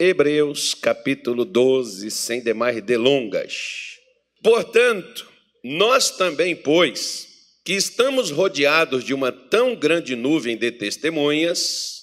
Hebreus 0.00 0.74
capítulo 0.74 1.44
12, 1.44 2.08
sem 2.12 2.40
demais 2.40 2.80
delongas. 2.80 3.98
Portanto, 4.40 5.28
nós 5.64 6.12
também, 6.12 6.54
pois, 6.54 7.26
que 7.64 7.72
estamos 7.72 8.30
rodeados 8.30 9.02
de 9.02 9.12
uma 9.12 9.32
tão 9.32 9.74
grande 9.74 10.14
nuvem 10.14 10.56
de 10.56 10.70
testemunhas, 10.70 12.00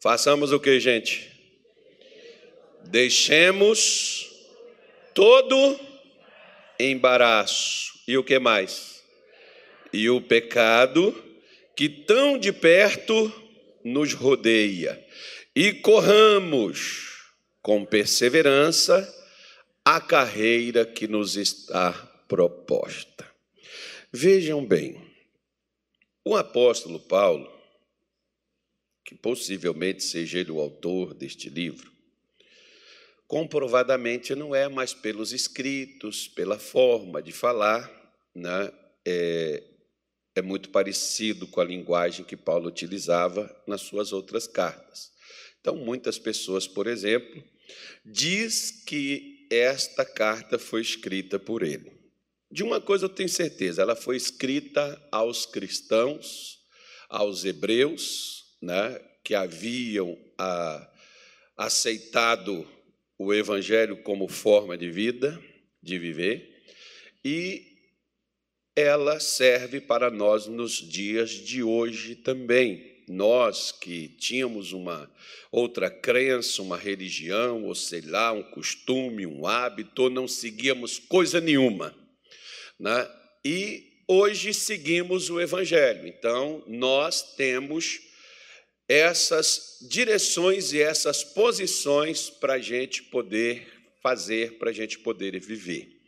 façamos 0.00 0.52
o 0.52 0.60
que, 0.60 0.78
gente? 0.78 1.28
Deixemos 2.84 4.30
todo 5.12 5.80
embaraço. 6.78 7.98
E 8.06 8.16
o 8.16 8.22
que 8.22 8.38
mais? 8.38 9.02
E 9.92 10.08
o 10.08 10.20
pecado 10.20 11.12
que 11.74 11.88
tão 11.88 12.38
de 12.38 12.52
perto 12.52 13.32
nos 13.84 14.14
rodeia. 14.14 15.04
E 15.54 15.72
corramos 15.72 17.07
com 17.68 17.84
perseverança 17.84 19.06
a 19.84 20.00
carreira 20.00 20.86
que 20.86 21.06
nos 21.06 21.36
está 21.36 21.92
proposta. 22.26 23.30
Vejam 24.10 24.64
bem, 24.64 24.98
o 26.24 26.34
apóstolo 26.34 26.98
Paulo, 26.98 27.46
que 29.04 29.14
possivelmente 29.14 30.02
seja 30.02 30.38
ele 30.38 30.50
o 30.50 30.60
autor 30.60 31.12
deste 31.12 31.50
livro, 31.50 31.92
comprovadamente 33.26 34.34
não 34.34 34.54
é 34.54 34.66
mais 34.66 34.94
pelos 34.94 35.34
escritos, 35.34 36.26
pela 36.26 36.58
forma 36.58 37.20
de 37.20 37.32
falar, 37.32 37.92
né? 38.34 38.72
é, 39.04 39.62
é 40.34 40.40
muito 40.40 40.70
parecido 40.70 41.46
com 41.46 41.60
a 41.60 41.64
linguagem 41.64 42.24
que 42.24 42.34
Paulo 42.34 42.68
utilizava 42.68 43.54
nas 43.66 43.82
suas 43.82 44.10
outras 44.10 44.46
cartas. 44.46 45.17
Então, 45.68 45.76
muitas 45.76 46.18
pessoas, 46.18 46.66
por 46.66 46.86
exemplo, 46.86 47.44
diz 48.02 48.70
que 48.86 49.46
esta 49.50 50.02
carta 50.02 50.58
foi 50.58 50.80
escrita 50.80 51.38
por 51.38 51.62
ele. 51.62 51.92
De 52.50 52.62
uma 52.62 52.80
coisa 52.80 53.04
eu 53.04 53.10
tenho 53.10 53.28
certeza, 53.28 53.82
ela 53.82 53.94
foi 53.94 54.16
escrita 54.16 54.98
aos 55.12 55.44
cristãos, 55.44 56.60
aos 57.06 57.44
hebreus, 57.44 58.56
né, 58.62 58.98
que 59.22 59.34
haviam 59.34 60.18
a, 60.38 60.46
ah, 60.48 60.92
aceitado 61.58 62.66
o 63.18 63.34
Evangelho 63.34 64.02
como 64.02 64.26
forma 64.26 64.74
de 64.74 64.88
vida, 64.88 65.38
de 65.82 65.98
viver, 65.98 66.64
e 67.22 67.76
ela 68.74 69.20
serve 69.20 69.82
para 69.82 70.10
nós 70.10 70.46
nos 70.46 70.76
dias 70.76 71.28
de 71.28 71.62
hoje 71.62 72.14
também. 72.14 72.97
Nós 73.08 73.72
que 73.72 74.08
tínhamos 74.08 74.72
uma 74.72 75.10
outra 75.50 75.90
crença, 75.90 76.62
uma 76.62 76.76
religião, 76.76 77.64
ou 77.64 77.74
sei 77.74 78.02
lá, 78.02 78.32
um 78.32 78.42
costume, 78.42 79.26
um 79.26 79.46
hábito, 79.46 80.10
não 80.10 80.28
seguíamos 80.28 80.98
coisa 80.98 81.40
nenhuma. 81.40 81.94
Né? 82.78 83.08
E 83.44 84.02
hoje 84.06 84.54
seguimos 84.54 85.30
o 85.30 85.40
Evangelho. 85.40 86.06
Então, 86.06 86.62
nós 86.66 87.34
temos 87.34 88.00
essas 88.88 89.78
direções 89.82 90.72
e 90.72 90.80
essas 90.80 91.22
posições 91.22 92.30
para 92.30 92.54
a 92.54 92.58
gente 92.58 93.02
poder 93.04 93.66
fazer, 94.02 94.58
para 94.58 94.70
a 94.70 94.72
gente 94.72 94.98
poder 94.98 95.38
viver. 95.38 95.98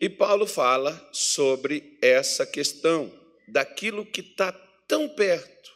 E 0.00 0.08
Paulo 0.08 0.46
fala 0.46 1.10
sobre 1.12 1.96
essa 2.00 2.46
questão 2.46 3.12
daquilo 3.46 4.06
que 4.06 4.20
está 4.20 4.50
tão 4.88 5.08
perto. 5.08 5.70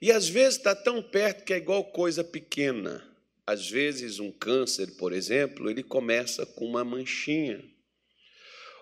E 0.00 0.10
às 0.10 0.28
vezes 0.28 0.56
está 0.56 0.74
tão 0.74 1.02
perto 1.02 1.44
que 1.44 1.52
é 1.52 1.58
igual 1.58 1.84
coisa 1.84 2.24
pequena. 2.24 3.06
Às 3.46 3.68
vezes, 3.68 4.18
um 4.18 4.30
câncer, 4.30 4.96
por 4.96 5.12
exemplo, 5.12 5.68
ele 5.68 5.82
começa 5.82 6.46
com 6.46 6.64
uma 6.64 6.84
manchinha. 6.84 7.62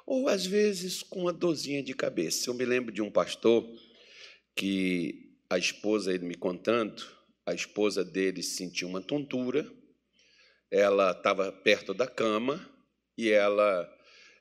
Ou 0.07 0.29
às 0.29 0.47
vezes 0.47 1.03
com 1.03 1.23
uma 1.23 1.33
dorzinha 1.33 1.83
de 1.83 1.93
cabeça. 1.95 2.49
Eu 2.49 2.55
me 2.55 2.65
lembro 2.65 2.93
de 2.93 3.03
um 3.03 3.11
pastor 3.11 3.67
que 4.55 5.37
a 5.51 5.59
esposa, 5.59 6.13
ele 6.13 6.27
me 6.27 6.35
contando, 6.35 7.05
a 7.45 7.55
esposa 7.55 8.05
dele 8.05 8.43
sentiu 8.43 8.89
uma 8.89 9.01
tontura, 9.01 9.71
ela 10.71 11.13
estava 11.13 11.51
perto 11.51 11.95
da 11.95 12.07
cama 12.07 12.69
e 13.17 13.31
ela 13.31 13.91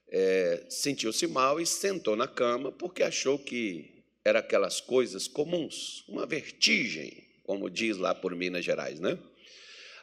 é, 0.09 0.65
sentiu-se 0.69 1.25
mal 1.25 1.59
e 1.59 1.65
sentou 1.65 2.15
na 2.15 2.27
cama 2.27 2.71
porque 2.71 3.01
achou 3.01 3.39
que 3.39 3.96
era 4.27 4.39
aquelas 4.39 4.81
coisas 4.81 5.27
comuns, 5.27 6.03
uma 6.07 6.25
vertigem, 6.25 7.25
como 7.43 7.69
diz 7.69 7.97
lá 7.97 8.13
por 8.13 8.35
Minas 8.35 8.65
Gerais, 8.65 8.99
né? 8.99 9.17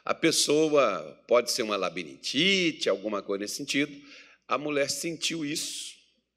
A 0.03 0.13
pessoa 0.13 1.23
pode 1.27 1.51
ser 1.51 1.63
uma 1.63 1.75
labirintite, 1.75 2.89
alguma 2.89 3.21
coisa 3.21 3.43
nesse 3.43 3.55
sentido. 3.55 3.95
A 4.47 4.57
mulher 4.57 4.89
sentiu 4.89 5.45
isso 5.45 5.95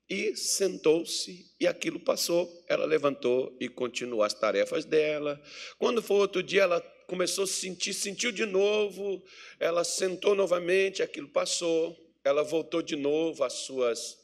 e 0.08 0.34
sentou-se 0.36 1.46
e 1.60 1.66
aquilo 1.66 2.00
passou. 2.00 2.64
Ela 2.66 2.86
levantou 2.86 3.56
e 3.60 3.68
continuou 3.68 4.22
as 4.22 4.32
tarefas 4.32 4.84
dela. 4.84 5.40
Quando 5.78 6.02
foi 6.02 6.16
outro 6.16 6.42
dia, 6.42 6.62
ela 6.62 6.80
começou 7.06 7.44
a 7.44 7.46
sentir, 7.46 7.94
sentiu 7.94 8.32
de 8.32 8.46
novo, 8.46 9.22
ela 9.58 9.84
sentou 9.84 10.34
novamente, 10.34 11.02
aquilo 11.02 11.28
passou. 11.28 11.96
Ela 12.24 12.42
voltou 12.42 12.82
de 12.82 12.96
novo 12.96 13.44
às 13.44 13.52
suas, 13.52 14.18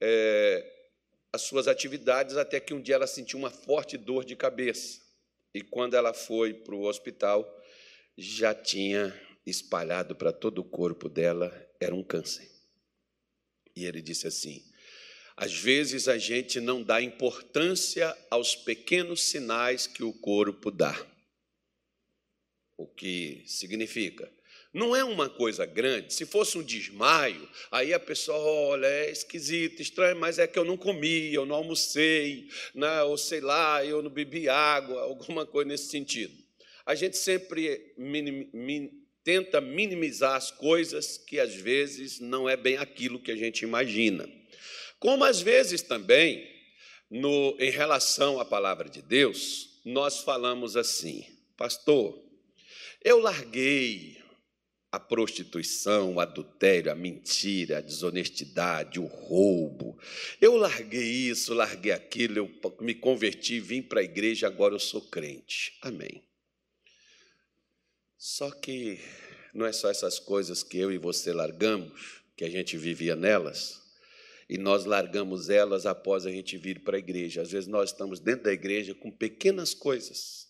é, 0.00 0.73
às 1.34 1.42
suas 1.42 1.66
atividades, 1.66 2.36
até 2.36 2.60
que 2.60 2.72
um 2.72 2.80
dia 2.80 2.94
ela 2.94 3.08
sentiu 3.08 3.40
uma 3.40 3.50
forte 3.50 3.98
dor 3.98 4.24
de 4.24 4.36
cabeça. 4.36 5.00
E 5.52 5.60
quando 5.62 5.94
ela 5.94 6.14
foi 6.14 6.54
para 6.54 6.76
o 6.76 6.84
hospital, 6.84 7.44
já 8.16 8.54
tinha 8.54 9.12
espalhado 9.44 10.14
para 10.14 10.32
todo 10.32 10.60
o 10.60 10.64
corpo 10.64 11.08
dela, 11.08 11.52
era 11.80 11.92
um 11.92 12.04
câncer. 12.04 12.48
E 13.74 13.84
ele 13.84 14.00
disse 14.00 14.28
assim: 14.28 14.64
às 15.36 15.52
vezes 15.52 16.06
a 16.06 16.16
gente 16.16 16.60
não 16.60 16.80
dá 16.80 17.02
importância 17.02 18.16
aos 18.30 18.54
pequenos 18.54 19.24
sinais 19.24 19.88
que 19.88 20.04
o 20.04 20.12
corpo 20.12 20.70
dá. 20.70 20.94
O 22.76 22.86
que 22.86 23.42
significa? 23.44 24.32
Não 24.74 24.94
é 24.94 25.04
uma 25.04 25.28
coisa 25.28 25.64
grande. 25.64 26.12
Se 26.12 26.26
fosse 26.26 26.58
um 26.58 26.62
desmaio, 26.62 27.48
aí 27.70 27.94
a 27.94 28.00
pessoa 28.00 28.36
olha, 28.36 28.86
é 28.86 29.08
esquisito, 29.08 29.80
estranho, 29.80 30.18
mas 30.18 30.40
é 30.40 30.48
que 30.48 30.58
eu 30.58 30.64
não 30.64 30.76
comi, 30.76 31.32
eu 31.32 31.46
não 31.46 31.54
almocei, 31.54 32.48
né? 32.74 33.02
ou 33.04 33.16
sei 33.16 33.40
lá, 33.40 33.86
eu 33.86 34.02
não 34.02 34.10
bebi 34.10 34.48
água, 34.48 35.00
alguma 35.02 35.46
coisa 35.46 35.68
nesse 35.68 35.90
sentido. 35.90 36.34
A 36.84 36.96
gente 36.96 37.16
sempre 37.16 37.94
minim, 37.96 38.50
min, 38.52 38.90
tenta 39.22 39.60
minimizar 39.60 40.34
as 40.34 40.50
coisas 40.50 41.16
que 41.18 41.38
às 41.38 41.54
vezes 41.54 42.18
não 42.18 42.48
é 42.48 42.56
bem 42.56 42.76
aquilo 42.76 43.22
que 43.22 43.30
a 43.30 43.36
gente 43.36 43.62
imagina. 43.62 44.28
Como 44.98 45.22
às 45.22 45.40
vezes 45.40 45.82
também, 45.82 46.50
no, 47.08 47.56
em 47.60 47.70
relação 47.70 48.40
à 48.40 48.44
palavra 48.44 48.88
de 48.88 49.00
Deus, 49.00 49.80
nós 49.84 50.18
falamos 50.18 50.76
assim, 50.76 51.24
pastor, 51.56 52.20
eu 53.04 53.20
larguei 53.20 54.23
a 54.94 55.00
prostituição, 55.00 56.14
o 56.14 56.20
adultério, 56.20 56.92
a 56.92 56.94
mentira, 56.94 57.78
a 57.78 57.80
desonestidade, 57.80 59.00
o 59.00 59.06
roubo. 59.06 59.98
Eu 60.40 60.56
larguei 60.56 61.02
isso, 61.02 61.52
larguei 61.52 61.90
aquilo, 61.90 62.38
eu 62.38 62.50
me 62.80 62.94
converti, 62.94 63.58
vim 63.58 63.82
para 63.82 64.00
a 64.00 64.04
igreja, 64.04 64.46
agora 64.46 64.72
eu 64.72 64.78
sou 64.78 65.00
crente. 65.00 65.76
Amém. 65.82 66.22
Só 68.16 68.52
que 68.52 69.00
não 69.52 69.66
é 69.66 69.72
só 69.72 69.90
essas 69.90 70.20
coisas 70.20 70.62
que 70.62 70.78
eu 70.78 70.92
e 70.92 70.96
você 70.96 71.32
largamos, 71.32 72.22
que 72.36 72.44
a 72.44 72.50
gente 72.50 72.76
vivia 72.76 73.16
nelas, 73.16 73.82
e 74.48 74.56
nós 74.56 74.84
largamos 74.84 75.50
elas 75.50 75.86
após 75.86 76.24
a 76.24 76.30
gente 76.30 76.56
vir 76.56 76.84
para 76.84 76.96
a 76.96 77.00
igreja. 77.00 77.42
Às 77.42 77.50
vezes 77.50 77.66
nós 77.66 77.90
estamos 77.90 78.20
dentro 78.20 78.44
da 78.44 78.52
igreja 78.52 78.94
com 78.94 79.10
pequenas 79.10 79.74
coisas, 79.74 80.43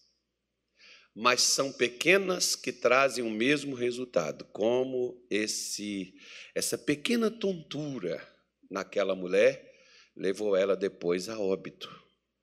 mas 1.14 1.42
são 1.42 1.72
pequenas 1.72 2.56
que 2.56 2.72
trazem 2.72 3.24
o 3.24 3.30
mesmo 3.30 3.76
resultado, 3.76 4.44
como 4.46 5.24
esse 5.30 6.14
essa 6.54 6.76
pequena 6.76 7.30
tontura 7.30 8.26
naquela 8.70 9.14
mulher 9.14 9.72
levou 10.16 10.56
ela 10.56 10.76
depois 10.76 11.28
a 11.28 11.38
óbito, 11.38 11.88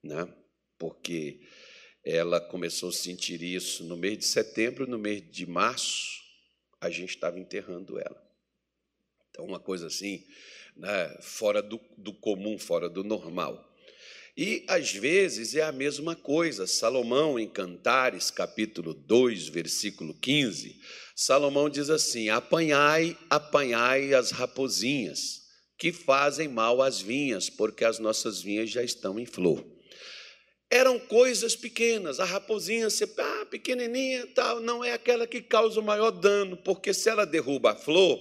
né? 0.02 0.28
Porque 0.78 1.42
ela 2.04 2.40
começou 2.40 2.90
a 2.90 2.94
sentir 2.94 3.44
isso 3.44 3.84
no 3.84 3.98
mês 3.98 4.18
de 4.18 4.26
setembro, 4.26 4.88
no 4.88 4.98
mês 4.98 5.24
de 5.30 5.46
março, 5.46 6.22
a 6.80 6.90
gente 6.90 7.12
estava 7.12 7.40
enterrando 7.40 8.00
ela. 8.00 8.22
Então, 9.30 9.46
uma 9.46 9.60
coisa 9.60 9.88
assim, 9.88 10.26
né, 10.76 11.18
fora 11.22 11.62
do, 11.62 11.80
do 11.98 12.14
comum, 12.14 12.58
fora 12.58 12.90
do 12.90 13.04
normal. 13.04 13.71
E 14.44 14.66
às 14.68 14.92
vezes 14.92 15.54
é 15.54 15.62
a 15.62 15.72
mesma 15.72 16.16
coisa. 16.16 16.66
Salomão, 16.66 17.38
em 17.38 17.48
Cantares, 17.48 18.32
capítulo 18.32 18.92
2, 18.92 19.50
versículo 19.50 20.16
15, 20.16 20.80
Salomão 21.16 21.70
diz 21.70 21.92
assim: 21.92 22.30
Apanhai, 22.30 23.16
apanhai 23.30 24.16
as 24.16 24.32
rapozinhas, 24.32 25.44
que 25.78 25.92
fazem 25.92 26.48
mal 26.48 26.82
às 26.82 27.00
vinhas, 27.00 27.52
porque 27.52 27.86
as 27.86 28.00
nossas 28.00 28.42
vinhas 28.42 28.72
já 28.72 28.82
estão 28.82 29.20
em 29.20 29.28
flor. 29.28 29.64
eram 30.72 30.98
coisas 30.98 31.56
pequenas. 31.56 32.20
A 32.20 32.26
raposinha, 32.26 32.90
você, 32.90 33.08
ah, 33.20 33.46
pequenininha, 33.46 34.26
tal, 34.34 34.60
não 34.60 34.84
é 34.84 34.92
aquela 34.94 35.28
que 35.28 35.44
causa 35.44 35.80
o 35.80 35.84
maior 35.84 36.10
dano, 36.10 36.58
porque 36.58 36.96
se 36.96 37.08
ela 37.08 37.28
derruba 37.28 37.74
a 37.74 37.76
flor, 37.76 38.20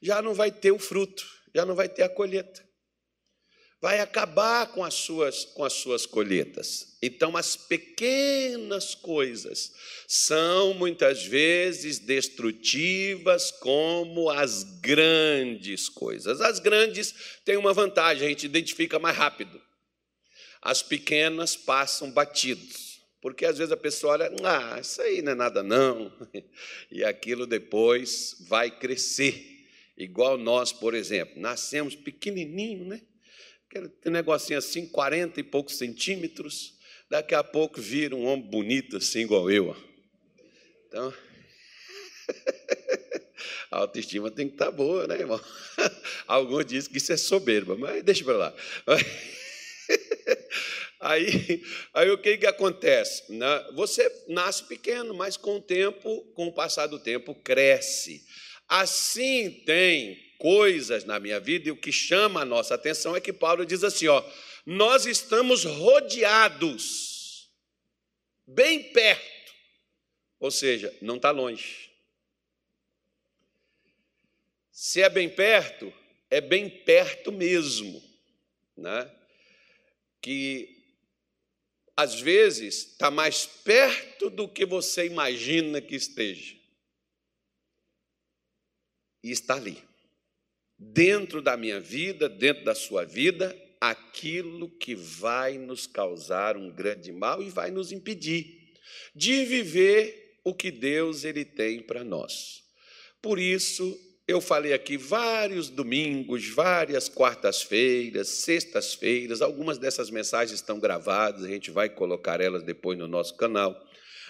já 0.00 0.22
não 0.22 0.32
vai 0.32 0.50
ter 0.50 0.70
o 0.72 0.78
fruto, 0.78 1.22
já 1.54 1.66
não 1.66 1.74
vai 1.74 1.86
ter 1.86 2.04
a 2.04 2.08
colheita 2.08 2.69
vai 3.80 4.00
acabar 4.00 4.66
com 4.68 4.84
as 4.84 4.94
suas 4.94 5.44
com 5.44 5.64
as 5.64 5.72
suas 5.72 6.04
colheitas. 6.04 6.96
Então 7.00 7.36
as 7.36 7.56
pequenas 7.56 8.94
coisas 8.94 9.72
são 10.06 10.74
muitas 10.74 11.24
vezes 11.24 11.98
destrutivas 11.98 13.50
como 13.50 14.28
as 14.28 14.62
grandes 14.80 15.88
coisas. 15.88 16.40
As 16.40 16.58
grandes 16.58 17.14
têm 17.44 17.56
uma 17.56 17.72
vantagem, 17.72 18.26
a 18.26 18.30
gente 18.30 18.46
identifica 18.46 18.98
mais 18.98 19.16
rápido. 19.16 19.60
As 20.60 20.82
pequenas 20.82 21.56
passam 21.56 22.10
batidos. 22.10 22.90
Porque 23.22 23.44
às 23.44 23.58
vezes 23.58 23.70
a 23.70 23.76
pessoa 23.76 24.14
olha, 24.14 24.32
ah, 24.42 24.80
isso 24.80 25.00
aí 25.02 25.20
não 25.20 25.32
é 25.32 25.34
nada 25.34 25.62
não. 25.62 26.10
E 26.90 27.04
aquilo 27.04 27.46
depois 27.46 28.36
vai 28.48 28.70
crescer. 28.70 29.66
Igual 29.96 30.38
nós, 30.38 30.72
por 30.72 30.94
exemplo, 30.94 31.38
nascemos 31.38 31.94
pequenininho, 31.94 32.86
né? 32.86 33.02
Aquele 33.70 33.88
negocinho 34.06 34.58
assim, 34.58 34.84
40 34.84 35.38
e 35.38 35.44
poucos 35.44 35.78
centímetros, 35.78 36.74
daqui 37.08 37.36
a 37.36 37.44
pouco 37.44 37.80
vira 37.80 38.16
um 38.16 38.26
homem 38.26 38.44
bonito 38.44 38.96
assim, 38.96 39.20
igual 39.20 39.48
eu. 39.48 39.76
Então, 40.88 41.14
a 43.70 43.78
autoestima 43.78 44.28
tem 44.28 44.48
que 44.48 44.54
estar 44.54 44.66
tá 44.66 44.72
boa, 44.72 45.06
né, 45.06 45.20
irmão? 45.20 45.40
Alguns 46.26 46.66
dizem 46.66 46.90
que 46.90 46.98
isso 46.98 47.12
é 47.12 47.16
soberba, 47.16 47.76
mas 47.76 48.02
deixa 48.02 48.24
para 48.24 48.36
lá. 48.36 48.54
Aí, 51.02 51.64
aí 51.94 52.10
o 52.10 52.18
que, 52.18 52.36
que 52.36 52.46
acontece? 52.46 53.22
Você 53.74 54.24
nasce 54.28 54.64
pequeno, 54.64 55.14
mas 55.14 55.34
com 55.34 55.56
o 55.56 55.62
tempo, 55.62 56.22
com 56.34 56.48
o 56.48 56.52
passar 56.52 56.88
do 56.88 56.98
tempo, 56.98 57.34
cresce. 57.34 58.22
Assim 58.68 59.50
tem 59.64 60.29
coisas 60.40 61.04
na 61.04 61.20
minha 61.20 61.38
vida, 61.38 61.68
e 61.68 61.70
o 61.70 61.76
que 61.76 61.92
chama 61.92 62.40
a 62.40 62.44
nossa 62.46 62.74
atenção 62.74 63.14
é 63.14 63.20
que 63.20 63.32
Paulo 63.32 63.64
diz 63.66 63.84
assim: 63.84 64.08
ó, 64.08 64.24
nós 64.64 65.04
estamos 65.04 65.64
rodeados, 65.64 67.48
bem 68.46 68.90
perto, 68.90 69.52
ou 70.40 70.50
seja, 70.50 70.92
não 71.02 71.16
está 71.16 71.30
longe. 71.30 71.90
Se 74.72 75.02
é 75.02 75.10
bem 75.10 75.28
perto, 75.28 75.92
é 76.30 76.40
bem 76.40 76.70
perto 76.70 77.30
mesmo, 77.30 78.02
né? 78.74 79.14
Que 80.22 80.74
às 81.94 82.18
vezes 82.18 82.92
está 82.92 83.10
mais 83.10 83.44
perto 83.44 84.30
do 84.30 84.48
que 84.48 84.64
você 84.64 85.04
imagina 85.04 85.82
que 85.82 85.94
esteja. 85.94 86.56
E 89.22 89.30
está 89.30 89.56
ali 89.56 89.89
dentro 90.80 91.42
da 91.42 91.58
minha 91.58 91.78
vida, 91.78 92.26
dentro 92.26 92.64
da 92.64 92.74
sua 92.74 93.04
vida, 93.04 93.54
aquilo 93.78 94.70
que 94.78 94.94
vai 94.94 95.58
nos 95.58 95.86
causar 95.86 96.56
um 96.56 96.70
grande 96.70 97.12
mal 97.12 97.42
e 97.42 97.50
vai 97.50 97.70
nos 97.70 97.92
impedir 97.92 98.72
de 99.14 99.44
viver 99.44 100.38
o 100.42 100.54
que 100.54 100.70
Deus 100.70 101.24
ele 101.24 101.44
tem 101.44 101.82
para 101.82 102.02
nós. 102.02 102.62
Por 103.20 103.38
isso, 103.38 103.98
eu 104.26 104.40
falei 104.40 104.72
aqui 104.72 104.96
vários 104.96 105.68
domingos, 105.68 106.48
várias 106.48 107.10
quartas-feiras, 107.10 108.28
sextas-feiras, 108.28 109.42
algumas 109.42 109.76
dessas 109.76 110.08
mensagens 110.08 110.58
estão 110.58 110.80
gravadas, 110.80 111.44
a 111.44 111.48
gente 111.48 111.70
vai 111.70 111.90
colocar 111.90 112.40
elas 112.40 112.62
depois 112.62 112.98
no 112.98 113.06
nosso 113.06 113.36
canal, 113.36 113.78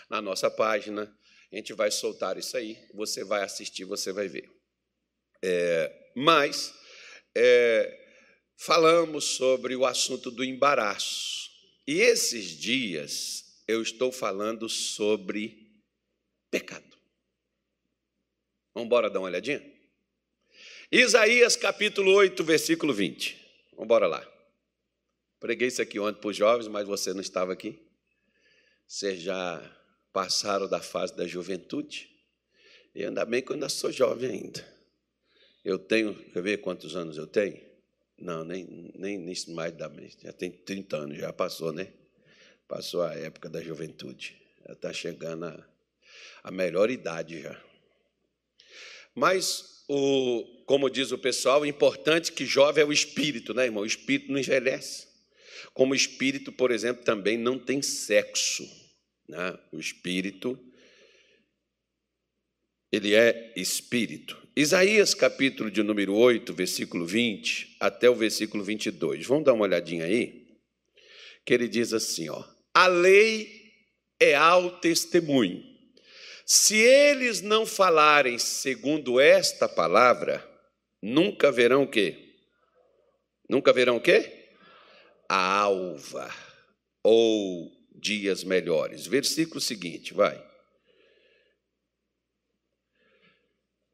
na 0.08 0.20
nossa 0.20 0.50
página. 0.50 1.14
A 1.52 1.56
gente 1.56 1.72
vai 1.72 1.90
soltar 1.90 2.38
isso 2.38 2.56
aí, 2.56 2.76
você 2.92 3.22
vai 3.22 3.42
assistir, 3.42 3.84
você 3.84 4.12
vai 4.12 4.26
ver. 4.26 4.48
É, 5.42 6.09
mas 6.20 6.74
é, 7.34 7.98
falamos 8.54 9.24
sobre 9.24 9.74
o 9.74 9.86
assunto 9.86 10.30
do 10.30 10.44
embaraço. 10.44 11.50
E 11.86 12.00
esses 12.00 12.58
dias 12.58 13.62
eu 13.66 13.80
estou 13.80 14.12
falando 14.12 14.68
sobre 14.68 15.82
pecado. 16.50 16.84
Vamos 18.74 18.86
embora 18.86 19.08
dar 19.08 19.20
uma 19.20 19.28
olhadinha? 19.28 19.62
Isaías 20.92 21.56
capítulo 21.56 22.12
8, 22.12 22.44
versículo 22.44 22.92
20. 22.92 23.32
Vamos 23.70 23.84
embora 23.84 24.06
lá. 24.06 24.30
Preguei 25.38 25.68
isso 25.68 25.80
aqui 25.80 25.98
ontem 25.98 26.20
para 26.20 26.28
os 26.28 26.36
jovens, 26.36 26.68
mas 26.68 26.86
você 26.86 27.14
não 27.14 27.22
estava 27.22 27.54
aqui. 27.54 27.80
Vocês 28.86 29.22
já 29.22 29.58
passaram 30.12 30.68
da 30.68 30.82
fase 30.82 31.16
da 31.16 31.26
juventude. 31.26 32.10
E 32.94 33.04
ainda 33.04 33.24
bem 33.24 33.40
que 33.40 33.50
eu 33.50 33.54
ainda 33.54 33.70
sou 33.70 33.90
jovem 33.90 34.30
ainda. 34.30 34.79
Eu 35.64 35.78
tenho, 35.78 36.14
quer 36.32 36.42
ver 36.42 36.58
quantos 36.58 36.96
anos 36.96 37.16
eu 37.16 37.26
tenho? 37.26 37.60
Não, 38.18 38.44
nem, 38.44 38.92
nem 38.94 39.18
nisso 39.18 39.52
mais 39.52 39.72
da 39.72 39.90
já 40.22 40.32
tem 40.32 40.50
30 40.50 40.96
anos, 40.96 41.18
já 41.18 41.32
passou, 41.32 41.72
né? 41.72 41.92
Passou 42.68 43.02
a 43.02 43.14
época 43.14 43.48
da 43.48 43.62
juventude. 43.62 44.40
Já 44.66 44.72
está 44.74 44.92
chegando 44.92 45.46
a, 45.46 45.68
a 46.44 46.50
melhor 46.50 46.90
idade 46.90 47.40
já. 47.40 47.60
Mas, 49.14 49.84
o, 49.88 50.64
como 50.66 50.88
diz 50.88 51.12
o 51.12 51.18
pessoal, 51.18 51.62
o 51.62 51.66
importante 51.66 52.32
que 52.32 52.46
jovem 52.46 52.82
é 52.82 52.86
o 52.86 52.92
espírito, 52.92 53.52
né, 53.52 53.64
irmão? 53.64 53.82
O 53.82 53.86
espírito 53.86 54.30
não 54.30 54.38
envelhece. 54.38 55.08
Como 55.74 55.92
o 55.92 55.96
espírito, 55.96 56.52
por 56.52 56.70
exemplo, 56.70 57.04
também 57.04 57.36
não 57.36 57.58
tem 57.58 57.82
sexo. 57.82 58.64
Né? 59.28 59.58
O 59.72 59.78
espírito, 59.78 60.58
ele 62.92 63.14
é 63.14 63.52
espírito. 63.56 64.39
Isaías, 64.56 65.14
capítulo 65.14 65.70
de 65.70 65.80
número 65.80 66.12
8, 66.14 66.52
versículo 66.52 67.06
20 67.06 67.76
até 67.78 68.10
o 68.10 68.16
versículo 68.16 68.64
22. 68.64 69.24
Vamos 69.24 69.44
dar 69.44 69.52
uma 69.52 69.62
olhadinha 69.62 70.04
aí? 70.04 70.44
Que 71.46 71.54
ele 71.54 71.68
diz 71.68 71.92
assim, 71.92 72.28
ó: 72.28 72.44
A 72.74 72.88
lei 72.88 73.48
é 74.18 74.34
ao 74.34 74.80
testemunho. 74.80 75.62
Se 76.44 76.76
eles 76.76 77.40
não 77.40 77.64
falarem 77.64 78.38
segundo 78.38 79.20
esta 79.20 79.68
palavra, 79.68 80.44
nunca 81.00 81.52
verão 81.52 81.84
o 81.84 81.88
quê? 81.88 82.34
Nunca 83.48 83.72
verão 83.72 83.96
o 83.96 84.00
quê? 84.00 84.48
A 85.28 85.60
alva 85.60 86.28
ou 87.04 87.70
dias 87.94 88.42
melhores. 88.42 89.06
Versículo 89.06 89.60
seguinte, 89.60 90.12
vai. 90.12 90.49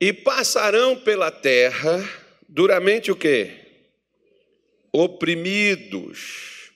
E 0.00 0.12
passarão 0.12 0.98
pela 0.98 1.30
terra 1.30 2.06
duramente 2.48 3.10
o 3.10 3.16
quê? 3.16 3.50
Oprimidos 4.92 6.70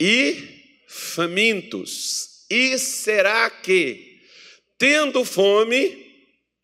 e 0.00 0.84
famintos. 0.86 2.46
E 2.50 2.78
será 2.78 3.50
que, 3.50 4.20
tendo 4.76 5.24
fome, 5.24 6.06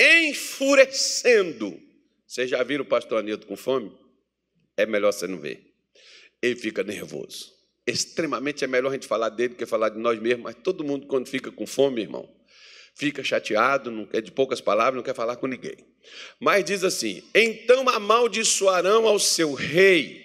enfurecendo. 0.01 1.81
Vocês 2.27 2.51
já 2.51 2.63
viram 2.63 2.85
o 2.85 2.89
pastor 2.89 3.19
Anildo 3.19 3.47
com 3.47 3.57
fome? 3.57 3.93
É 4.77 4.87
melhor 4.87 5.13
você 5.13 5.27
não 5.27 5.39
ver. 5.39 5.73
Ele 6.43 6.57
fica 6.57 6.83
nervoso. 6.83 7.53
Extremamente 7.87 8.65
é 8.65 8.67
melhor 8.67 8.91
a 8.91 8.95
gente 8.95 9.07
falar 9.07 9.29
dele 9.29 9.51
do 9.51 9.57
que 9.57 9.67
falar 9.67 9.91
de 9.91 9.99
nós 9.99 10.19
mesmos, 10.19 10.45
mas 10.45 10.55
todo 10.57 10.83
mundo, 10.83 11.07
quando 11.07 11.29
fica 11.29 11.53
com 11.53 11.67
fome, 11.67 12.01
irmão, 12.01 12.29
fica 12.95 13.23
chateado, 13.25 13.91
não 13.91 14.07
quer 14.07 14.23
de 14.23 14.31
poucas 14.31 14.61
palavras, 14.61 14.97
não 14.97 15.03
quer 15.03 15.15
falar 15.15 15.37
com 15.37 15.47
ninguém. 15.47 15.77
Mas 16.41 16.65
diz 16.65 16.85
assim: 16.85 17.23
então 17.35 17.89
amaldiçoarão 17.89 19.07
ao 19.07 19.19
seu 19.19 19.53
rei 19.53 20.25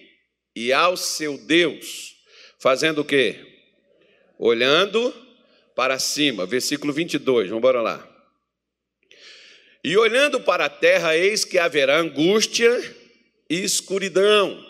e 0.55 0.71
ao 0.71 0.95
seu 0.95 1.37
Deus, 1.37 2.15
fazendo 2.59 3.01
o 3.01 3.05
quê? 3.05 3.35
Olhando 4.37 5.13
para 5.75 5.97
cima. 5.99 6.45
Versículo 6.45 6.93
22, 6.93 7.49
vamos 7.49 7.59
embora 7.59 7.81
lá. 7.81 8.05
E 9.83 9.97
olhando 9.97 10.41
para 10.41 10.65
a 10.65 10.69
terra, 10.69 11.15
eis 11.15 11.45
que 11.45 11.57
haverá 11.57 11.97
angústia 11.99 12.69
e 13.49 13.63
escuridão, 13.63 14.63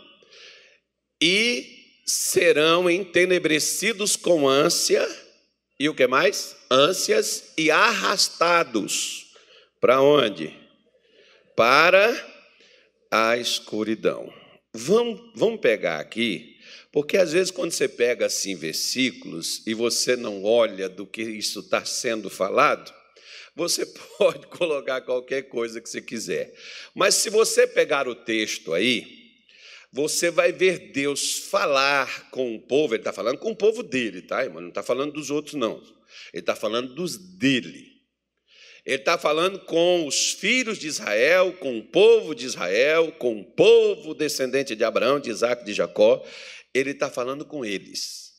e 1.22 1.78
serão 2.06 2.90
entenebrecidos 2.90 4.16
com 4.16 4.48
ânsia 4.48 5.06
e 5.80 5.88
o 5.88 5.96
que 5.96 6.06
mais? 6.08 6.56
Ânsias 6.70 7.54
e 7.58 7.72
arrastados. 7.72 9.28
Para 9.80 10.02
onde? 10.02 10.54
Para 11.56 12.14
a 13.10 13.38
escuridão. 13.38 14.32
Vamos, 14.74 15.32
vamos 15.36 15.62
pegar 15.62 16.00
aqui, 16.00 16.58
porque 16.92 17.18
às 17.18 17.32
vezes 17.32 17.50
quando 17.50 17.72
você 17.72 17.88
pega 17.88 18.28
assim 18.28 18.56
versículos 18.56 19.66
e 19.66 19.74
você 19.74 20.16
não 20.16 20.44
olha 20.44 20.88
do 20.88 21.08
que 21.08 21.24
isso 21.24 21.62
está 21.62 21.84
sendo 21.86 22.30
falado, 22.30 22.94
você 23.56 23.86
pode 24.18 24.48
colocar 24.48 25.02
qualquer 25.02 25.44
coisa 25.44 25.82
que 25.82 25.90
você 25.90 26.02
quiser. 26.02 26.54
Mas 26.94 27.16
se 27.16 27.30
você 27.30 27.66
pegar 27.66 28.08
o 28.08 28.14
texto 28.14 28.74
aí, 28.74 29.19
você 29.92 30.30
vai 30.30 30.52
ver 30.52 30.92
Deus 30.92 31.40
falar 31.50 32.30
com 32.30 32.56
o 32.56 32.60
povo, 32.60 32.94
ele 32.94 33.02
está 33.02 33.12
falando 33.12 33.38
com 33.40 33.52
o 33.52 33.56
povo 33.56 33.82
dele, 33.82 34.22
tá, 34.22 34.44
irmão? 34.44 34.62
Não 34.62 34.70
está 34.70 34.84
falando 34.84 35.14
dos 35.14 35.32
outros, 35.32 35.56
não. 35.56 35.82
Ele 36.34 36.42
está 36.42 36.56
falando 36.56 36.94
dos 36.94 37.18
dele. 37.18 38.00
Ele 38.86 38.96
está 38.96 39.18
falando 39.18 39.60
com 39.60 40.08
os 40.08 40.32
filhos 40.34 40.78
de 40.78 40.88
Israel, 40.88 41.54
com 41.54 41.78
o 41.78 41.84
povo 41.84 42.34
de 42.34 42.46
Israel, 42.46 43.12
com 43.14 43.40
o 43.40 43.44
povo 43.44 44.14
descendente 44.14 44.76
de 44.76 44.84
Abraão, 44.84 45.20
de 45.20 45.30
Isaac, 45.30 45.66
de 45.66 45.74
Jacó. 45.74 46.24
Ele 46.74 46.92
está 46.92 47.10
falando 47.10 47.46
com 47.46 47.66
eles. 47.66 48.32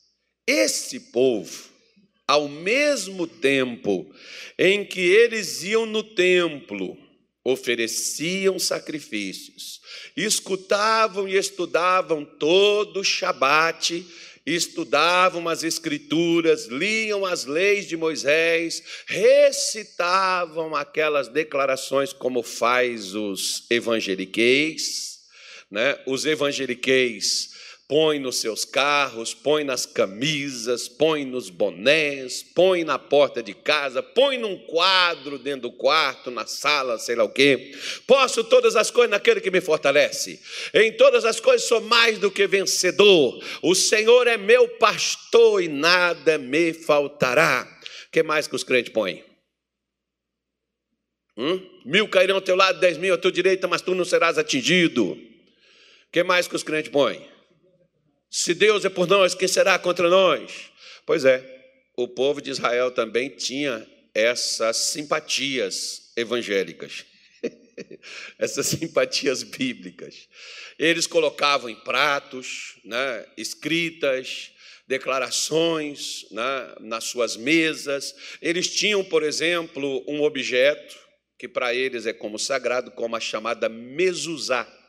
Esse 0.46 0.98
povo, 1.12 1.68
ao 2.26 2.48
mesmo 2.48 3.26
tempo 3.26 4.12
em 4.58 4.84
que 4.84 5.00
eles 5.00 5.62
iam 5.62 5.84
no 5.84 6.02
templo, 6.02 6.96
ofereciam 7.44 8.58
sacrifícios, 8.58 9.80
escutavam 10.16 11.26
e 11.28 11.36
estudavam 11.36 12.24
todo 12.24 13.00
o 13.00 13.04
Shabat, 13.04 14.04
estudavam 14.44 15.48
as 15.48 15.62
Escrituras, 15.62 16.66
liam 16.66 17.24
as 17.24 17.44
leis 17.44 17.86
de 17.86 17.96
Moisés, 17.96 18.82
recitavam 19.06 20.74
aquelas 20.74 21.28
declarações 21.28 22.12
como 22.12 22.42
faz 22.42 23.14
os 23.14 23.64
evangeliqueis, 23.70 25.20
né? 25.70 25.98
Os 26.06 26.26
evangeliqueis 26.26 27.59
põe 27.90 28.20
nos 28.20 28.36
seus 28.36 28.64
carros, 28.64 29.34
põe 29.34 29.64
nas 29.64 29.84
camisas, 29.84 30.88
põe 30.88 31.24
nos 31.24 31.50
bonés, 31.50 32.40
põe 32.40 32.84
na 32.84 33.00
porta 33.00 33.42
de 33.42 33.52
casa, 33.52 34.00
põe 34.00 34.38
num 34.38 34.56
quadro 34.56 35.36
dentro 35.40 35.62
do 35.62 35.72
quarto, 35.72 36.30
na 36.30 36.46
sala, 36.46 37.00
sei 37.00 37.16
lá 37.16 37.24
o 37.24 37.28
quê. 37.28 37.72
Posso 38.06 38.44
todas 38.44 38.76
as 38.76 38.92
coisas 38.92 39.10
naquele 39.10 39.40
que 39.40 39.50
me 39.50 39.60
fortalece. 39.60 40.40
Em 40.72 40.92
todas 40.92 41.24
as 41.24 41.40
coisas 41.40 41.66
sou 41.66 41.80
mais 41.80 42.16
do 42.16 42.30
que 42.30 42.46
vencedor. 42.46 43.44
O 43.60 43.74
Senhor 43.74 44.28
é 44.28 44.36
meu 44.36 44.68
pastor 44.78 45.60
e 45.60 45.66
nada 45.66 46.38
me 46.38 46.72
faltará. 46.72 47.66
O 48.06 48.10
que 48.12 48.22
mais 48.22 48.46
que 48.46 48.54
os 48.54 48.62
crentes 48.62 48.92
põem? 48.92 49.24
Hum? 51.36 51.60
Mil 51.84 52.06
cairão 52.06 52.36
ao 52.36 52.40
teu 52.40 52.54
lado, 52.54 52.78
dez 52.78 52.96
mil 52.96 53.14
à 53.14 53.18
tua 53.18 53.32
direita, 53.32 53.66
mas 53.66 53.82
tu 53.82 53.96
não 53.96 54.04
serás 54.04 54.38
atingido. 54.38 55.06
O 55.10 55.18
que 56.12 56.22
mais 56.22 56.46
que 56.46 56.54
os 56.54 56.62
crentes 56.62 56.92
põem? 56.92 57.39
Se 58.30 58.54
Deus 58.54 58.84
é 58.84 58.88
por 58.88 59.08
nós, 59.08 59.34
quem 59.34 59.48
será 59.48 59.76
contra 59.76 60.08
nós? 60.08 60.70
Pois 61.04 61.24
é, 61.24 61.42
o 61.96 62.06
povo 62.06 62.40
de 62.40 62.48
Israel 62.50 62.92
também 62.92 63.28
tinha 63.28 63.84
essas 64.14 64.76
simpatias 64.76 66.12
evangélicas, 66.16 67.04
essas 68.38 68.68
simpatias 68.68 69.42
bíblicas. 69.42 70.28
Eles 70.78 71.08
colocavam 71.08 71.68
em 71.68 71.74
pratos, 71.74 72.78
né, 72.84 73.26
escritas, 73.36 74.52
declarações 74.86 76.24
né, 76.30 76.74
nas 76.78 77.04
suas 77.04 77.36
mesas. 77.36 78.14
Eles 78.40 78.72
tinham, 78.72 79.02
por 79.02 79.24
exemplo, 79.24 80.04
um 80.06 80.22
objeto 80.22 80.96
que 81.36 81.48
para 81.48 81.74
eles 81.74 82.06
é 82.06 82.12
como 82.12 82.38
sagrado, 82.38 82.92
como 82.92 83.16
a 83.16 83.20
chamada 83.20 83.68
mezuzá 83.68 84.79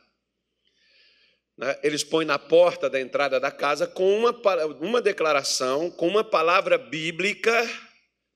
né, 1.62 1.78
eles 1.80 2.02
põem 2.02 2.26
na 2.26 2.40
porta 2.40 2.90
da 2.90 3.00
entrada 3.00 3.38
da 3.38 3.52
casa 3.52 3.86
com 3.86 4.18
uma, 4.18 4.34
uma 4.80 5.00
declaração, 5.00 5.92
com 5.92 6.08
uma 6.08 6.24
palavra 6.24 6.76
bíblica 6.76 7.52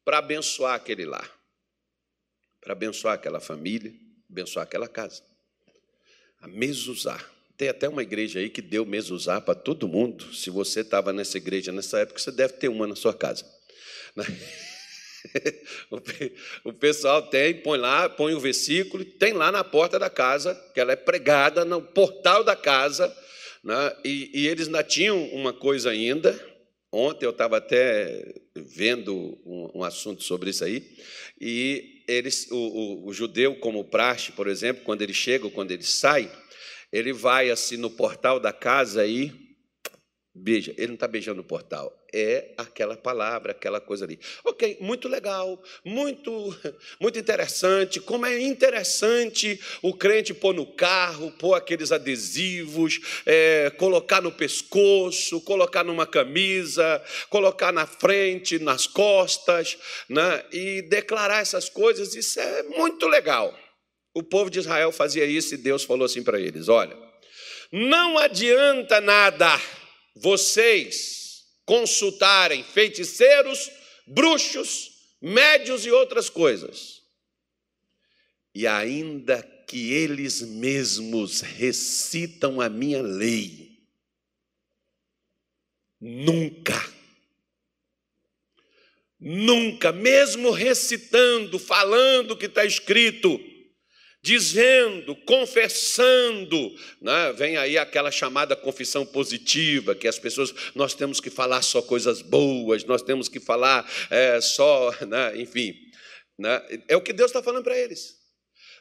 para 0.04 0.18
abençoar 0.18 0.74
aquele 0.74 1.04
lar, 1.04 1.28
para 2.60 2.72
abençoar 2.72 3.14
aquela 3.14 3.40
família, 3.40 3.92
abençoar 4.30 4.62
aquela 4.62 4.86
casa. 4.86 5.24
A 6.40 6.46
mesuzá. 6.46 7.18
Tem 7.56 7.68
até 7.68 7.88
uma 7.88 8.02
igreja 8.02 8.38
aí 8.38 8.48
que 8.48 8.62
deu 8.62 8.86
mesuzá 8.86 9.40
para 9.40 9.56
todo 9.56 9.88
mundo. 9.88 10.32
Se 10.32 10.48
você 10.48 10.82
estava 10.82 11.12
nessa 11.12 11.36
igreja 11.36 11.72
nessa 11.72 11.98
época, 11.98 12.20
você 12.20 12.30
deve 12.30 12.52
ter 12.52 12.68
uma 12.68 12.86
na 12.86 12.94
sua 12.94 13.12
casa. 13.12 13.44
Né? 14.14 14.24
O 16.64 16.72
pessoal 16.72 17.22
tem, 17.28 17.54
põe 17.62 17.78
lá, 17.78 18.08
põe 18.08 18.34
o 18.34 18.40
versículo, 18.40 19.04
tem 19.04 19.32
lá 19.32 19.50
na 19.52 19.62
porta 19.64 19.98
da 19.98 20.10
casa, 20.10 20.54
que 20.74 20.80
ela 20.80 20.92
é 20.92 20.96
pregada 20.96 21.64
no 21.64 21.80
portal 21.80 22.42
da 22.42 22.56
casa, 22.56 23.14
né? 23.62 23.96
e, 24.04 24.30
e 24.32 24.48
eles 24.48 24.66
ainda 24.66 24.82
tinham 24.82 25.22
uma 25.28 25.52
coisa 25.52 25.90
ainda. 25.90 26.38
Ontem 26.92 27.26
eu 27.26 27.30
estava 27.30 27.58
até 27.58 28.34
vendo 28.54 29.14
um, 29.44 29.80
um, 29.80 29.84
assunto 29.84 30.22
sobre 30.22 30.50
isso 30.50 30.64
aí, 30.64 30.96
e 31.40 32.02
eles, 32.08 32.48
o, 32.50 32.56
o, 32.56 33.06
o 33.08 33.12
judeu, 33.12 33.56
como 33.56 33.84
praxe, 33.84 34.32
por 34.32 34.46
exemplo, 34.46 34.84
quando 34.84 35.02
ele 35.02 35.12
chega 35.12 35.44
ou 35.44 35.50
quando 35.50 35.72
ele 35.72 35.82
sai, 35.82 36.30
ele 36.92 37.12
vai 37.12 37.50
assim 37.50 37.76
no 37.76 37.90
portal 37.90 38.40
da 38.40 38.52
casa 38.52 39.02
aí, 39.02 39.32
beija. 40.34 40.72
Ele 40.76 40.88
não 40.88 40.94
está 40.94 41.08
beijando 41.08 41.40
o 41.40 41.44
portal, 41.44 41.92
é 42.16 42.54
aquela 42.56 42.96
palavra, 42.96 43.52
aquela 43.52 43.78
coisa 43.78 44.06
ali. 44.06 44.18
Ok, 44.42 44.78
muito 44.80 45.06
legal, 45.06 45.62
muito, 45.84 46.56
muito 46.98 47.18
interessante. 47.18 48.00
Como 48.00 48.24
é 48.24 48.40
interessante 48.40 49.60
o 49.82 49.92
crente 49.92 50.32
pôr 50.32 50.54
no 50.54 50.64
carro, 50.64 51.30
pôr 51.32 51.54
aqueles 51.54 51.92
adesivos, 51.92 53.00
é, 53.26 53.70
colocar 53.76 54.22
no 54.22 54.32
pescoço, 54.32 55.42
colocar 55.42 55.84
numa 55.84 56.06
camisa, 56.06 57.02
colocar 57.28 57.70
na 57.70 57.86
frente, 57.86 58.58
nas 58.58 58.86
costas, 58.86 59.76
né? 60.08 60.42
e 60.50 60.80
declarar 60.82 61.42
essas 61.42 61.68
coisas. 61.68 62.14
Isso 62.14 62.40
é 62.40 62.62
muito 62.62 63.06
legal. 63.06 63.54
O 64.14 64.22
povo 64.22 64.48
de 64.48 64.60
Israel 64.60 64.90
fazia 64.90 65.26
isso 65.26 65.52
e 65.54 65.58
Deus 65.58 65.84
falou 65.84 66.06
assim 66.06 66.22
para 66.22 66.40
eles: 66.40 66.68
olha, 66.68 66.96
não 67.70 68.16
adianta 68.16 69.02
nada 69.02 69.60
vocês 70.14 71.25
consultarem 71.66 72.62
feiticeiros, 72.62 73.70
bruxos, 74.06 74.92
médios 75.20 75.84
e 75.84 75.90
outras 75.90 76.30
coisas, 76.30 77.02
e 78.54 78.66
ainda 78.66 79.42
que 79.66 79.92
eles 79.92 80.40
mesmos 80.40 81.40
recitam 81.40 82.60
a 82.60 82.68
minha 82.68 83.02
lei, 83.02 83.80
nunca, 86.00 86.94
nunca, 89.18 89.90
mesmo 89.90 90.52
recitando, 90.52 91.58
falando 91.58 92.30
o 92.30 92.36
que 92.36 92.46
está 92.46 92.64
escrito, 92.64 93.40
dizendo, 94.22 95.14
confessando, 95.24 96.74
né? 97.00 97.32
vem 97.32 97.56
aí 97.56 97.78
aquela 97.78 98.10
chamada 98.10 98.56
confissão 98.56 99.06
positiva, 99.06 99.94
que 99.94 100.08
as 100.08 100.18
pessoas, 100.18 100.52
nós 100.74 100.94
temos 100.94 101.20
que 101.20 101.30
falar 101.30 101.62
só 101.62 101.80
coisas 101.80 102.22
boas, 102.22 102.84
nós 102.84 103.02
temos 103.02 103.28
que 103.28 103.38
falar 103.38 103.88
é, 104.10 104.40
só, 104.40 104.92
né? 105.06 105.40
enfim, 105.40 105.74
né? 106.38 106.60
é 106.88 106.96
o 106.96 107.02
que 107.02 107.12
Deus 107.12 107.30
está 107.30 107.42
falando 107.42 107.64
para 107.64 107.78
eles. 107.78 108.16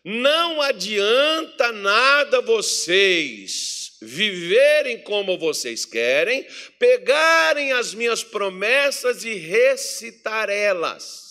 Não 0.03 0.61
adianta 0.61 1.71
nada 1.71 2.41
vocês 2.41 3.97
viverem 4.01 5.01
como 5.03 5.37
vocês 5.37 5.85
querem, 5.85 6.45
pegarem 6.77 7.71
as 7.71 7.93
minhas 7.93 8.23
promessas 8.23 9.23
e 9.23 9.33
recitar 9.33 10.49
elas 10.49 11.24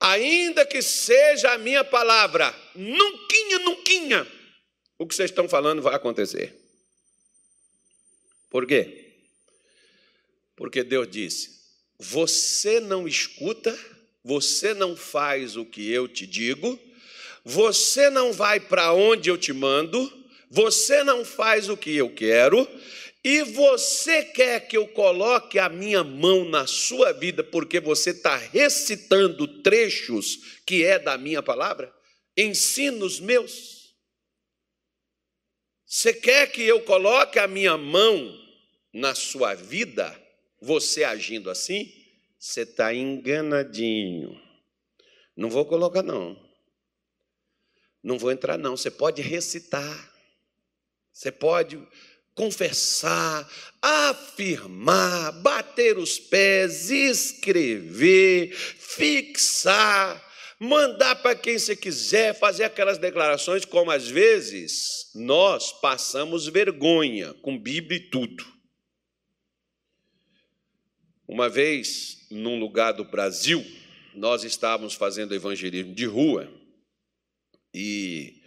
ainda 0.00 0.64
que 0.66 0.82
seja 0.82 1.52
a 1.52 1.58
minha 1.58 1.84
palavra, 1.84 2.54
nunca, 2.74 3.58
nunca, 3.64 4.26
o 4.98 5.06
que 5.06 5.14
vocês 5.14 5.30
estão 5.30 5.48
falando 5.48 5.82
vai 5.82 5.94
acontecer. 5.94 6.54
Por 8.50 8.66
quê? 8.66 9.14
Porque 10.56 10.82
Deus 10.82 11.08
disse: 11.10 11.50
você 11.98 12.80
não 12.80 13.06
escuta, 13.06 13.78
você 14.24 14.74
não 14.74 14.96
faz 14.96 15.56
o 15.56 15.64
que 15.64 15.90
eu 15.90 16.08
te 16.08 16.26
digo, 16.26 16.78
você 17.44 18.10
não 18.10 18.32
vai 18.32 18.58
para 18.58 18.92
onde 18.92 19.30
eu 19.30 19.36
te 19.36 19.52
mando, 19.52 20.10
você 20.50 21.04
não 21.04 21.24
faz 21.24 21.68
o 21.68 21.76
que 21.76 21.94
eu 21.94 22.12
quero, 22.12 22.66
e 23.28 23.42
você 23.42 24.22
quer 24.22 24.68
que 24.68 24.76
eu 24.76 24.86
coloque 24.86 25.58
a 25.58 25.68
minha 25.68 26.04
mão 26.04 26.44
na 26.44 26.64
sua 26.64 27.10
vida 27.10 27.42
porque 27.42 27.80
você 27.80 28.10
está 28.10 28.36
recitando 28.36 29.48
trechos 29.62 30.60
que 30.64 30.84
é 30.84 30.96
da 30.96 31.18
minha 31.18 31.42
palavra? 31.42 31.92
Ensinos 32.36 33.18
meus? 33.18 33.96
Você 35.84 36.14
quer 36.14 36.52
que 36.52 36.62
eu 36.62 36.80
coloque 36.82 37.40
a 37.40 37.48
minha 37.48 37.76
mão 37.76 38.32
na 38.92 39.12
sua 39.12 39.54
vida, 39.54 40.16
você 40.62 41.02
agindo 41.02 41.50
assim? 41.50 41.92
Você 42.38 42.60
está 42.60 42.94
enganadinho. 42.94 44.40
Não 45.36 45.50
vou 45.50 45.66
colocar, 45.66 46.04
não. 46.04 46.40
Não 48.00 48.20
vou 48.20 48.30
entrar, 48.30 48.56
não. 48.56 48.76
Você 48.76 48.88
pode 48.88 49.20
recitar. 49.20 50.14
Você 51.12 51.32
pode 51.32 51.76
confessar, 52.36 53.50
afirmar, 53.80 55.32
bater 55.40 55.96
os 55.96 56.18
pés, 56.18 56.90
escrever, 56.90 58.54
fixar, 58.54 60.22
mandar 60.60 61.16
para 61.16 61.34
quem 61.34 61.58
você 61.58 61.74
quiser, 61.74 62.38
fazer 62.38 62.64
aquelas 62.64 62.98
declarações, 62.98 63.64
como 63.64 63.90
às 63.90 64.06
vezes 64.06 65.10
nós 65.14 65.72
passamos 65.80 66.46
vergonha 66.46 67.32
com 67.40 67.58
Bíblia 67.58 67.96
e 67.96 68.10
tudo. 68.10 68.44
Uma 71.26 71.48
vez, 71.48 72.26
num 72.30 72.60
lugar 72.60 72.92
do 72.92 73.04
Brasil, 73.04 73.64
nós 74.14 74.44
estávamos 74.44 74.92
fazendo 74.92 75.34
evangelismo 75.34 75.94
de 75.94 76.04
rua 76.04 76.52
e 77.72 78.42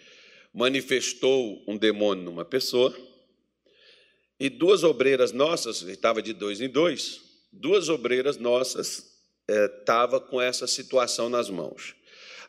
manifestou 0.54 1.64
um 1.68 1.76
demônio 1.76 2.24
numa 2.24 2.46
pessoa 2.46 3.09
e 4.40 4.50
duas 4.50 4.84
obreiras 4.84 5.32
nossas, 5.32 5.82
estava 5.82 6.22
de 6.22 6.34
dois 6.34 6.62
em 6.62 6.70
dois, 6.70 7.22
duas 7.52 7.90
obreiras 7.90 8.38
nossas 8.38 9.10
estavam 9.48 10.20
é, 10.20 10.30
com 10.30 10.42
essa 10.42 10.68
situação 10.68 11.30
nas 11.30 11.50
mãos. 11.50 11.96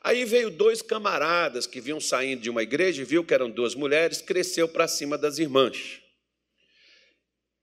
Aí 0.02 0.24
veio 0.24 0.50
dois 0.50 0.80
camaradas 0.80 1.66
que 1.66 1.80
vinham 1.80 2.00
saindo 2.00 2.42
de 2.42 2.50
uma 2.50 2.62
igreja 2.62 3.04
viu 3.04 3.24
que 3.24 3.34
eram 3.34 3.50
duas 3.50 3.74
mulheres, 3.74 4.22
cresceu 4.22 4.68
para 4.68 4.88
cima 4.88 5.18
das 5.18 5.38
irmãs. 5.38 6.00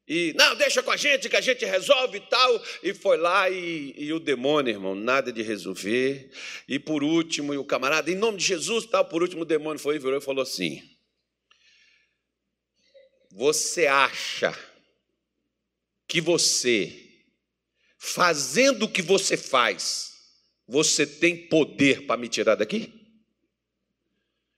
E, 0.08 0.34
não, 0.38 0.56
deixa 0.56 0.82
com 0.82 0.92
a 0.92 0.96
gente, 0.96 1.28
que 1.28 1.36
a 1.36 1.42
gente 1.42 1.66
resolve 1.66 2.18
e 2.18 2.22
tal. 2.22 2.64
E 2.82 2.94
foi 2.94 3.18
lá 3.18 3.50
e, 3.50 3.94
e, 3.98 4.14
o 4.14 4.20
demônio, 4.20 4.72
irmão, 4.72 4.96
nada 4.96 5.34
de 5.34 5.42
resolver. 5.42 6.32
E 6.68 6.80
por 6.80 7.04
último, 7.04 7.54
e 7.54 7.58
o 7.58 7.66
camarada, 7.66 8.10
em 8.10 8.16
nome 8.16 8.38
de 8.38 8.46
Jesus, 8.46 8.86
tal, 8.86 9.04
por 9.04 9.22
último 9.22 9.42
o 9.42 9.46
demônio 9.46 9.80
foi 9.80 9.98
e 9.98 10.00
virou 10.00 10.18
e 10.18 10.22
falou 10.22 10.44
assim: 10.44 10.82
Você 13.38 13.86
acha 13.86 14.58
que 16.08 16.20
você, 16.20 16.92
fazendo 18.00 18.86
o 18.86 18.90
que 18.90 19.04
você 19.04 19.38
faz, 19.38 20.12
você 20.68 21.06
tem 21.06 21.46
poder 21.48 22.08
para 22.08 22.20
me 22.20 22.28
tirar 22.28 22.56
daqui? 22.56 22.92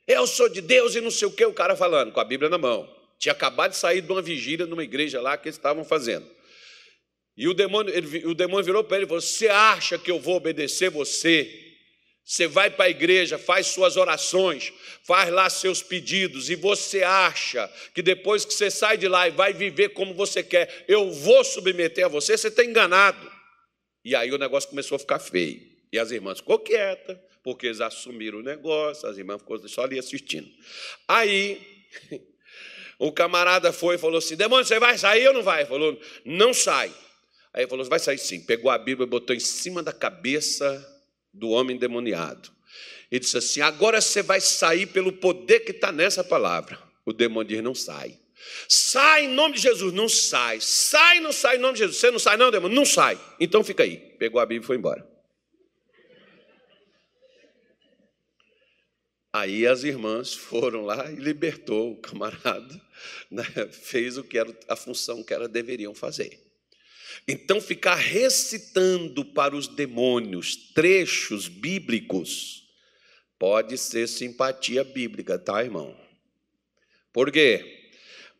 Eu 0.07 0.25
sou 0.25 0.47
de 0.47 0.61
Deus 0.61 0.95
e 0.95 1.01
não 1.01 1.11
sei 1.11 1.27
o 1.27 1.31
que, 1.31 1.43
o 1.43 1.51
cara 1.51 1.75
falando, 1.75 2.13
com 2.13 2.21
a 2.21 2.23
Bíblia 2.23 2.49
na 2.49 2.57
mão. 2.57 2.89
Tinha 3.17 3.33
acabado 3.33 3.71
de 3.71 3.77
sair 3.77 3.99
de 3.99 4.09
uma 4.09 4.21
vigília 4.21 4.65
numa 4.65 4.85
igreja 4.85 5.19
lá 5.19 5.37
que 5.37 5.49
eles 5.49 5.57
estavam 5.57 5.83
fazendo. 5.83 6.25
E 7.35 7.49
o 7.49 7.53
demônio, 7.53 7.93
ele, 7.93 8.27
o 8.27 8.33
demônio 8.33 8.63
virou 8.63 8.81
para 8.85 8.95
ele 8.95 9.05
e 9.05 9.09
falou: 9.09 9.19
Você 9.19 9.49
acha 9.49 9.97
que 9.97 10.09
eu 10.09 10.21
vou 10.21 10.37
obedecer 10.37 10.89
você? 10.89 11.68
Você 12.29 12.45
vai 12.45 12.69
para 12.69 12.85
a 12.85 12.89
igreja, 12.91 13.39
faz 13.39 13.65
suas 13.65 13.97
orações, 13.97 14.71
faz 15.01 15.31
lá 15.31 15.49
seus 15.49 15.81
pedidos, 15.81 16.51
e 16.51 16.55
você 16.55 17.01
acha 17.01 17.67
que 17.95 18.03
depois 18.03 18.45
que 18.45 18.53
você 18.53 18.69
sai 18.69 18.99
de 18.99 19.07
lá 19.07 19.27
e 19.27 19.31
vai 19.31 19.51
viver 19.51 19.89
como 19.89 20.13
você 20.13 20.43
quer, 20.43 20.85
eu 20.87 21.09
vou 21.09 21.43
submeter 21.43 22.05
a 22.05 22.07
você? 22.07 22.37
Você 22.37 22.49
está 22.49 22.63
enganado. 22.63 23.31
E 24.05 24.15
aí 24.15 24.31
o 24.31 24.37
negócio 24.37 24.69
começou 24.69 24.95
a 24.97 24.99
ficar 24.99 25.17
feio. 25.17 25.59
E 25.91 25.97
as 25.97 26.11
irmãs 26.11 26.37
ficou 26.37 26.59
quietas, 26.59 27.17
porque 27.43 27.65
eles 27.65 27.81
assumiram 27.81 28.37
o 28.37 28.43
negócio, 28.43 29.09
as 29.09 29.17
irmãs 29.17 29.39
ficou 29.39 29.67
só 29.67 29.81
ali 29.81 29.97
assistindo. 29.97 30.47
Aí 31.07 31.59
O 32.99 33.09
camarada 33.11 33.73
foi 33.73 33.95
e 33.95 33.97
falou 33.97 34.19
assim: 34.19 34.35
Demônio, 34.35 34.65
você 34.65 34.79
vai 34.79 34.99
sair 34.99 35.27
ou 35.29 35.33
não 35.33 35.41
vai? 35.41 35.61
Ele 35.61 35.69
falou: 35.69 35.99
Não 36.23 36.53
sai. 36.53 36.93
Aí 37.51 37.63
ele 37.63 37.69
falou: 37.69 37.83
Vai 37.85 37.97
sair 37.97 38.19
sim. 38.19 38.45
Pegou 38.45 38.69
a 38.69 38.77
Bíblia 38.77 39.07
e 39.07 39.09
botou 39.09 39.35
em 39.35 39.39
cima 39.39 39.81
da 39.81 39.91
cabeça 39.91 40.98
do 41.39 41.49
homem 41.49 41.77
demoniado. 41.77 42.51
E 43.11 43.19
disse 43.19 43.37
assim: 43.37 43.61
Agora 43.61 44.01
você 44.01 44.21
vai 44.21 44.41
sair 44.41 44.85
pelo 44.85 45.11
poder 45.11 45.61
que 45.61 45.71
está 45.71 45.91
nessa 45.91 46.23
palavra. 46.23 46.77
O 47.05 47.13
demônio 47.13 47.49
diz: 47.49 47.63
Não 47.63 47.73
sai. 47.73 48.19
Sai 48.67 49.25
em 49.25 49.29
nome 49.29 49.55
de 49.55 49.61
Jesus, 49.61 49.93
não 49.93 50.07
sai. 50.07 50.59
Sai, 50.61 51.19
não 51.19 51.31
sai 51.31 51.57
em 51.57 51.59
nome 51.59 51.73
de 51.73 51.79
Jesus. 51.79 51.97
Você 51.97 52.11
não 52.11 52.19
sai, 52.19 52.37
não, 52.37 52.51
demônio? 52.51 52.75
Não 52.75 52.85
sai. 52.85 53.19
Então 53.39 53.63
fica 53.63 53.83
aí. 53.83 53.97
Pegou 54.17 54.39
a 54.39 54.45
Bíblia 54.45 54.63
e 54.63 54.65
foi 54.65 54.77
embora. 54.77 55.07
Aí 59.31 59.67
as 59.67 59.83
irmãs 59.83 60.33
foram 60.33 60.85
lá 60.85 61.11
e 61.11 61.15
libertou 61.15 61.91
o 61.91 61.97
camarada, 61.97 62.81
né? 63.29 63.43
fez 63.71 64.17
o 64.17 64.23
que 64.23 64.39
era 64.39 64.55
a 64.67 64.75
função 64.75 65.23
que 65.23 65.33
elas 65.33 65.49
deveriam 65.49 65.93
fazer. 65.93 66.48
Então, 67.27 67.61
ficar 67.61 67.95
recitando 67.95 69.23
para 69.25 69.55
os 69.55 69.67
demônios 69.67 70.55
trechos 70.73 71.47
bíblicos 71.47 72.67
pode 73.37 73.77
ser 73.77 74.07
simpatia 74.07 74.83
bíblica, 74.83 75.37
tá, 75.39 75.63
irmão? 75.63 75.95
Por 77.13 77.31
quê? 77.31 77.91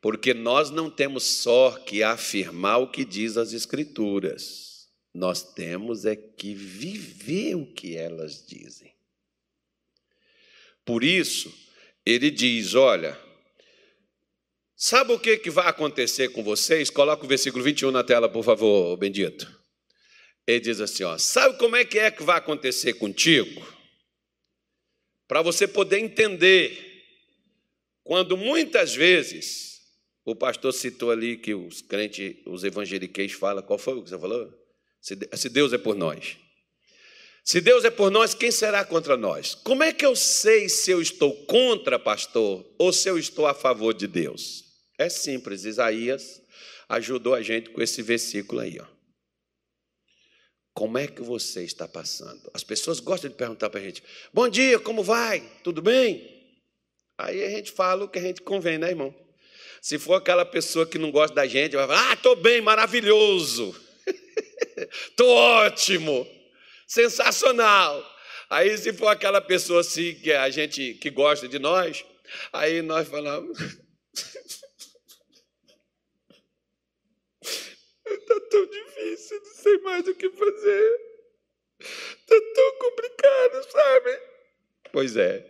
Porque 0.02 0.34
nós 0.34 0.70
não 0.70 0.90
temos 0.90 1.24
só 1.24 1.72
que 1.72 2.04
afirmar 2.04 2.78
o 2.80 2.92
que 2.92 3.04
diz 3.04 3.38
as 3.38 3.54
Escrituras, 3.54 4.88
nós 5.14 5.44
temos 5.54 6.06
é 6.06 6.16
que 6.16 6.54
viver 6.54 7.56
o 7.56 7.66
que 7.66 7.96
elas 7.96 8.46
dizem. 8.46 8.94
Por 10.86 11.04
isso, 11.04 11.54
ele 12.06 12.32
diz: 12.32 12.74
Olha, 12.76 13.20
sabe 14.80 15.12
o 15.12 15.20
que, 15.20 15.38
que 15.38 15.50
vai 15.50 15.68
acontecer 15.68 16.30
com 16.30 16.42
vocês? 16.42 16.90
Coloca 16.90 17.26
o 17.26 17.28
versículo 17.28 17.64
21 17.64 17.92
na 17.92 18.04
tela, 18.04 18.30
por 18.30 18.44
favor, 18.44 18.96
bendito. 18.96 19.46
Ele 20.48 20.62
diz 20.62 20.80
assim: 20.80 21.04
ó, 21.04 21.18
Sabe 21.18 21.60
como 21.60 21.76
é 21.76 21.84
que 21.84 22.00
é 22.00 22.10
que 22.10 22.24
vai 22.24 22.38
acontecer 22.38 22.94
contigo? 22.94 23.62
Para 25.28 25.42
você 25.44 25.68
poder 25.68 26.00
entender, 26.00 27.04
quando 28.04 28.36
muitas 28.36 28.96
vezes, 28.96 29.82
o 30.26 30.36
pastor 30.36 30.74
citou 30.74 31.12
ali 31.12 31.38
que 31.38 31.54
os 31.54 31.82
crentes, 31.82 32.38
os 32.48 32.64
evangeliqueis 32.64 33.34
falam, 33.34 33.62
qual 33.62 33.78
foi 33.78 33.94
o 33.94 34.04
que 34.04 34.10
você 34.10 34.18
falou? 34.18 34.52
Se 35.02 35.50
Deus 35.50 35.74
é 35.74 35.78
por 35.78 35.96
nós. 35.96 36.38
Se 37.44 37.62
Deus 37.62 37.84
é 37.84 37.90
por 37.90 38.12
nós, 38.12 38.34
quem 38.34 38.52
será 38.52 38.84
contra 38.86 39.18
nós? 39.18 39.56
Como 39.56 39.84
é 39.84 39.94
que 39.94 40.06
eu 40.06 40.16
sei 40.16 40.70
se 40.70 40.92
eu 40.92 41.02
estou 41.02 41.34
contra, 41.46 41.98
pastor, 41.98 42.66
ou 42.78 42.92
se 42.92 43.10
eu 43.10 43.18
estou 43.18 43.48
a 43.48 43.54
favor 43.54 43.94
de 43.94 44.08
Deus? 44.08 44.69
É 45.00 45.08
simples, 45.08 45.64
Isaías 45.64 46.42
ajudou 46.90 47.34
a 47.34 47.42
gente 47.42 47.70
com 47.70 47.82
esse 47.82 48.02
versículo 48.02 48.60
aí, 48.60 48.78
ó. 48.82 48.86
Como 50.74 50.98
é 50.98 51.08
que 51.08 51.22
você 51.22 51.64
está 51.64 51.88
passando? 51.88 52.52
As 52.54 52.66
pessoas 52.66 53.00
gostam 53.00 53.30
de 53.30 53.38
perguntar 53.38 53.70
para 53.70 53.80
a 53.80 53.84
gente: 53.84 54.04
Bom 54.34 54.50
dia, 54.50 54.78
como 54.78 55.02
vai? 55.02 55.40
Tudo 55.64 55.82
bem? 55.82 56.38
Aí 57.18 57.42
a 57.44 57.50
gente 57.50 57.72
fala 57.72 58.04
o 58.04 58.10
que 58.10 58.20
a 58.20 58.22
gente 58.22 58.42
convém, 58.42 58.78
né, 58.78 58.90
irmão? 58.90 59.16
Se 59.82 59.98
for 59.98 60.16
aquela 60.16 60.46
pessoa 60.46 60.86
que 60.86 60.98
não 60.98 61.12
gosta 61.12 61.34
da 61.34 61.48
gente, 61.48 61.78
vai 61.78 61.88
falar: 61.88 62.12
Ah, 62.12 62.14
estou 62.14 62.36
bem, 62.36 62.60
maravilhoso, 62.60 63.74
estou 65.10 65.30
ótimo 65.30 66.28
sensacional. 66.86 68.06
Aí, 68.50 68.78
se 68.78 68.92
for 68.92 69.08
aquela 69.08 69.40
pessoa 69.40 69.80
assim 69.80 70.14
que 70.16 70.34
a 70.34 70.50
gente 70.50 70.96
que 70.96 71.10
gosta 71.10 71.48
de 71.48 71.58
nós, 71.58 72.04
aí 72.52 72.82
nós 72.82 73.08
falamos. 73.08 73.58
Está 78.30 78.40
tão 78.42 78.66
difícil, 78.68 79.42
não 79.44 79.54
sei 79.56 79.78
mais 79.80 80.08
o 80.08 80.14
que 80.14 80.30
fazer. 80.30 81.00
Está 81.80 82.36
tão 82.54 82.78
complicado, 82.78 83.72
sabe? 83.72 84.20
Pois 84.92 85.18
é. 85.18 85.44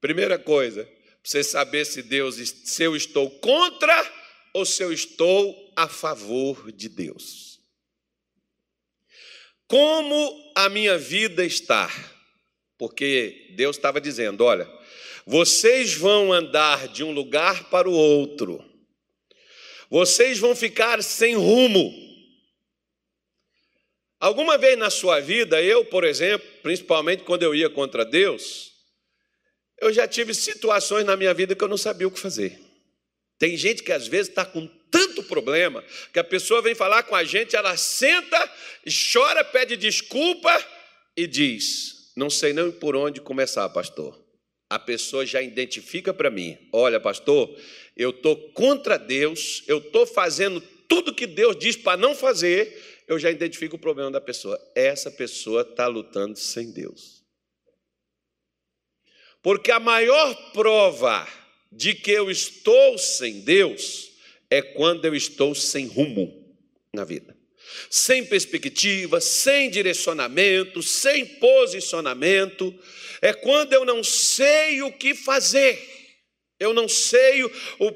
Primeira 0.00 0.38
coisa, 0.38 0.88
você 1.22 1.42
saber 1.42 1.84
se 1.84 2.00
Deus, 2.00 2.36
se 2.36 2.82
eu 2.84 2.94
estou 2.94 3.28
contra 3.40 4.12
ou 4.52 4.64
se 4.64 4.84
eu 4.84 4.92
estou 4.92 5.72
a 5.74 5.88
favor 5.88 6.70
de 6.70 6.88
Deus. 6.88 7.58
Como 9.66 10.52
a 10.54 10.68
minha 10.68 10.96
vida 10.96 11.44
está? 11.44 11.90
Porque 12.78 13.52
Deus 13.56 13.74
estava 13.74 14.00
dizendo: 14.00 14.44
olha, 14.44 14.70
vocês 15.26 15.94
vão 15.94 16.32
andar 16.32 16.86
de 16.86 17.02
um 17.02 17.10
lugar 17.10 17.68
para 17.70 17.88
o 17.88 17.92
outro, 17.92 18.64
vocês 19.90 20.38
vão 20.38 20.54
ficar 20.54 21.02
sem 21.02 21.34
rumo. 21.34 21.92
Alguma 24.18 24.56
vez 24.56 24.78
na 24.78 24.88
sua 24.88 25.20
vida, 25.20 25.62
eu, 25.62 25.84
por 25.84 26.04
exemplo, 26.04 26.48
principalmente 26.62 27.24
quando 27.24 27.42
eu 27.42 27.54
ia 27.54 27.68
contra 27.68 28.04
Deus, 28.04 28.72
eu 29.78 29.92
já 29.92 30.08
tive 30.08 30.32
situações 30.32 31.04
na 31.04 31.16
minha 31.16 31.34
vida 31.34 31.54
que 31.54 31.62
eu 31.62 31.68
não 31.68 31.76
sabia 31.76 32.08
o 32.08 32.10
que 32.10 32.18
fazer. 32.18 32.58
Tem 33.38 33.56
gente 33.56 33.82
que 33.82 33.92
às 33.92 34.06
vezes 34.06 34.28
está 34.28 34.44
com 34.44 34.66
tanto 34.90 35.22
problema 35.24 35.84
que 36.12 36.18
a 36.18 36.24
pessoa 36.24 36.62
vem 36.62 36.74
falar 36.74 37.02
com 37.02 37.14
a 37.14 37.24
gente, 37.24 37.56
ela 37.56 37.76
senta, 37.76 38.50
chora, 39.12 39.44
pede 39.44 39.76
desculpa 39.76 40.64
e 41.16 41.26
diz: 41.26 42.12
Não 42.16 42.30
sei 42.30 42.52
nem 42.52 42.70
por 42.70 42.96
onde 42.96 43.20
começar, 43.20 43.68
pastor. 43.68 44.23
A 44.68 44.78
pessoa 44.78 45.24
já 45.24 45.42
identifica 45.42 46.12
para 46.12 46.30
mim: 46.30 46.56
Olha, 46.72 46.98
pastor, 46.98 47.54
eu 47.96 48.10
estou 48.10 48.36
contra 48.52 48.98
Deus, 48.98 49.62
eu 49.66 49.78
estou 49.78 50.06
fazendo 50.06 50.60
tudo 50.88 51.14
que 51.14 51.26
Deus 51.26 51.56
diz 51.58 51.76
para 51.76 51.96
não 51.96 52.14
fazer, 52.14 53.02
eu 53.06 53.18
já 53.18 53.30
identifico 53.30 53.76
o 53.76 53.78
problema 53.78 54.10
da 54.10 54.20
pessoa. 54.20 54.60
Essa 54.74 55.10
pessoa 55.10 55.62
está 55.62 55.86
lutando 55.86 56.38
sem 56.38 56.70
Deus. 56.70 57.22
Porque 59.42 59.70
a 59.70 59.78
maior 59.78 60.52
prova 60.52 61.28
de 61.70 61.94
que 61.94 62.10
eu 62.10 62.30
estou 62.30 62.96
sem 62.96 63.40
Deus 63.40 64.12
é 64.50 64.62
quando 64.62 65.04
eu 65.04 65.14
estou 65.14 65.54
sem 65.54 65.86
rumo 65.86 66.56
na 66.94 67.04
vida. 67.04 67.33
Sem 67.90 68.24
perspectiva, 68.24 69.20
sem 69.20 69.70
direcionamento, 69.70 70.82
sem 70.82 71.26
posicionamento. 71.26 72.74
É 73.20 73.32
quando 73.32 73.72
eu 73.72 73.84
não 73.84 74.02
sei 74.04 74.82
o 74.82 74.92
que 74.92 75.14
fazer. 75.14 75.94
Eu 76.58 76.72
não 76.72 76.88
sei 76.88 77.42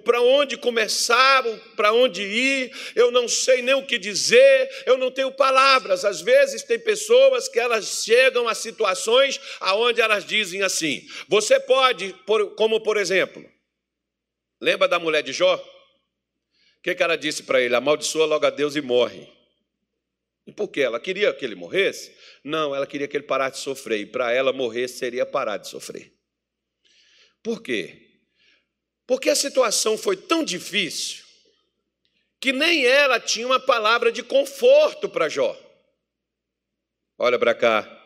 para 0.05 0.21
onde 0.21 0.57
começar, 0.57 1.45
para 1.77 1.93
onde 1.93 2.23
ir, 2.23 2.73
eu 2.97 3.11
não 3.11 3.29
sei 3.29 3.62
nem 3.62 3.75
o 3.75 3.87
que 3.87 3.97
dizer, 3.99 4.69
eu 4.85 4.99
não 4.99 5.12
tenho 5.12 5.31
palavras. 5.31 6.05
Às 6.05 6.21
vezes 6.21 6.64
tem 6.64 6.79
pessoas 6.79 7.49
que 7.49 7.59
elas 7.59 8.03
chegam 8.05 8.49
a 8.49 8.55
situações 8.55 9.41
aonde 9.61 10.01
elas 10.01 10.25
dizem 10.25 10.62
assim: 10.62 11.07
você 11.29 11.61
pode, 11.61 12.12
como 12.57 12.81
por 12.81 12.97
exemplo, 12.97 13.45
lembra 14.61 14.88
da 14.88 14.99
mulher 14.99 15.23
de 15.23 15.33
Jó? 15.33 15.55
O 15.55 16.83
que, 16.83 16.95
que 16.95 17.03
ela 17.03 17.17
disse 17.17 17.45
para 17.45 17.61
ele? 17.61 17.75
Amaldiçoa 17.75 18.27
logo 18.27 18.47
a 18.47 18.51
Deus 18.51 18.75
e 18.75 18.81
morre. 18.81 19.38
E 20.49 20.53
por 20.53 20.69
quê? 20.69 20.81
Ela 20.81 20.99
queria 20.99 21.31
que 21.35 21.45
ele 21.45 21.55
morresse? 21.55 22.11
Não, 22.43 22.75
ela 22.75 22.87
queria 22.87 23.07
que 23.07 23.15
ele 23.15 23.27
parasse 23.27 23.59
de 23.59 23.65
sofrer. 23.65 24.01
E 24.01 24.07
para 24.07 24.33
ela 24.33 24.51
morrer 24.51 24.89
seria 24.89 25.27
parar 25.27 25.59
de 25.59 25.69
sofrer. 25.69 26.11
Por 27.43 27.63
quê? 27.63 28.23
Porque 29.07 29.29
a 29.29 29.37
situação 29.37 29.99
foi 29.99 30.17
tão 30.17 30.43
difícil 30.43 31.23
que 32.41 32.51
nem 32.51 32.87
ela 32.87 33.21
tinha 33.21 33.47
uma 33.47 33.61
palavra 33.61 34.11
de 34.11 34.23
conforto 34.23 35.07
para 35.07 35.29
Jó. 35.29 35.55
Olha 37.19 37.39
para 37.39 37.55
cá. 37.55 38.03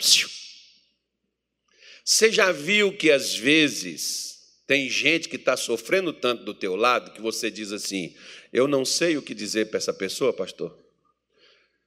Você 2.05 2.33
já 2.33 2.51
viu 2.51 2.97
que 2.97 3.13
às 3.13 3.37
vezes 3.37 4.65
tem 4.67 4.91
gente 4.91 5.29
que 5.29 5.37
está 5.37 5.57
sofrendo 5.57 6.13
tanto 6.13 6.43
do 6.43 6.55
teu 6.55 6.75
lado 6.75 7.13
que 7.13 7.21
você 7.21 7.53
diz 7.53 7.71
assim: 7.71 8.17
Eu 8.53 8.67
não 8.67 8.85
sei 8.85 9.17
o 9.17 9.23
que 9.23 9.33
dizer 9.33 9.67
para 9.67 9.79
essa 9.79 9.95
pessoa, 9.95 10.33
pastor. 10.33 10.82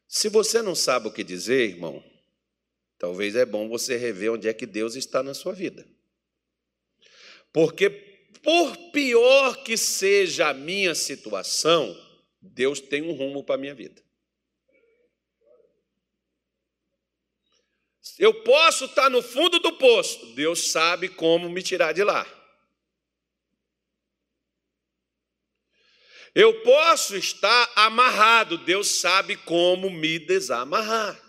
Se 0.07 0.29
você 0.29 0.61
não 0.61 0.75
sabe 0.75 1.07
o 1.07 1.11
que 1.11 1.23
dizer, 1.23 1.69
irmão, 1.69 2.03
talvez 2.97 3.35
é 3.35 3.45
bom 3.45 3.67
você 3.67 3.97
rever 3.97 4.31
onde 4.31 4.47
é 4.47 4.53
que 4.53 4.65
Deus 4.65 4.95
está 4.95 5.21
na 5.23 5.33
sua 5.33 5.53
vida. 5.53 5.87
Porque 7.51 7.89
por 8.45 8.77
pior 8.91 9.63
que 9.63 9.75
seja 9.75 10.49
a 10.49 10.53
minha 10.53 10.93
situação, 10.93 11.97
Deus 12.39 12.79
tem 12.79 13.01
um 13.01 13.13
rumo 13.13 13.43
para 13.43 13.55
a 13.55 13.57
minha 13.57 13.73
vida. 13.73 14.03
Eu 18.19 18.43
posso 18.43 18.85
estar 18.85 19.09
no 19.09 19.21
fundo 19.21 19.59
do 19.59 19.73
poço, 19.73 20.33
Deus 20.35 20.71
sabe 20.71 21.09
como 21.09 21.49
me 21.49 21.61
tirar 21.61 21.91
de 21.91 22.03
lá. 22.03 22.25
Eu 26.35 26.53
posso 26.55 27.15
estar 27.15 27.71
amarrado, 27.77 28.57
Deus 28.57 28.99
sabe 28.99 29.37
como 29.37 29.89
me 29.89 30.19
desamarrar. 30.19 31.24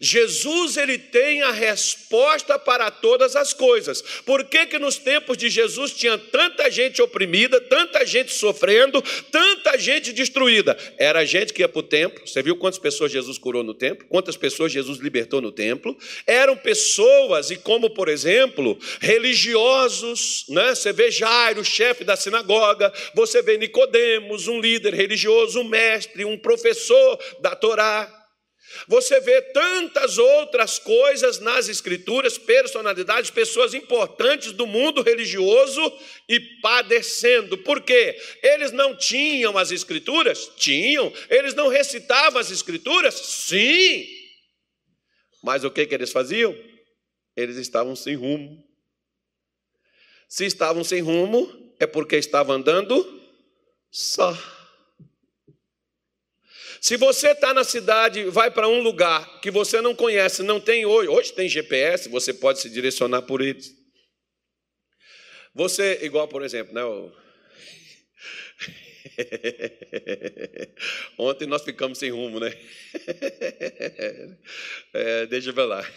Jesus 0.00 0.76
ele 0.76 0.98
tem 0.98 1.42
a 1.42 1.50
resposta 1.50 2.58
para 2.58 2.90
todas 2.90 3.34
as 3.34 3.52
coisas. 3.52 4.02
Por 4.24 4.44
que 4.44 4.66
que 4.66 4.78
nos 4.78 4.96
tempos 4.96 5.36
de 5.36 5.48
Jesus 5.48 5.92
tinha 5.92 6.18
tanta 6.18 6.70
gente 6.70 7.00
oprimida, 7.00 7.60
tanta 7.60 8.04
gente 8.04 8.32
sofrendo, 8.32 9.02
tanta 9.30 9.78
gente 9.78 10.12
destruída? 10.12 10.76
Era 10.98 11.24
gente 11.24 11.52
que 11.52 11.62
ia 11.62 11.68
para 11.68 11.80
o 11.80 11.82
templo. 11.82 12.26
Você 12.26 12.42
viu 12.42 12.56
quantas 12.56 12.78
pessoas 12.78 13.10
Jesus 13.10 13.38
curou 13.38 13.62
no 13.62 13.74
templo? 13.74 14.06
Quantas 14.08 14.36
pessoas 14.36 14.72
Jesus 14.72 14.98
libertou 14.98 15.40
no 15.40 15.50
templo? 15.50 15.96
Eram 16.26 16.56
pessoas 16.56 17.50
e 17.50 17.56
como 17.56 17.90
por 17.90 18.08
exemplo 18.08 18.78
religiosos, 19.00 20.44
né? 20.48 20.74
Você 20.74 20.92
vê 20.92 21.10
Jairo, 21.10 21.64
chefe 21.64 22.04
da 22.04 22.16
sinagoga. 22.16 22.92
Você 23.14 23.42
vê 23.42 23.56
Nicodemos, 23.56 24.48
um 24.48 24.60
líder 24.60 24.94
religioso, 24.94 25.60
um 25.60 25.64
mestre, 25.64 26.24
um 26.24 26.38
professor 26.38 27.18
da 27.40 27.54
Torá. 27.54 28.19
Você 28.86 29.20
vê 29.20 29.42
tantas 29.42 30.18
outras 30.18 30.78
coisas 30.78 31.40
nas 31.40 31.68
Escrituras, 31.68 32.38
personalidades, 32.38 33.30
pessoas 33.30 33.74
importantes 33.74 34.52
do 34.52 34.66
mundo 34.66 35.02
religioso 35.02 35.80
e 36.28 36.40
padecendo. 36.60 37.58
Por 37.58 37.82
quê? 37.82 38.16
Eles 38.42 38.72
não 38.72 38.96
tinham 38.96 39.58
as 39.58 39.70
Escrituras? 39.70 40.50
Tinham. 40.56 41.12
Eles 41.28 41.54
não 41.54 41.68
recitavam 41.68 42.40
as 42.40 42.50
Escrituras? 42.50 43.14
Sim. 43.14 44.06
Mas 45.42 45.64
o 45.64 45.70
que, 45.70 45.86
que 45.86 45.94
eles 45.94 46.12
faziam? 46.12 46.56
Eles 47.36 47.56
estavam 47.56 47.96
sem 47.96 48.14
rumo. 48.14 48.62
Se 50.28 50.44
estavam 50.44 50.84
sem 50.84 51.00
rumo, 51.00 51.74
é 51.78 51.86
porque 51.86 52.16
estavam 52.16 52.56
andando 52.56 53.20
só. 53.90 54.36
Se 56.80 56.96
você 56.96 57.32
está 57.32 57.52
na 57.52 57.62
cidade, 57.62 58.24
vai 58.24 58.50
para 58.50 58.66
um 58.66 58.80
lugar 58.80 59.40
que 59.40 59.50
você 59.50 59.82
não 59.82 59.94
conhece, 59.94 60.42
não 60.42 60.58
tem 60.58 60.86
hoje, 60.86 61.08
hoje 61.08 61.32
tem 61.34 61.46
GPS, 61.46 62.08
você 62.08 62.32
pode 62.32 62.58
se 62.58 62.70
direcionar 62.70 63.22
por 63.22 63.42
eles. 63.42 63.70
Você, 65.54 65.98
igual 66.02 66.26
por 66.26 66.42
exemplo, 66.42 66.72
né? 66.72 66.82
O... 66.82 67.12
Ontem 71.18 71.46
nós 71.46 71.62
ficamos 71.62 71.98
sem 71.98 72.10
rumo, 72.10 72.40
né? 72.40 72.50
É, 74.92 75.26
deixa 75.26 75.50
eu 75.50 75.54
ver 75.54 75.64
lá. 75.64 75.84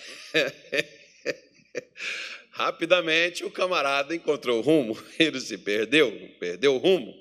Rapidamente 2.51 3.43
o 3.43 3.49
camarada 3.49 4.13
encontrou 4.13 4.59
o 4.59 4.61
rumo, 4.61 5.01
ele 5.17 5.39
se 5.39 5.57
perdeu, 5.57 6.11
perdeu 6.39 6.75
o 6.75 6.77
rumo, 6.77 7.11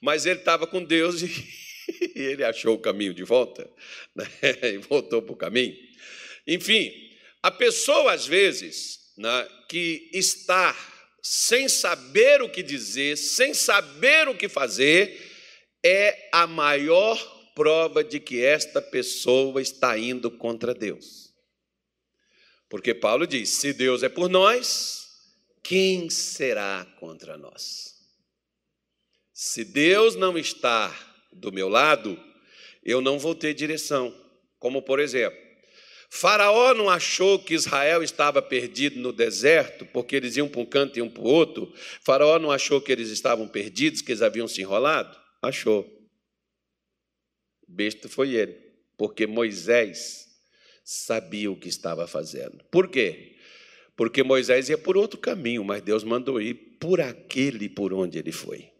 mas 0.00 0.26
ele 0.26 0.38
estava 0.38 0.64
com 0.66 0.84
Deus 0.84 1.22
e 1.22 1.65
e 2.14 2.20
ele 2.20 2.44
achou 2.44 2.74
o 2.74 2.78
caminho 2.78 3.14
de 3.14 3.22
volta 3.22 3.70
né? 4.14 4.24
e 4.74 4.78
voltou 4.78 5.22
para 5.22 5.32
o 5.32 5.36
caminho. 5.36 5.74
Enfim, 6.46 6.92
a 7.42 7.50
pessoa, 7.50 8.12
às 8.12 8.26
vezes, 8.26 9.12
né, 9.16 9.48
que 9.68 10.10
está 10.12 10.76
sem 11.22 11.68
saber 11.68 12.40
o 12.42 12.48
que 12.48 12.62
dizer, 12.62 13.16
sem 13.16 13.52
saber 13.52 14.28
o 14.28 14.36
que 14.36 14.48
fazer, 14.48 15.20
é 15.84 16.28
a 16.32 16.46
maior 16.46 17.16
prova 17.54 18.04
de 18.04 18.20
que 18.20 18.44
esta 18.44 18.80
pessoa 18.82 19.60
está 19.60 19.98
indo 19.98 20.30
contra 20.30 20.74
Deus. 20.74 21.34
Porque 22.68 22.94
Paulo 22.94 23.26
diz: 23.26 23.48
se 23.50 23.72
Deus 23.72 24.02
é 24.02 24.08
por 24.08 24.28
nós, 24.28 25.08
quem 25.62 26.10
será 26.10 26.84
contra 27.00 27.36
nós? 27.36 27.94
Se 29.32 29.64
Deus 29.64 30.14
não 30.16 30.38
está 30.38 30.94
do 31.36 31.52
meu 31.52 31.68
lado, 31.68 32.18
eu 32.84 33.00
não 33.00 33.18
vou 33.18 33.34
ter 33.34 33.54
direção. 33.54 34.14
Como, 34.58 34.82
por 34.82 35.00
exemplo, 35.00 35.38
Faraó 36.08 36.72
não 36.72 36.88
achou 36.88 37.38
que 37.38 37.54
Israel 37.54 38.02
estava 38.02 38.40
perdido 38.40 38.98
no 38.98 39.12
deserto, 39.12 39.84
porque 39.86 40.16
eles 40.16 40.36
iam 40.36 40.48
para 40.48 40.60
um 40.60 40.66
canto 40.66 40.96
e 40.96 41.00
iam 41.00 41.08
para 41.08 41.22
o 41.22 41.26
outro. 41.26 41.72
Faraó 42.02 42.38
não 42.38 42.50
achou 42.50 42.80
que 42.80 42.92
eles 42.92 43.10
estavam 43.10 43.48
perdidos, 43.48 44.00
que 44.00 44.12
eles 44.12 44.22
haviam 44.22 44.48
se 44.48 44.62
enrolado? 44.62 45.18
Achou. 45.42 45.86
Besta 47.68 48.08
foi 48.08 48.34
ele, 48.34 48.56
porque 48.96 49.26
Moisés 49.26 50.26
sabia 50.84 51.50
o 51.50 51.56
que 51.56 51.68
estava 51.68 52.06
fazendo. 52.06 52.64
Por 52.70 52.88
quê? 52.88 53.36
Porque 53.96 54.22
Moisés 54.22 54.68
ia 54.68 54.78
por 54.78 54.96
outro 54.96 55.18
caminho, 55.18 55.64
mas 55.64 55.82
Deus 55.82 56.04
mandou 56.04 56.40
ir 56.40 56.54
por 56.78 57.00
aquele 57.00 57.68
por 57.68 57.92
onde 57.92 58.18
ele 58.18 58.30
foi. 58.30 58.70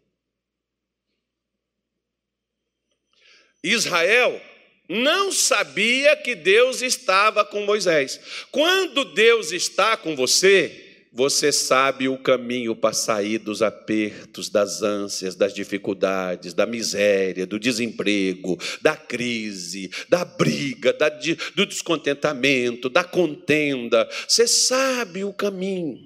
Israel 3.71 4.41
não 4.89 5.31
sabia 5.31 6.15
que 6.15 6.33
Deus 6.33 6.81
estava 6.81 7.43
com 7.43 7.65
Moisés. 7.65 8.19
Quando 8.51 9.03
Deus 9.03 9.51
está 9.51 9.97
com 9.97 10.15
você, 10.15 10.85
você 11.11 11.51
sabe 11.51 12.07
o 12.07 12.17
caminho 12.17 12.75
para 12.75 12.93
sair 12.93 13.39
dos 13.39 13.61
apertos, 13.61 14.49
das 14.49 14.81
ânsias, 14.83 15.35
das 15.35 15.53
dificuldades, 15.53 16.53
da 16.53 16.65
miséria, 16.65 17.45
do 17.45 17.59
desemprego, 17.59 18.57
da 18.81 18.95
crise, 18.95 19.89
da 20.07 20.23
briga, 20.23 20.93
da, 20.93 21.09
do 21.09 21.65
descontentamento, 21.65 22.87
da 22.87 23.03
contenda. 23.03 24.07
Você 24.27 24.47
sabe 24.47 25.23
o 25.23 25.33
caminho. 25.33 25.97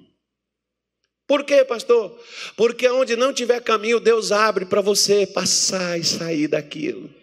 Por 1.26 1.44
quê, 1.44 1.64
pastor? 1.64 2.18
Porque 2.56 2.88
onde 2.88 3.14
não 3.14 3.32
tiver 3.32 3.60
caminho, 3.60 4.00
Deus 4.00 4.32
abre 4.32 4.64
para 4.64 4.80
você 4.80 5.26
passar 5.26 6.00
e 6.00 6.04
sair 6.04 6.48
daquilo. 6.48 7.21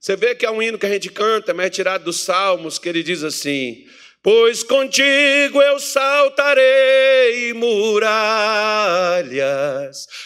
Você 0.00 0.16
vê 0.16 0.34
que 0.34 0.46
é 0.46 0.50
um 0.50 0.62
hino 0.62 0.78
que 0.78 0.86
a 0.86 0.92
gente 0.92 1.08
canta, 1.10 1.54
mas 1.54 1.66
é 1.66 1.70
tirado 1.70 2.04
dos 2.04 2.20
Salmos, 2.20 2.78
que 2.78 2.88
ele 2.88 3.02
diz 3.02 3.24
assim: 3.24 3.84
Pois 4.22 4.62
contigo 4.64 5.62
eu 5.62 5.78
saltarei 5.78 7.52
muralhas 7.54 8.06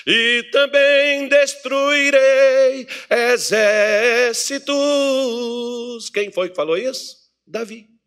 e 0.06 0.42
também 0.50 1.28
destruirei 1.28 2.86
exércitos. 3.10 4.70
Quem 6.10 6.32
foi 6.32 6.48
que 6.48 6.56
falou 6.56 6.78
isso? 6.78 7.16
Davi. 7.46 7.99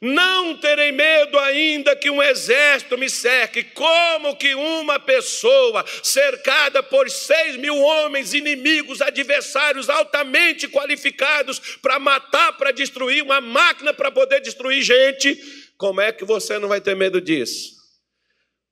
Não 0.00 0.56
terei 0.56 0.92
medo 0.92 1.38
ainda 1.38 1.94
que 1.96 2.10
um 2.10 2.22
exército 2.22 2.98
me 2.98 3.08
cerque. 3.08 3.62
Como 3.62 4.36
que 4.36 4.54
uma 4.54 4.98
pessoa 4.98 5.84
cercada 6.02 6.82
por 6.82 7.10
seis 7.10 7.56
mil 7.56 7.76
homens 7.78 8.34
inimigos, 8.34 9.00
adversários 9.00 9.88
altamente 9.88 10.68
qualificados 10.68 11.58
para 11.80 11.98
matar, 11.98 12.56
para 12.56 12.70
destruir, 12.70 13.22
uma 13.22 13.40
máquina 13.40 13.92
para 13.92 14.10
poder 14.10 14.40
destruir 14.40 14.82
gente, 14.82 15.36
como 15.76 16.00
é 16.00 16.12
que 16.12 16.24
você 16.24 16.58
não 16.58 16.68
vai 16.68 16.80
ter 16.80 16.94
medo 16.94 17.20
disso? 17.20 17.74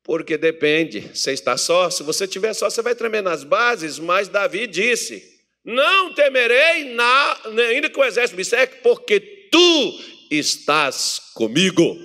Porque 0.04 0.37
depende, 0.37 1.11
você 1.14 1.32
está 1.32 1.56
só, 1.56 1.88
se 1.88 2.02
você 2.02 2.24
estiver 2.24 2.52
só, 2.54 2.68
você 2.68 2.82
vai 2.82 2.94
tremer 2.94 3.22
nas 3.22 3.44
bases, 3.44 3.98
mas 3.98 4.28
Davi 4.28 4.66
disse: 4.66 5.22
Não 5.64 6.12
temerei, 6.12 6.92
na, 6.92 7.40
ainda 7.70 7.88
que 7.88 7.98
o 7.98 8.04
exército 8.04 8.37
me 8.37 8.44
cerque, 8.44 8.82
porque 8.82 9.20
tu 9.20 10.00
estás 10.38 11.21
comigo. 11.35 11.97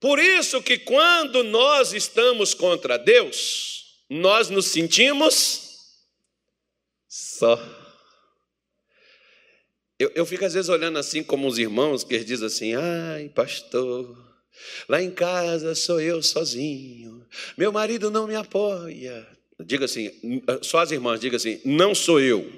Por 0.00 0.18
isso 0.18 0.62
que 0.62 0.78
quando 0.78 1.42
nós 1.42 1.92
estamos 1.92 2.52
contra 2.52 2.98
Deus, 2.98 4.02
nós 4.10 4.50
nos 4.50 4.66
sentimos 4.66 5.62
só. 7.08 7.58
Eu, 9.98 10.10
eu 10.14 10.26
fico 10.26 10.44
às 10.44 10.54
vezes 10.54 10.68
olhando 10.68 10.98
assim 10.98 11.22
como 11.22 11.46
os 11.46 11.58
irmãos 11.58 12.04
que 12.04 12.14
eles 12.14 12.26
dizem 12.26 12.46
assim, 12.46 12.74
ai 12.74 13.28
pastor, 13.30 14.24
Lá 14.88 15.02
em 15.02 15.10
casa 15.10 15.74
sou 15.74 16.00
eu 16.00 16.22
sozinho. 16.22 17.26
Meu 17.56 17.72
marido 17.72 18.10
não 18.10 18.26
me 18.26 18.34
apoia. 18.34 19.26
Diga 19.64 19.84
assim, 19.84 20.10
só 20.62 20.78
as 20.78 20.90
irmãs, 20.90 21.20
diga 21.20 21.36
assim, 21.36 21.60
não 21.64 21.94
sou 21.94 22.20
eu. 22.20 22.50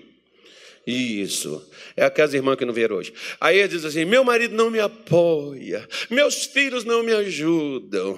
Isso. 0.87 1.69
É 1.97 2.05
aquelas 2.05 2.33
irmãs 2.33 2.57
que 2.57 2.65
não 2.65 2.73
vieram 2.73 2.95
hoje. 2.95 3.13
Aí 3.41 3.59
ele 3.59 3.67
diz 3.69 3.85
assim: 3.85 4.05
meu 4.05 4.23
marido 4.23 4.55
não 4.55 4.71
me 4.71 4.79
apoia, 4.79 5.87
meus 6.09 6.45
filhos 6.45 6.85
não 6.85 7.03
me 7.03 7.13
ajudam, 7.13 8.17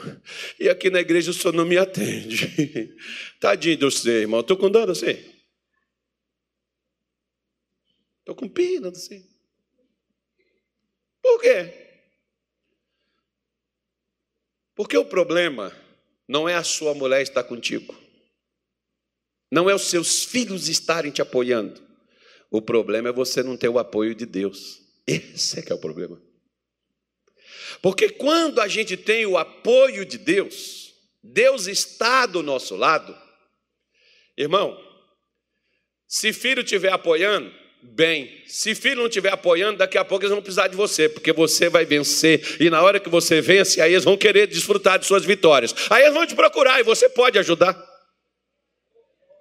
e 0.61 0.69
aqui 0.69 0.91
na 0.91 1.01
igreja 1.01 1.31
o 1.31 1.35
senhor 1.35 1.55
não 1.55 1.65
me 1.65 1.79
atende. 1.79 2.95
Tadinho 3.41 3.79
de 3.79 3.85
você, 3.87 4.21
irmão. 4.21 4.41
Estou 4.41 4.57
com 4.59 4.71
dó 4.71 4.85
você. 4.85 5.25
Estou 8.19 8.35
com 8.35 8.47
pena 8.47 8.91
você. 8.91 9.25
Por 11.23 11.41
quê? 11.41 11.73
Porque 14.75 14.97
o 14.99 15.07
problema 15.07 15.75
não 16.29 16.47
é 16.47 16.55
a 16.55 16.63
sua 16.63 16.93
mulher 16.93 17.23
estar 17.23 17.45
contigo, 17.45 17.99
não 19.51 19.71
é 19.71 19.75
os 19.75 19.89
seus 19.89 20.25
filhos 20.25 20.69
estarem 20.69 21.11
te 21.11 21.23
apoiando. 21.23 21.88
O 22.51 22.63
problema 22.63 23.09
é 23.09 23.13
você 23.13 23.43
não 23.43 23.57
ter 23.57 23.69
o 23.69 23.79
apoio 23.79 24.15
de 24.15 24.25
Deus. 24.25 24.81
Esse 25.07 25.59
é 25.59 25.63
que 25.63 25.73
é 25.73 25.75
o 25.75 25.81
problema. 25.81 26.21
Porque 27.83 28.09
quando 28.09 28.61
a 28.61 28.69
gente 28.69 28.97
tem 28.97 29.27
o 29.27 29.37
apoio 29.37 30.05
de 30.05 30.19
Deus, 30.19 30.95
Deus 31.23 31.67
está 31.67 32.27
do 32.27 32.43
nosso 32.43 32.75
lado. 32.75 33.17
Irmão, 34.37 34.79
se 36.07 36.33
filho 36.33 36.63
estiver 36.63 36.93
apoiando, 36.93 37.53
bem. 37.83 38.43
Se 38.47 38.75
filho 38.75 38.97
não 38.97 39.07
estiver 39.07 39.33
apoiando, 39.33 39.79
daqui 39.79 39.99
a 39.99 40.05
pouco 40.05 40.25
eles 40.25 40.33
vão 40.33 40.43
precisar 40.43 40.69
de 40.69 40.77
você, 40.77 41.09
porque 41.09 41.33
você 41.33 41.69
vai 41.69 41.85
vencer. 41.85 42.57
E 42.61 42.71
na 42.71 42.83
hora 42.83 42.99
que 42.99 43.09
você 43.09 43.41
vence, 43.41 43.81
aí 43.81 43.93
eles 43.93 44.05
vão 44.05 44.17
querer 44.17 44.47
desfrutar 44.47 44.99
de 44.99 45.07
suas 45.07 45.25
vitórias. 45.25 45.75
Aí 45.91 46.03
eles 46.03 46.15
vão 46.15 46.27
te 46.27 46.35
procurar 46.35 46.81
e 46.81 46.83
você 46.83 47.09
pode 47.09 47.39
ajudar. 47.39 47.77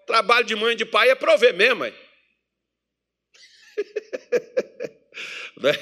Trabalho 0.06 0.46
de 0.46 0.56
mãe 0.56 0.74
e 0.74 0.78
de 0.78 0.86
pai 0.86 1.10
é 1.10 1.15
prover 1.15 1.54
mesmo. 1.54 1.80
Mãe. 1.80 2.07
Né? 5.60 5.76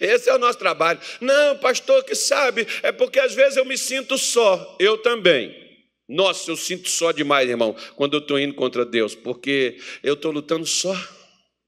Esse 0.00 0.30
é 0.30 0.34
o 0.34 0.38
nosso 0.38 0.58
trabalho. 0.58 1.00
Não, 1.20 1.58
pastor, 1.58 2.04
que 2.04 2.14
sabe, 2.14 2.66
é 2.82 2.92
porque 2.92 3.18
às 3.18 3.34
vezes 3.34 3.56
eu 3.56 3.64
me 3.64 3.76
sinto 3.76 4.16
só. 4.16 4.76
Eu 4.78 4.98
também. 4.98 5.64
Nossa, 6.08 6.50
eu 6.50 6.56
sinto 6.56 6.88
só 6.88 7.12
demais, 7.12 7.48
irmão, 7.48 7.74
quando 7.96 8.14
eu 8.14 8.20
estou 8.20 8.38
indo 8.38 8.54
contra 8.54 8.84
Deus, 8.84 9.14
porque 9.14 9.78
eu 10.02 10.14
estou 10.14 10.30
lutando 10.30 10.66
só. 10.66 10.94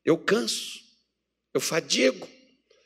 Eu 0.05 0.17
canso, 0.17 0.79
eu 1.55 1.61
fadigo, 1.61 2.29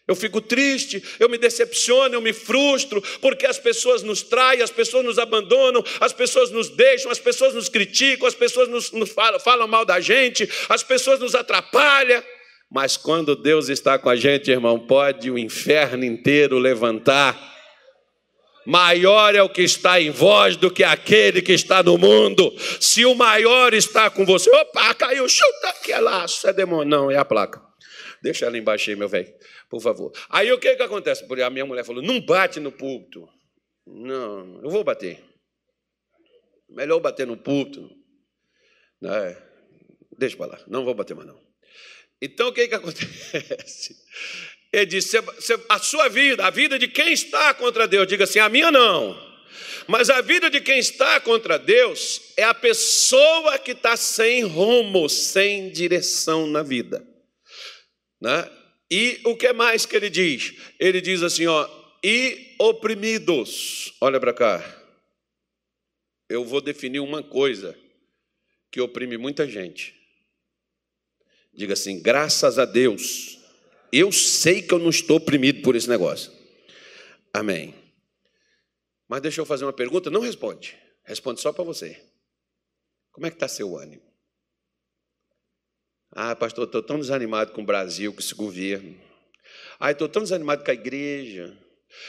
eu 0.06 0.14
fico 0.14 0.40
triste, 0.40 1.02
eu 1.18 1.28
me 1.28 1.36
decepciono, 1.36 2.14
eu 2.14 2.20
me 2.20 2.32
frustro, 2.32 3.02
porque 3.20 3.46
as 3.46 3.58
pessoas 3.58 4.02
nos 4.02 4.22
traem, 4.22 4.62
as 4.62 4.70
pessoas 4.70 5.04
nos 5.04 5.18
abandonam, 5.18 5.84
as 6.00 6.12
pessoas 6.12 6.50
nos 6.50 6.70
deixam, 6.70 7.10
as 7.10 7.18
pessoas 7.18 7.52
nos 7.52 7.68
criticam, 7.68 8.26
as 8.26 8.34
pessoas 8.34 8.68
nos, 8.68 8.90
nos 8.92 9.10
falam, 9.10 9.38
falam 9.38 9.68
mal 9.68 9.84
da 9.84 10.00
gente, 10.00 10.48
as 10.68 10.82
pessoas 10.82 11.20
nos 11.20 11.34
atrapalham. 11.34 12.22
Mas 12.70 12.96
quando 12.96 13.34
Deus 13.34 13.68
está 13.68 13.98
com 13.98 14.08
a 14.08 14.16
gente, 14.16 14.50
irmão, 14.50 14.78
pode 14.78 15.30
o 15.30 15.38
inferno 15.38 16.04
inteiro 16.04 16.58
levantar 16.58 17.50
Maior 18.66 19.34
é 19.34 19.42
o 19.42 19.48
que 19.48 19.62
está 19.62 20.00
em 20.00 20.10
vós 20.10 20.56
do 20.56 20.70
que 20.70 20.84
aquele 20.84 21.40
que 21.40 21.52
está 21.52 21.82
no 21.82 21.96
mundo. 21.96 22.54
Se 22.80 23.04
o 23.04 23.14
maior 23.14 23.72
está 23.72 24.10
com 24.10 24.24
você, 24.24 24.50
opa, 24.50 24.94
caiu, 24.94 25.28
chuta 25.28 25.72
que 25.82 25.92
é 25.92 25.98
laço, 25.98 26.46
é 26.46 26.52
demônio. 26.52 26.88
Não, 26.88 27.10
é 27.10 27.16
a 27.16 27.24
placa. 27.24 27.60
Deixa 28.22 28.44
ela 28.44 28.58
embaixo 28.58 28.90
aí, 28.90 28.96
meu 28.96 29.08
velho, 29.08 29.32
por 29.68 29.80
favor. 29.80 30.12
Aí 30.28 30.52
o 30.52 30.58
que, 30.58 30.76
que 30.76 30.82
acontece? 30.82 31.26
Porque 31.26 31.42
a 31.42 31.48
minha 31.48 31.64
mulher 31.64 31.84
falou: 31.84 32.02
não 32.02 32.20
bate 32.20 32.60
no 32.60 32.70
púlpito. 32.70 33.26
Não, 33.86 34.60
eu 34.62 34.70
vou 34.70 34.84
bater. 34.84 35.24
Melhor 36.68 37.00
bater 37.00 37.26
no 37.26 37.36
púlpito. 37.36 37.90
É, 39.02 39.36
deixa 40.18 40.36
para 40.36 40.52
lá, 40.52 40.60
não 40.68 40.84
vou 40.84 40.94
bater 40.94 41.16
mais 41.16 41.26
não. 41.26 41.49
Então 42.20 42.48
o 42.48 42.52
que, 42.52 42.68
que 42.68 42.74
acontece? 42.76 43.96
Ele 44.72 44.86
diz: 44.86 45.12
a 45.68 45.78
sua 45.78 46.08
vida, 46.08 46.46
a 46.46 46.50
vida 46.50 46.78
de 46.78 46.88
quem 46.88 47.12
está 47.12 47.52
contra 47.54 47.88
Deus, 47.88 48.06
diga 48.06 48.24
assim: 48.24 48.38
a 48.38 48.48
minha 48.48 48.70
não. 48.70 49.30
Mas 49.86 50.08
a 50.10 50.20
vida 50.20 50.48
de 50.48 50.60
quem 50.60 50.78
está 50.78 51.20
contra 51.20 51.58
Deus 51.58 52.32
é 52.36 52.44
a 52.44 52.54
pessoa 52.54 53.58
que 53.58 53.72
está 53.72 53.96
sem 53.96 54.44
rumo, 54.44 55.08
sem 55.08 55.70
direção 55.70 56.46
na 56.46 56.62
vida. 56.62 57.04
Né? 58.20 58.48
E 58.90 59.20
o 59.24 59.36
que 59.36 59.52
mais 59.52 59.86
que 59.86 59.96
ele 59.96 60.10
diz? 60.10 60.54
Ele 60.78 61.00
diz 61.00 61.22
assim: 61.22 61.46
ó, 61.46 61.68
e 62.02 62.54
oprimidos. 62.58 63.94
Olha 64.00 64.20
para 64.20 64.32
cá. 64.32 64.76
Eu 66.28 66.44
vou 66.44 66.60
definir 66.60 67.00
uma 67.00 67.22
coisa 67.22 67.76
que 68.70 68.80
oprime 68.80 69.18
muita 69.18 69.48
gente. 69.48 69.99
Diga 71.52 71.74
assim: 71.74 72.00
graças 72.00 72.58
a 72.58 72.64
Deus 72.64 73.40
eu 73.92 74.12
sei 74.12 74.62
que 74.62 74.72
eu 74.72 74.78
não 74.78 74.90
estou 74.90 75.16
oprimido 75.16 75.62
por 75.62 75.74
esse 75.74 75.88
negócio. 75.88 76.32
Amém. 77.32 77.74
Mas 79.08 79.20
deixa 79.20 79.40
eu 79.40 79.46
fazer 79.46 79.64
uma 79.64 79.72
pergunta, 79.72 80.10
não 80.10 80.20
responde. 80.20 80.78
Responde 81.04 81.40
só 81.40 81.52
para 81.52 81.64
você. 81.64 82.00
Como 83.10 83.26
é 83.26 83.30
que 83.30 83.36
está 83.36 83.48
seu 83.48 83.76
ânimo? 83.76 84.02
Ah, 86.12 86.36
pastor, 86.36 86.66
estou 86.66 86.82
tão 86.82 86.98
desanimado 86.98 87.52
com 87.52 87.62
o 87.62 87.66
Brasil, 87.66 88.12
com 88.12 88.20
esse 88.20 88.34
governo. 88.34 88.96
Ah, 89.78 89.90
estou 89.90 90.08
tão 90.08 90.22
desanimado 90.22 90.64
com 90.64 90.70
a 90.70 90.74
igreja. 90.74 91.56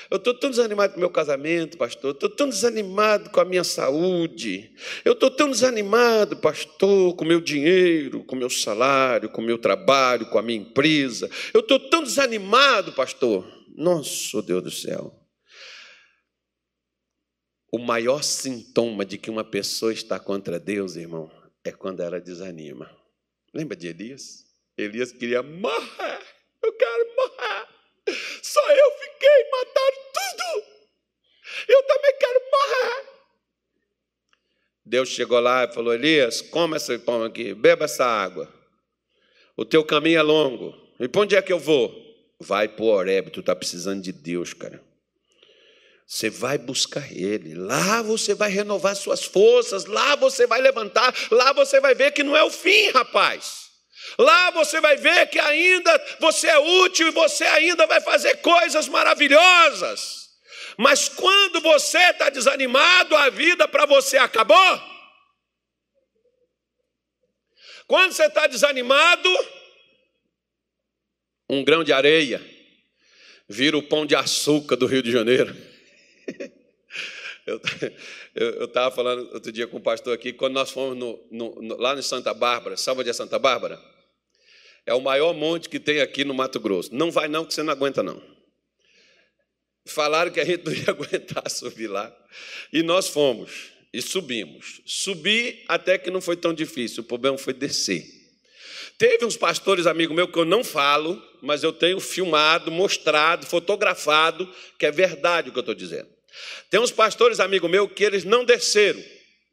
Eu 0.10 0.18
estou 0.18 0.34
tão 0.34 0.50
desanimado 0.50 0.94
com 0.94 0.98
o 0.98 1.00
meu 1.00 1.10
casamento, 1.10 1.78
pastor. 1.78 2.12
Estou 2.12 2.30
tão 2.30 2.48
desanimado 2.48 3.30
com 3.30 3.40
a 3.40 3.46
minha 3.46 3.64
saúde. 3.64 4.74
Eu 5.04 5.14
estou 5.14 5.32
tão 5.32 5.50
desanimado, 5.50 6.38
pastor, 6.38 7.16
com 7.16 7.26
o 7.26 7.28
meu 7.28 7.42
dinheiro, 7.42 8.24
com 8.24 8.36
o 8.36 8.40
meu 8.40 8.50
salário, 8.50 9.30
com 9.30 9.42
o 9.42 9.46
meu 9.46 9.58
trabalho, 9.58 10.28
com 10.28 10.38
a 10.38 10.42
minha 10.42 10.60
empresa. 10.60 11.30
Eu 11.54 11.62
estou 11.62 11.80
tão 11.80 12.04
desanimado, 12.04 12.94
pastor. 12.94 13.46
Nossa, 13.76 14.42
Deus 14.42 14.64
do 14.64 14.72
céu. 14.72 15.18
O 17.72 17.80
maior 17.80 18.22
sintoma 18.22 19.06
de 19.06 19.18
que 19.18 19.30
uma 19.30 19.46
pessoa 19.46 19.94
está 19.94 20.20
contra 20.20 20.60
Deus, 20.60 20.98
irmão, 20.98 21.32
é 21.64 21.72
quando 21.72 22.02
ela 22.02 22.20
desanima. 22.20 22.92
Lembra 23.54 23.78
de 23.78 23.88
Elias? 23.88 24.46
Elias 24.78 25.12
queria 25.12 25.42
morrer. 25.42 26.20
Eu 26.62 26.74
quero 26.74 27.16
morrer. 27.16 27.31
Só 28.42 28.72
eu 28.72 28.92
fiquei, 29.00 29.50
mataram 29.52 29.98
tudo. 30.14 30.66
Eu 31.68 31.84
também 31.84 32.14
quero 32.20 32.42
morrer. 32.52 33.06
Deus 34.86 35.10
chegou 35.10 35.40
lá 35.40 35.66
e 35.66 35.74
falou: 35.74 35.94
Elias, 35.94 36.42
coma 36.42 36.78
esse 36.78 36.98
pão 37.00 37.24
aqui, 37.24 37.54
beba 37.54 37.86
essa 37.86 38.06
água. 38.06 38.52
O 39.56 39.66
teu 39.66 39.84
caminho 39.84 40.20
é 40.20 40.22
longo. 40.22 40.76
E 41.00 41.08
para 41.08 41.22
onde 41.22 41.36
é 41.36 41.42
que 41.42 41.54
eu 41.54 41.60
vou? 41.60 41.96
Vai 42.40 42.68
para 42.68 42.84
o 42.84 42.88
Oreb, 42.88 43.30
tu 43.30 43.40
está 43.40 43.56
precisando 43.56 44.02
de 44.02 44.12
Deus, 44.12 44.54
cara. 44.54 44.82
Você 46.08 46.30
vai 46.30 46.58
buscar 46.58 47.10
Ele, 47.12 47.54
lá 47.54 48.02
você 48.02 48.34
vai 48.34 48.50
renovar 48.50 48.96
suas 48.96 49.24
forças, 49.24 49.86
lá 49.86 50.16
você 50.16 50.46
vai 50.46 50.60
levantar, 50.60 51.16
lá 51.32 51.54
você 51.54 51.80
vai 51.80 51.96
ver 51.96 52.12
que 52.12 52.24
não 52.24 52.36
é 52.36 52.44
o 52.44 52.52
fim, 52.52 52.90
rapaz. 52.90 53.61
Lá 54.18 54.52
você 54.52 54.80
vai 54.82 54.98
ver 54.98 55.28
que 55.28 55.40
ainda 55.40 56.18
você 56.20 56.48
é 56.48 56.58
útil 56.58 57.08
e 57.08 57.12
você 57.12 57.44
ainda 57.46 57.86
vai 57.88 58.02
fazer 58.02 58.38
coisas 58.38 58.88
maravilhosas. 58.88 60.30
Mas 60.78 61.10
quando 61.10 61.62
você 61.62 62.00
está 62.10 62.30
desanimado, 62.30 63.16
a 63.16 63.30
vida 63.30 63.68
para 63.68 63.86
você 63.86 64.18
acabou. 64.18 64.92
Quando 67.88 68.14
você 68.14 68.26
está 68.26 68.48
desanimado, 68.48 69.30
um 71.50 71.64
grão 71.64 71.84
de 71.84 71.92
areia 71.92 72.42
Vira 73.52 73.78
o 73.78 73.84
pão 73.84 74.06
de 74.06 74.16
açúcar 74.16 74.78
do 74.78 74.86
Rio 74.86 75.04
de 75.04 75.12
Janeiro. 75.12 75.54
Eu 78.34 78.64
estava 78.64 78.96
falando 78.96 79.30
outro 79.34 79.52
dia 79.52 79.68
com 79.68 79.76
o 79.76 79.82
pastor 79.82 80.14
aqui, 80.14 80.32
quando 80.32 80.54
nós 80.54 80.72
fomos 80.72 80.98
no, 80.98 81.20
no, 81.30 81.62
no, 81.62 81.76
lá 81.76 81.94
em 81.94 82.02
Santa 82.02 82.34
Bárbara, 82.34 82.78
sabe 82.78 83.02
onde 83.02 83.10
é 83.10 83.14
Santa 83.14 83.38
Bárbara? 83.38 83.78
É 84.86 84.94
o 84.94 85.02
maior 85.02 85.34
monte 85.34 85.70
que 85.70 85.80
tem 85.80 86.02
aqui 86.02 86.26
no 86.26 86.34
Mato 86.34 86.60
Grosso. 86.60 86.94
Não 86.94 87.12
vai 87.12 87.28
não, 87.28 87.46
que 87.46 87.54
você 87.54 87.64
não 87.64 87.72
aguenta 87.72 88.02
não. 88.02 88.22
Falaram 89.86 90.32
que 90.32 90.40
a 90.40 90.46
gente 90.46 90.66
não 90.66 90.74
ia 90.74 90.90
aguentar 90.92 91.50
subir 91.50 91.88
lá. 91.88 92.16
E 92.72 92.84
nós 92.84 93.08
fomos 93.08 93.72
e 93.94 94.02
subimos. 94.02 94.82
Subi 94.86 95.64
até 95.68 95.98
que 95.98 96.10
não 96.10 96.22
foi 96.22 96.38
tão 96.38 96.54
difícil, 96.54 97.04
o 97.04 97.06
problema 97.06 97.38
foi 97.38 97.54
descer. 97.54 98.06
Teve 98.98 99.26
uns 99.26 99.36
pastores, 99.36 99.88
amigo 99.88 100.14
meu, 100.14 100.28
que 100.28 100.38
eu 100.38 100.46
não 100.46 100.64
falo, 100.64 101.22
mas 101.42 101.64
eu 101.64 101.74
tenho 101.74 102.00
filmado, 102.00 102.72
mostrado, 102.72 103.48
fotografado, 103.48 104.48
que 104.78 104.86
é 104.86 104.92
verdade 104.92 105.50
o 105.50 105.52
que 105.52 105.58
eu 105.58 105.62
estou 105.62 105.76
dizendo. 105.76 106.08
Tem 106.70 106.80
uns 106.80 106.92
pastores, 106.92 107.40
amigo 107.40 107.68
meu, 107.68 107.90
que 107.90 108.04
eles 108.04 108.24
não 108.24 108.46
desceram, 108.46 109.04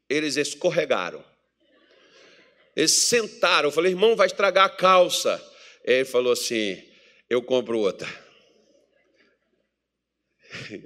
eles 0.08 0.36
escorregaram. 0.36 1.24
Eles 2.78 2.92
sentaram. 2.92 3.70
Eu 3.70 3.72
falei, 3.72 3.90
irmão, 3.90 4.14
vai 4.14 4.28
estragar 4.28 4.66
a 4.66 4.68
calça. 4.68 5.44
Ele 5.84 6.04
falou 6.04 6.32
assim: 6.32 6.80
eu 7.28 7.42
compro 7.42 7.76
outra. 7.76 8.08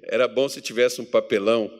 Era 0.09 0.27
bom 0.27 0.49
se 0.49 0.63
tivesse 0.63 1.03
um 1.03 1.05
papelão, 1.05 1.71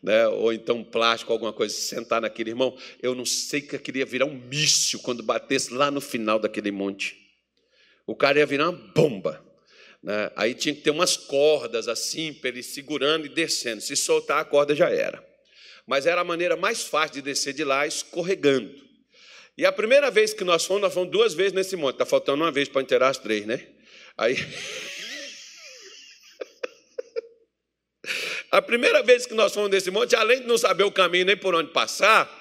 né? 0.00 0.28
ou 0.28 0.52
então 0.52 0.76
um 0.76 0.84
plástico, 0.84 1.32
alguma 1.32 1.52
coisa, 1.52 1.74
sentar 1.74 2.20
naquele 2.20 2.50
irmão. 2.50 2.78
Eu 3.02 3.12
não 3.12 3.26
sei 3.26 3.60
que 3.60 3.74
eu 3.74 3.80
queria 3.80 4.06
virar 4.06 4.26
um 4.26 4.36
míssil 4.36 5.00
quando 5.00 5.20
batesse 5.20 5.74
lá 5.74 5.90
no 5.90 6.00
final 6.00 6.38
daquele 6.38 6.70
monte. 6.70 7.18
O 8.06 8.14
cara 8.14 8.38
ia 8.38 8.46
virar 8.46 8.70
uma 8.70 8.78
bomba. 8.94 9.44
Né? 10.00 10.30
Aí 10.36 10.54
tinha 10.54 10.76
que 10.76 10.82
ter 10.82 10.90
umas 10.90 11.16
cordas 11.16 11.88
assim, 11.88 12.32
para 12.32 12.50
ele 12.50 12.62
segurando 12.62 13.26
e 13.26 13.28
descendo. 13.28 13.80
Se 13.80 13.96
soltar 13.96 14.40
a 14.40 14.44
corda 14.44 14.76
já 14.76 14.88
era. 14.88 15.20
Mas 15.88 16.06
era 16.06 16.20
a 16.20 16.24
maneira 16.24 16.56
mais 16.56 16.84
fácil 16.84 17.14
de 17.14 17.22
descer 17.22 17.52
de 17.52 17.64
lá, 17.64 17.84
escorregando. 17.84 18.89
E 19.56 19.66
a 19.66 19.72
primeira 19.72 20.10
vez 20.10 20.32
que 20.32 20.44
nós 20.44 20.64
fomos, 20.64 20.82
nós 20.82 20.94
fomos 20.94 21.10
duas 21.10 21.34
vezes 21.34 21.52
nesse 21.52 21.74
monte. 21.76 21.94
Está 21.94 22.06
faltando 22.06 22.42
uma 22.42 22.52
vez 22.52 22.68
para 22.68 22.82
inteirar 22.82 23.08
as 23.08 23.18
três, 23.18 23.44
né? 23.46 23.66
Aí. 24.16 24.36
a 28.50 28.62
primeira 28.62 29.02
vez 29.02 29.26
que 29.26 29.34
nós 29.34 29.52
fomos 29.52 29.70
nesse 29.70 29.90
monte, 29.90 30.16
além 30.16 30.40
de 30.40 30.46
não 30.46 30.56
saber 30.56 30.84
o 30.84 30.92
caminho 30.92 31.26
nem 31.26 31.36
por 31.36 31.54
onde 31.54 31.70
passar, 31.72 32.40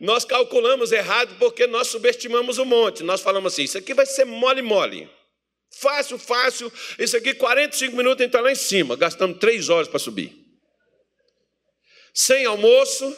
nós 0.00 0.24
calculamos 0.24 0.92
errado 0.92 1.36
porque 1.38 1.66
nós 1.66 1.88
subestimamos 1.88 2.56
o 2.56 2.64
monte. 2.64 3.02
Nós 3.02 3.20
falamos 3.20 3.52
assim: 3.52 3.64
isso 3.64 3.76
aqui 3.76 3.92
vai 3.92 4.06
ser 4.06 4.24
mole-mole. 4.24 5.10
Fácil, 5.70 6.18
fácil. 6.18 6.72
Isso 6.98 7.16
aqui, 7.16 7.34
45 7.34 7.96
minutos, 7.96 8.24
então 8.24 8.40
lá 8.40 8.50
em 8.50 8.56
cima. 8.56 8.96
Gastamos 8.96 9.38
três 9.38 9.68
horas 9.68 9.86
para 9.86 9.98
subir. 9.98 10.34
Sem 12.12 12.44
almoço, 12.44 13.16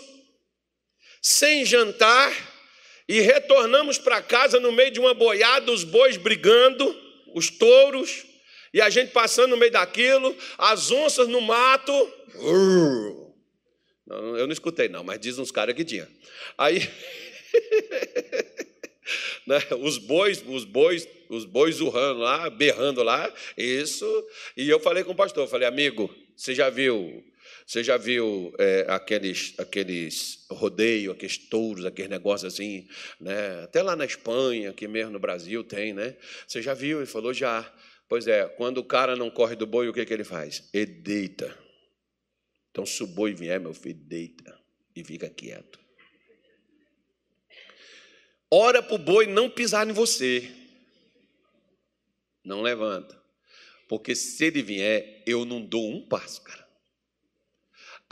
sem 1.22 1.64
jantar, 1.64 2.51
e 3.08 3.20
retornamos 3.20 3.98
para 3.98 4.22
casa 4.22 4.60
no 4.60 4.72
meio 4.72 4.90
de 4.90 5.00
uma 5.00 5.14
boiada, 5.14 5.72
os 5.72 5.84
bois 5.84 6.16
brigando, 6.16 6.96
os 7.34 7.50
touros, 7.50 8.24
e 8.72 8.80
a 8.80 8.88
gente 8.88 9.12
passando 9.12 9.50
no 9.50 9.56
meio 9.56 9.72
daquilo, 9.72 10.34
as 10.56 10.90
onças 10.90 11.28
no 11.28 11.40
mato. 11.40 11.92
Eu 14.06 14.46
não 14.46 14.52
escutei, 14.52 14.88
não, 14.88 15.04
mas 15.04 15.20
diz 15.20 15.38
uns 15.38 15.50
caras 15.50 15.74
que 15.74 15.84
tinha. 15.84 16.08
Aí. 16.56 16.80
né? 19.46 19.58
Os 19.80 19.98
bois, 19.98 20.42
os 20.46 20.64
bois, 20.64 21.08
os 21.28 21.44
bois 21.44 21.80
urrando 21.80 22.20
lá, 22.20 22.48
berrando 22.50 23.02
lá, 23.02 23.32
isso. 23.56 24.06
E 24.56 24.68
eu 24.68 24.80
falei 24.80 25.04
com 25.04 25.12
o 25.12 25.16
pastor, 25.16 25.48
falei, 25.48 25.68
amigo, 25.68 26.14
você 26.36 26.54
já 26.54 26.70
viu, 26.70 27.24
você 27.66 27.82
já 27.82 27.96
viu 27.96 28.54
é, 28.58 28.84
aqueles, 28.88 29.54
aqueles 29.58 30.46
rodeio, 30.50 31.12
aqueles 31.12 31.38
touros, 31.38 31.84
aqueles 31.84 32.10
negócios 32.10 32.52
assim, 32.52 32.88
né? 33.20 33.62
Até 33.62 33.82
lá 33.82 33.96
na 33.96 34.04
Espanha, 34.04 34.70
aqui 34.70 34.86
mesmo 34.88 35.12
no 35.12 35.18
Brasil 35.18 35.62
tem, 35.64 35.92
né? 35.92 36.16
Você 36.46 36.60
já 36.60 36.74
viu? 36.74 36.98
Ele 36.98 37.06
falou 37.06 37.32
já. 37.32 37.70
Pois 38.08 38.26
é, 38.26 38.46
quando 38.46 38.78
o 38.78 38.84
cara 38.84 39.16
não 39.16 39.30
corre 39.30 39.56
do 39.56 39.66
boi, 39.66 39.88
o 39.88 39.92
que, 39.92 40.04
que 40.04 40.12
ele 40.12 40.24
faz? 40.24 40.68
Ele 40.72 40.86
deita. 40.86 41.56
Então, 42.70 42.84
se 42.84 43.02
o 43.02 43.06
boi 43.06 43.34
vier, 43.34 43.60
meu 43.60 43.74
filho, 43.74 43.94
deita 43.94 44.58
e 44.94 45.04
fica 45.04 45.28
quieto. 45.28 45.80
Ora 48.50 48.82
para 48.82 48.94
o 48.94 48.98
boi 48.98 49.26
não 49.26 49.48
pisar 49.48 49.88
em 49.88 49.92
você. 49.92 50.50
Não 52.44 52.60
levanta. 52.60 53.20
Porque 53.88 54.14
se 54.14 54.44
ele 54.44 54.62
vier, 54.62 55.22
eu 55.26 55.44
não 55.44 55.64
dou 55.64 55.90
um 55.90 56.06
passo, 56.06 56.42
cara. 56.42 56.61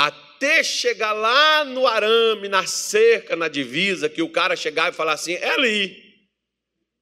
Até 0.01 0.65
chegar 0.65 1.13
lá 1.13 1.63
no 1.63 1.87
arame, 1.87 2.49
na 2.49 2.67
cerca, 2.67 3.37
na 3.37 3.49
divisa, 3.49 4.09
que 4.09 4.23
o 4.23 4.33
cara 4.33 4.57
chegar 4.57 4.91
e 4.91 4.95
falar 4.97 5.13
assim: 5.13 5.35
é 5.35 5.51
ali. 5.51 6.11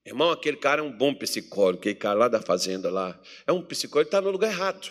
Irmão, 0.04 0.32
aquele 0.32 0.56
cara 0.56 0.80
é 0.80 0.84
um 0.84 0.90
bom 0.90 1.14
psicólogo, 1.14 1.78
aquele 1.78 1.94
cara 1.94 2.18
lá 2.18 2.28
da 2.28 2.42
fazenda 2.42 2.90
lá. 2.90 3.20
É 3.46 3.52
um 3.52 3.62
psicólogo, 3.62 4.00
ele 4.00 4.08
está 4.08 4.20
no 4.20 4.30
lugar 4.30 4.50
errado. 4.50 4.90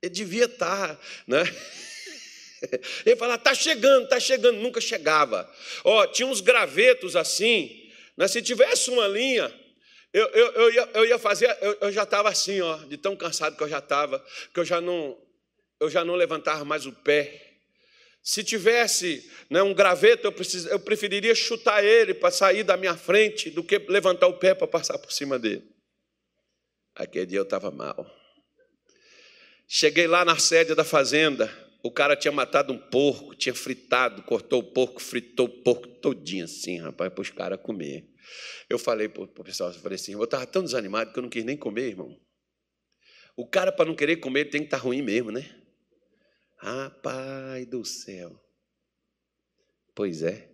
Ele 0.00 0.12
devia 0.12 0.44
estar, 0.44 0.94
tá, 0.94 1.00
né? 1.26 1.42
Ele 3.04 3.16
falava, 3.16 3.38
está 3.38 3.54
chegando, 3.54 4.04
está 4.04 4.18
chegando, 4.20 4.60
nunca 4.60 4.80
chegava. 4.80 5.50
Ó, 5.82 6.06
tinha 6.06 6.26
uns 6.26 6.40
gravetos 6.40 7.14
assim, 7.16 7.90
né? 8.16 8.26
se 8.26 8.40
tivesse 8.40 8.88
uma 8.90 9.06
linha, 9.06 9.52
eu, 10.12 10.26
eu, 10.28 10.52
eu, 10.52 10.72
ia, 10.72 10.90
eu 10.94 11.04
ia 11.04 11.18
fazer, 11.18 11.58
eu, 11.60 11.76
eu 11.80 11.92
já 11.92 12.04
estava 12.04 12.30
assim, 12.30 12.60
ó, 12.60 12.76
de 12.84 12.96
tão 12.96 13.16
cansado 13.16 13.56
que 13.56 13.62
eu 13.62 13.68
já 13.68 13.80
estava, 13.80 14.24
que 14.52 14.60
eu 14.60 14.64
já 14.64 14.80
não, 14.80 15.18
eu 15.80 15.90
já 15.90 16.04
não 16.04 16.14
levantava 16.14 16.64
mais 16.64 16.86
o 16.86 16.92
pé. 16.92 17.40
Se 18.22 18.42
tivesse 18.42 19.30
né, 19.50 19.62
um 19.62 19.74
graveto, 19.74 20.26
eu, 20.26 20.32
precis, 20.32 20.64
eu 20.66 20.80
preferiria 20.80 21.34
chutar 21.34 21.84
ele 21.84 22.14
para 22.14 22.30
sair 22.30 22.62
da 22.62 22.76
minha 22.76 22.96
frente 22.96 23.50
do 23.50 23.62
que 23.62 23.78
levantar 23.78 24.26
o 24.28 24.38
pé 24.38 24.54
para 24.54 24.66
passar 24.66 24.98
por 24.98 25.12
cima 25.12 25.38
dele. 25.38 25.62
Aquele 26.94 27.26
dia 27.26 27.38
eu 27.38 27.44
estava 27.44 27.70
mal. 27.70 28.06
Cheguei 29.68 30.06
lá 30.06 30.24
na 30.24 30.38
sede 30.38 30.74
da 30.74 30.84
fazenda, 30.84 31.52
o 31.82 31.90
cara 31.90 32.16
tinha 32.16 32.32
matado 32.32 32.72
um 32.72 32.78
porco, 32.78 33.34
tinha 33.34 33.54
fritado, 33.54 34.22
cortou 34.22 34.60
o 34.60 34.72
porco, 34.72 35.02
fritou 35.02 35.46
o 35.46 35.62
porco 35.62 35.86
todinho 35.86 36.44
assim, 36.44 36.78
rapaz, 36.78 37.12
para 37.12 37.22
os 37.22 37.30
caras 37.30 37.60
comer. 37.60 38.08
Eu 38.70 38.78
falei 38.78 39.08
para 39.08 39.22
o 39.22 39.44
pessoal, 39.44 39.70
eu 39.70 39.78
falei 39.80 39.96
assim, 39.96 40.12
eu 40.12 40.24
estava 40.24 40.46
tão 40.46 40.62
desanimado 40.62 41.12
que 41.12 41.18
eu 41.18 41.22
não 41.22 41.28
quis 41.28 41.44
nem 41.44 41.56
comer, 41.56 41.88
irmão. 41.88 42.18
O 43.36 43.46
cara, 43.46 43.72
para 43.72 43.84
não 43.84 43.94
querer 43.94 44.16
comer, 44.16 44.46
tem 44.46 44.60
que 44.60 44.68
estar 44.68 44.78
tá 44.78 44.82
ruim 44.82 45.02
mesmo, 45.02 45.30
né? 45.30 45.44
Rapaz 46.64 47.66
do 47.66 47.84
céu. 47.84 48.40
Pois 49.94 50.22
é. 50.22 50.48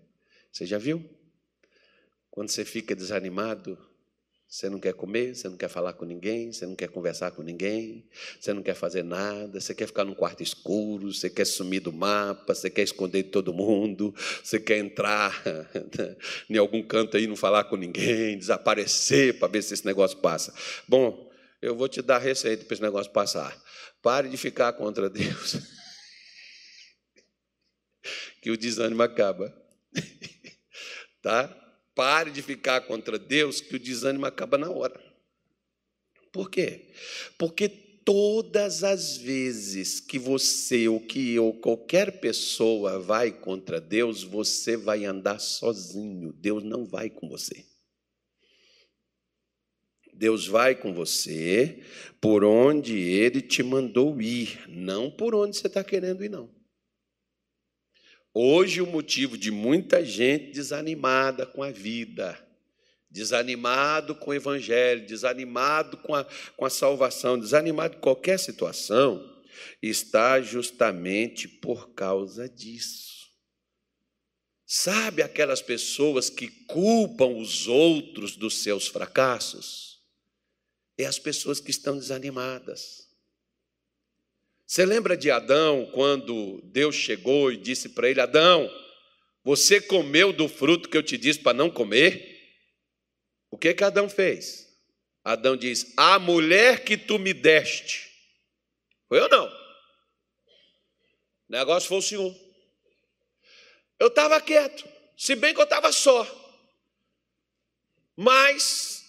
Você 0.50 0.66
já 0.66 0.76
viu? 0.76 1.08
Quando 2.32 2.48
você 2.48 2.64
fica 2.64 2.96
desanimado, 2.96 3.78
você 4.48 4.68
não 4.68 4.80
quer 4.80 4.92
comer, 4.92 5.36
você 5.36 5.48
não 5.48 5.56
quer 5.56 5.68
falar 5.68 5.92
com 5.92 6.04
ninguém, 6.04 6.52
você 6.52 6.66
não 6.66 6.74
quer 6.74 6.88
conversar 6.88 7.30
com 7.30 7.42
ninguém, 7.42 8.04
você 8.40 8.52
não 8.52 8.60
quer 8.60 8.74
fazer 8.74 9.04
nada, 9.04 9.60
você 9.60 9.72
quer 9.72 9.86
ficar 9.86 10.04
num 10.04 10.12
quarto 10.12 10.42
escuro, 10.42 11.12
você 11.12 11.30
quer 11.30 11.44
sumir 11.44 11.78
do 11.78 11.92
mapa, 11.92 12.56
você 12.56 12.68
quer 12.68 12.82
esconder 12.82 13.22
de 13.22 13.28
todo 13.28 13.54
mundo, 13.54 14.12
você 14.42 14.58
quer 14.58 14.78
entrar 14.78 15.40
em 16.50 16.56
algum 16.56 16.82
canto 16.82 17.16
aí, 17.16 17.28
não 17.28 17.36
falar 17.36 17.62
com 17.64 17.76
ninguém, 17.76 18.36
desaparecer 18.36 19.38
para 19.38 19.46
ver 19.46 19.62
se 19.62 19.74
esse 19.74 19.86
negócio 19.86 20.18
passa. 20.18 20.52
Bom, 20.88 21.30
eu 21.62 21.76
vou 21.76 21.88
te 21.88 22.02
dar 22.02 22.18
receita 22.18 22.64
para 22.64 22.74
esse 22.74 22.82
negócio 22.82 23.12
passar. 23.12 23.56
Pare 24.02 24.28
de 24.28 24.36
ficar 24.36 24.72
contra 24.72 25.08
Deus, 25.08 25.56
que 28.40 28.50
o 28.50 28.56
desânimo 28.56 29.02
acaba. 29.02 29.54
tá? 31.22 31.48
Pare 31.94 32.30
de 32.30 32.42
ficar 32.42 32.82
contra 32.82 33.18
Deus, 33.18 33.60
que 33.60 33.76
o 33.76 33.80
desânimo 33.80 34.26
acaba 34.26 34.56
na 34.56 34.70
hora. 34.70 34.98
Por 36.32 36.50
quê? 36.50 36.92
Porque 37.36 37.68
todas 37.68 38.82
as 38.82 39.16
vezes 39.16 40.00
que 40.00 40.18
você, 40.18 40.88
ou 40.88 41.00
que 41.00 41.34
eu, 41.34 41.52
qualquer 41.60 42.20
pessoa 42.20 42.98
vai 42.98 43.30
contra 43.30 43.80
Deus, 43.80 44.22
você 44.22 44.76
vai 44.76 45.04
andar 45.04 45.38
sozinho. 45.38 46.32
Deus 46.32 46.62
não 46.62 46.84
vai 46.84 47.10
com 47.10 47.28
você. 47.28 47.64
Deus 50.12 50.46
vai 50.46 50.74
com 50.74 50.92
você 50.92 51.82
por 52.20 52.44
onde 52.44 52.98
Ele 52.98 53.40
te 53.40 53.62
mandou 53.62 54.20
ir, 54.20 54.68
não 54.68 55.10
por 55.10 55.34
onde 55.34 55.56
você 55.56 55.66
está 55.66 55.82
querendo 55.82 56.22
ir, 56.24 56.28
não. 56.28 56.59
Hoje, 58.32 58.80
o 58.80 58.86
motivo 58.86 59.36
de 59.36 59.50
muita 59.50 60.04
gente 60.04 60.52
desanimada 60.52 61.44
com 61.44 61.62
a 61.62 61.70
vida, 61.70 62.38
desanimado 63.10 64.14
com 64.14 64.30
o 64.30 64.34
Evangelho, 64.34 65.06
desanimado 65.06 65.96
com 65.96 66.14
a, 66.14 66.24
com 66.56 66.64
a 66.64 66.70
salvação, 66.70 67.38
desanimado 67.38 67.96
com 67.96 68.02
qualquer 68.02 68.38
situação, 68.38 69.42
está 69.82 70.40
justamente 70.40 71.48
por 71.48 71.90
causa 71.90 72.48
disso. 72.48 73.10
Sabe 74.64 75.22
aquelas 75.22 75.60
pessoas 75.60 76.30
que 76.30 76.48
culpam 76.48 77.36
os 77.36 77.66
outros 77.66 78.36
dos 78.36 78.62
seus 78.62 78.86
fracassos? 78.86 79.90
é 81.02 81.06
as 81.06 81.18
pessoas 81.18 81.60
que 81.60 81.70
estão 81.70 81.96
desanimadas. 81.96 83.08
Você 84.70 84.86
lembra 84.86 85.16
de 85.16 85.32
Adão 85.32 85.90
quando 85.92 86.60
Deus 86.62 86.94
chegou 86.94 87.50
e 87.50 87.56
disse 87.56 87.88
para 87.88 88.08
ele: 88.08 88.20
Adão, 88.20 88.70
você 89.42 89.80
comeu 89.80 90.32
do 90.32 90.48
fruto 90.48 90.88
que 90.88 90.96
eu 90.96 91.02
te 91.02 91.18
disse 91.18 91.40
para 91.40 91.52
não 91.52 91.68
comer? 91.68 92.54
O 93.50 93.58
que 93.58 93.74
que 93.74 93.82
Adão 93.82 94.08
fez? 94.08 94.68
Adão 95.24 95.56
diz: 95.56 95.92
A 95.96 96.20
mulher 96.20 96.84
que 96.84 96.96
tu 96.96 97.18
me 97.18 97.34
deste. 97.34 98.12
Foi 99.08 99.18
ou 99.18 99.28
não? 99.28 99.48
O 99.48 99.52
negócio 101.48 101.88
foi 101.88 101.98
o 101.98 102.02
senhor. 102.02 102.36
Eu 103.98 104.06
estava 104.06 104.40
quieto, 104.40 104.88
se 105.18 105.34
bem 105.34 105.52
que 105.52 105.58
eu 105.58 105.64
estava 105.64 105.90
só. 105.90 106.24
Mas 108.16 108.99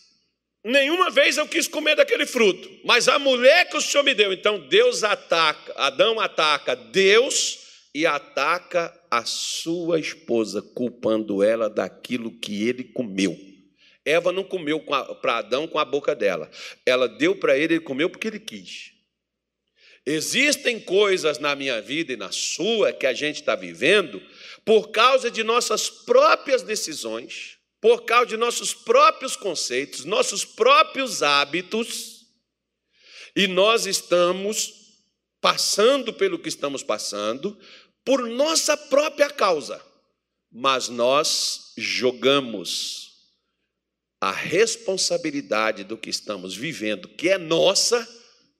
nenhuma 0.64 1.10
vez 1.10 1.38
eu 1.38 1.48
quis 1.48 1.68
comer 1.68 1.96
daquele 1.96 2.26
fruto. 2.26 2.70
Mas 2.84 3.08
a 3.08 3.18
mulher 3.18 3.70
que 3.70 3.78
o 3.78 3.82
Senhor 3.82 4.04
me 4.04 4.14
deu, 4.14 4.32
então 4.34 4.60
Deus 4.68 5.04
ataca, 5.04 5.74
Adão 5.76 6.20
ataca 6.20 6.76
Deus 6.76 7.60
e 7.94 8.06
ataca 8.06 8.98
a 9.10 9.26
sua 9.26 10.00
esposa, 10.00 10.62
culpando 10.62 11.44
ela 11.44 11.70
daquilo 11.70 12.32
que 12.32 12.68
ele 12.68 12.84
comeu. 12.84 13.38
Eva 14.06 14.32
não 14.32 14.44
comeu 14.44 14.80
para 14.80 15.38
Adão 15.38 15.68
com 15.68 15.78
a 15.78 15.86
boca 15.86 16.16
dela. 16.16 16.50
Ela 16.86 17.08
deu 17.08 17.36
para 17.36 17.58
ele, 17.58 17.76
ele 17.76 17.84
comeu 17.84 18.10
porque 18.10 18.28
ele 18.28 18.40
quis. 18.40 18.92
Existem 20.06 20.80
coisas 20.80 21.38
na 21.38 21.56
minha 21.56 21.80
vida 21.80 22.14
e 22.14 22.18
na 22.18 22.32
sua 22.32 22.92
que 22.92 23.06
a 23.06 23.14
gente 23.14 23.42
está 23.42 23.56
vivendo 23.56 24.22
por 24.66 24.90
causa 24.90 25.30
de 25.30 25.44
nossas 25.44 25.90
próprias 25.90 26.64
decisões, 26.64 27.58
por 27.82 28.06
causa 28.06 28.28
de 28.28 28.38
nossos 28.38 28.74
próprios 28.74 29.36
conceitos, 29.36 30.06
nossos 30.06 30.46
próprios 30.46 31.24
hábitos, 31.24 32.28
e 33.36 33.48
nós 33.48 33.88
estamos 33.88 34.74
passando 35.42 36.14
pelo 36.14 36.38
que 36.38 36.50
estamos 36.50 36.84
passando 36.84 37.58
por 38.06 38.28
nossa 38.28 38.78
própria 38.78 39.30
causa, 39.30 39.84
mas 40.52 40.90
nós 40.90 41.74
jogamos 41.78 43.12
a 44.20 44.32
responsabilidade 44.32 45.84
do 45.84 45.98
que 45.98 46.10
estamos 46.10 46.56
vivendo, 46.56 47.08
que 47.08 47.30
é 47.30 47.40
nossa, 47.40 48.08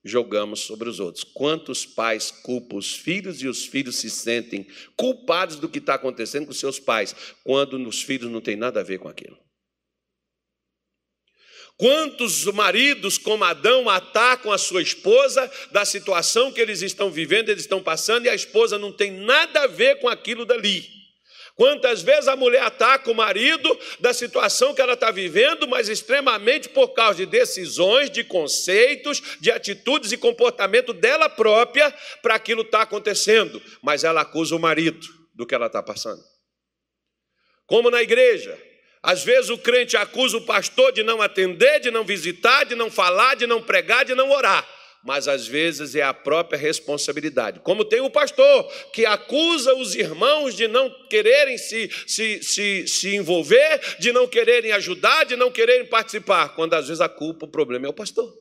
jogamos 0.04 0.60
sobre 0.60 0.88
os 0.88 0.98
outros. 1.00 1.24
Quantos 1.24 1.86
pais 1.86 2.30
culpam 2.30 2.76
os 2.76 2.94
filhos 2.94 3.42
e 3.42 3.48
os 3.48 3.64
filhos 3.64 3.96
se 3.96 4.10
sentem 4.10 4.66
culpados 4.96 5.56
do 5.56 5.68
que 5.68 5.78
está 5.78 5.94
acontecendo 5.94 6.46
com 6.46 6.52
seus 6.52 6.78
pais, 6.78 7.14
quando 7.44 7.76
os 7.86 8.02
filhos 8.02 8.30
não 8.30 8.40
têm 8.40 8.56
nada 8.56 8.80
a 8.80 8.84
ver 8.84 8.98
com 8.98 9.08
aquilo? 9.08 9.38
Quantos 11.76 12.44
maridos, 12.44 13.18
como 13.18 13.44
Adão, 13.44 13.88
atacam 13.88 14.52
a 14.52 14.58
sua 14.58 14.82
esposa 14.82 15.50
da 15.72 15.84
situação 15.84 16.52
que 16.52 16.60
eles 16.60 16.82
estão 16.82 17.10
vivendo, 17.10 17.48
eles 17.48 17.64
estão 17.64 17.82
passando, 17.82 18.26
e 18.26 18.28
a 18.28 18.34
esposa 18.34 18.78
não 18.78 18.92
tem 18.92 19.10
nada 19.10 19.62
a 19.62 19.66
ver 19.66 19.98
com 19.98 20.08
aquilo 20.08 20.44
dali? 20.44 21.01
Quantas 21.54 22.02
vezes 22.02 22.28
a 22.28 22.36
mulher 22.36 22.62
ataca 22.62 23.10
o 23.10 23.14
marido 23.14 23.78
da 24.00 24.14
situação 24.14 24.74
que 24.74 24.80
ela 24.80 24.94
está 24.94 25.10
vivendo, 25.10 25.68
mas 25.68 25.88
extremamente 25.88 26.68
por 26.68 26.88
causa 26.88 27.18
de 27.18 27.26
decisões, 27.26 28.10
de 28.10 28.24
conceitos, 28.24 29.22
de 29.38 29.50
atitudes 29.50 30.12
e 30.12 30.16
comportamento 30.16 30.92
dela 30.92 31.28
própria 31.28 31.92
para 32.22 32.34
aquilo 32.34 32.62
estar 32.62 32.78
tá 32.78 32.84
acontecendo, 32.84 33.62
mas 33.82 34.02
ela 34.02 34.22
acusa 34.22 34.56
o 34.56 34.58
marido 34.58 35.06
do 35.34 35.46
que 35.46 35.54
ela 35.54 35.66
está 35.66 35.82
passando. 35.82 36.22
Como 37.66 37.90
na 37.90 38.02
igreja, 38.02 38.58
às 39.02 39.22
vezes 39.22 39.50
o 39.50 39.58
crente 39.58 39.96
acusa 39.96 40.38
o 40.38 40.46
pastor 40.46 40.90
de 40.92 41.02
não 41.02 41.20
atender, 41.20 41.80
de 41.80 41.90
não 41.90 42.04
visitar, 42.04 42.64
de 42.64 42.74
não 42.74 42.90
falar, 42.90 43.34
de 43.34 43.46
não 43.46 43.62
pregar, 43.62 44.04
de 44.04 44.14
não 44.14 44.30
orar 44.30 44.66
mas 45.04 45.26
às 45.26 45.46
vezes 45.46 45.94
é 45.94 46.02
a 46.02 46.14
própria 46.14 46.58
responsabilidade. 46.58 47.60
Como 47.60 47.84
tem 47.84 48.00
o 48.00 48.10
pastor 48.10 48.64
que 48.92 49.04
acusa 49.04 49.74
os 49.74 49.94
irmãos 49.94 50.54
de 50.54 50.68
não 50.68 50.88
quererem 51.08 51.58
se, 51.58 51.90
se, 52.06 52.42
se, 52.42 52.86
se 52.86 53.16
envolver, 53.16 53.80
de 53.98 54.12
não 54.12 54.28
quererem 54.28 54.72
ajudar, 54.72 55.24
de 55.24 55.36
não 55.36 55.50
quererem 55.50 55.86
participar, 55.86 56.54
quando 56.54 56.74
às 56.74 56.86
vezes 56.86 57.00
a 57.00 57.08
culpa, 57.08 57.46
o 57.46 57.50
problema 57.50 57.86
é 57.86 57.88
o 57.88 57.94
pastor. 57.94 58.32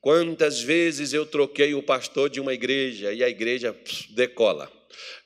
Quantas 0.00 0.62
vezes 0.62 1.12
eu 1.12 1.26
troquei 1.26 1.74
o 1.74 1.82
pastor 1.82 2.30
de 2.30 2.40
uma 2.40 2.54
igreja 2.54 3.12
e 3.12 3.22
a 3.22 3.28
igreja 3.28 3.76
decola. 4.10 4.70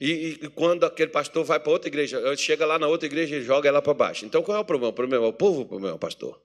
E, 0.00 0.38
e, 0.42 0.48
quando 0.48 0.84
aquele 0.84 1.10
pastor 1.10 1.44
vai 1.44 1.60
para 1.60 1.72
outra 1.72 1.88
igreja, 1.88 2.20
chega 2.36 2.66
lá 2.66 2.78
na 2.78 2.88
outra 2.88 3.06
igreja 3.06 3.36
e 3.36 3.42
joga 3.42 3.68
ela 3.68 3.80
para 3.80 3.94
baixo. 3.94 4.26
Então 4.26 4.42
qual 4.42 4.58
é 4.58 4.60
o 4.60 4.64
problema? 4.64 4.90
O 4.90 4.94
problema 4.94 5.24
é 5.24 5.28
o 5.28 5.32
povo, 5.32 5.62
o 5.62 5.66
problema 5.66 5.92
é 5.92 5.96
o 5.96 5.98
pastor. 5.98 6.43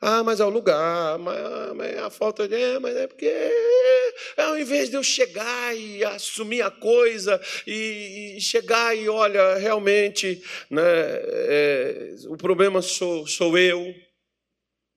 Ah, 0.00 0.22
mas 0.22 0.40
é 0.40 0.44
o 0.44 0.50
lugar, 0.50 1.18
mas, 1.18 1.74
mas 1.74 1.94
é 1.94 1.98
a 2.00 2.10
falta 2.10 2.46
de. 2.46 2.54
É, 2.54 2.78
mas 2.78 2.94
é 2.96 3.06
porque 3.06 3.26
é, 3.26 4.42
ao 4.42 4.58
invés 4.58 4.90
de 4.90 4.96
eu 4.96 5.02
chegar 5.02 5.74
e 5.76 6.04
assumir 6.04 6.60
a 6.62 6.70
coisa 6.70 7.40
e, 7.66 8.34
e 8.36 8.40
chegar 8.40 8.94
e 8.96 9.08
olha, 9.08 9.56
realmente, 9.56 10.42
né, 10.70 10.82
é, 10.82 12.14
o 12.28 12.36
problema 12.36 12.82
sou, 12.82 13.26
sou 13.26 13.56
eu, 13.56 13.94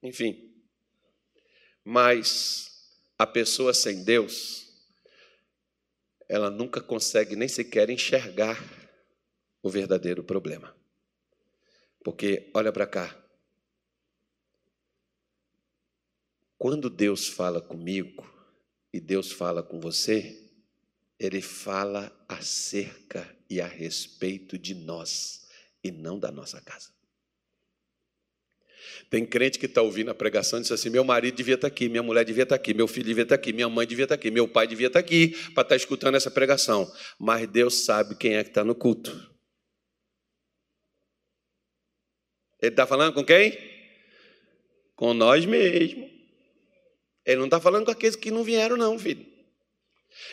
enfim. 0.03 0.37
Mas 1.83 2.69
a 3.17 3.25
pessoa 3.25 3.73
sem 3.73 4.03
Deus, 4.03 4.67
ela 6.27 6.49
nunca 6.49 6.81
consegue 6.81 7.35
nem 7.35 7.47
sequer 7.47 7.89
enxergar 7.89 8.61
o 9.63 9.69
verdadeiro 9.69 10.23
problema. 10.23 10.75
Porque, 12.03 12.49
olha 12.53 12.71
para 12.71 12.85
cá, 12.85 13.28
Quando 16.59 16.89
Deus 16.89 17.25
fala 17.25 17.61
comigo 17.61 18.29
e 18.91 18.99
Deus 18.99 19.31
fala 19.31 19.63
com 19.63 19.79
você, 19.79 20.37
Ele 21.17 21.41
fala 21.41 22.11
acerca 22.27 23.33
e 23.49 23.61
a 23.61 23.65
respeito 23.65 24.57
de 24.57 24.75
nós 24.75 25.47
e 25.81 25.89
não 25.89 26.19
da 26.19 26.29
nossa 26.29 26.59
casa. 26.59 26.89
Tem 29.09 29.25
crente 29.25 29.57
que 29.57 29.67
está 29.67 29.81
ouvindo 29.81 30.11
a 30.11 30.13
pregação 30.13 30.59
e 30.59 30.61
diz 30.61 30.71
assim: 30.73 30.89
meu 30.89 31.05
marido 31.05 31.35
devia 31.35 31.55
estar 31.55 31.69
tá 31.69 31.73
aqui, 31.73 31.87
minha 31.87 32.03
mulher 32.03 32.25
devia 32.25 32.43
estar 32.43 32.57
tá 32.57 32.61
aqui, 32.61 32.73
meu 32.73 32.89
filho 32.89 33.05
devia 33.05 33.23
estar 33.23 33.37
tá 33.37 33.41
aqui, 33.41 33.53
minha 33.53 33.69
mãe 33.69 33.87
devia 33.87 34.03
estar 34.03 34.15
aqui, 34.15 34.29
meu 34.29 34.47
pai 34.47 34.67
devia 34.67 34.87
estar 34.87 34.99
aqui 34.99 35.29
para 35.53 35.63
estar 35.63 35.75
escutando 35.77 36.15
essa 36.15 36.29
pregação. 36.29 36.91
Mas 37.17 37.47
Deus 37.47 37.85
sabe 37.85 38.15
quem 38.15 38.35
é 38.35 38.43
que 38.43 38.49
está 38.49 38.65
no 38.65 38.75
culto. 38.75 39.11
Ele 42.61 42.71
está 42.71 42.85
falando 42.85 43.13
com 43.13 43.23
quem? 43.23 43.57
Com 44.93 45.13
nós 45.13 45.45
mesmos. 45.45 46.18
Ele 47.29 47.37
não 47.37 47.45
está 47.45 47.61
falando 47.61 47.85
com 47.85 47.91
aqueles 47.91 48.15
que 48.15 48.31
não 48.31 48.43
vieram, 48.43 48.75
não, 48.75 48.97
filho. 48.97 49.23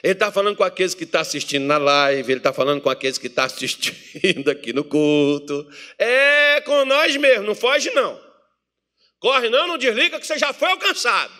Ele 0.02 0.14
está 0.14 0.32
falando 0.32 0.56
com 0.56 0.64
aqueles 0.64 0.94
que 0.94 1.04
estão 1.04 1.18
tá 1.18 1.22
assistindo 1.22 1.66
na 1.66 1.76
live, 1.76 2.32
ele 2.32 2.40
está 2.40 2.54
falando 2.54 2.80
com 2.80 2.88
aqueles 2.88 3.18
que 3.18 3.26
estão 3.26 3.46
tá 3.46 3.52
assistindo 3.52 4.50
aqui 4.50 4.72
no 4.72 4.82
culto. 4.82 5.68
É 5.98 6.62
com 6.62 6.86
nós 6.86 7.14
mesmo, 7.18 7.44
não 7.44 7.54
foge 7.54 7.90
não. 7.90 8.18
Corre 9.18 9.50
não, 9.50 9.68
não 9.68 9.76
desliga 9.76 10.18
que 10.18 10.26
você 10.26 10.38
já 10.38 10.54
foi 10.54 10.70
alcançado. 10.70 11.34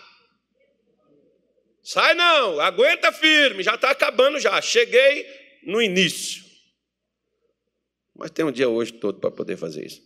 Sai 1.83 2.13
não, 2.13 2.61
aguenta 2.61 3.11
firme, 3.11 3.63
já 3.63 3.77
está 3.77 3.93
acabando 3.93 4.39
já. 4.39 4.61
Cheguei 4.61 5.27
no 5.63 5.81
início. 5.81 6.45
Mas 8.15 8.31
tem 8.31 8.45
um 8.45 8.53
dia 8.53 8.69
hoje 8.69 8.93
todo 8.93 9.21
para 9.21 9.31
poder 9.31 9.57
fazer 9.57 9.87
isso. 9.87 10.03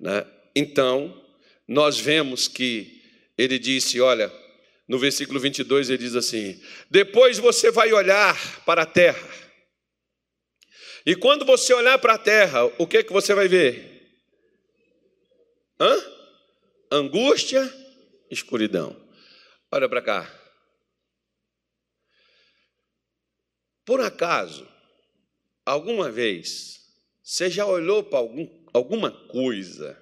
Né? 0.00 0.26
Então, 0.54 1.24
nós 1.68 2.00
vemos 2.00 2.48
que 2.48 3.00
ele 3.38 3.56
disse: 3.56 4.00
olha, 4.00 4.32
no 4.90 4.98
versículo 4.98 5.38
22 5.38 5.88
ele 5.88 5.98
diz 5.98 6.16
assim: 6.16 6.60
Depois 6.90 7.38
você 7.38 7.70
vai 7.70 7.92
olhar 7.92 8.36
para 8.64 8.82
a 8.82 8.86
terra. 8.86 9.30
E 11.06 11.14
quando 11.14 11.44
você 11.44 11.72
olhar 11.72 11.96
para 12.00 12.14
a 12.14 12.18
terra, 12.18 12.64
o 12.76 12.88
que 12.88 13.04
que 13.04 13.12
você 13.12 13.32
vai 13.32 13.46
ver? 13.46 14.18
Hã? 15.78 15.96
Angústia, 16.90 17.72
escuridão. 18.32 19.00
Olha 19.70 19.88
para 19.88 20.02
cá. 20.02 20.40
Por 23.84 24.00
acaso, 24.00 24.68
alguma 25.64 26.10
vez, 26.10 26.80
você 27.22 27.48
já 27.48 27.64
olhou 27.64 28.02
para 28.02 28.18
algum, 28.18 28.66
alguma 28.74 29.12
coisa 29.28 29.96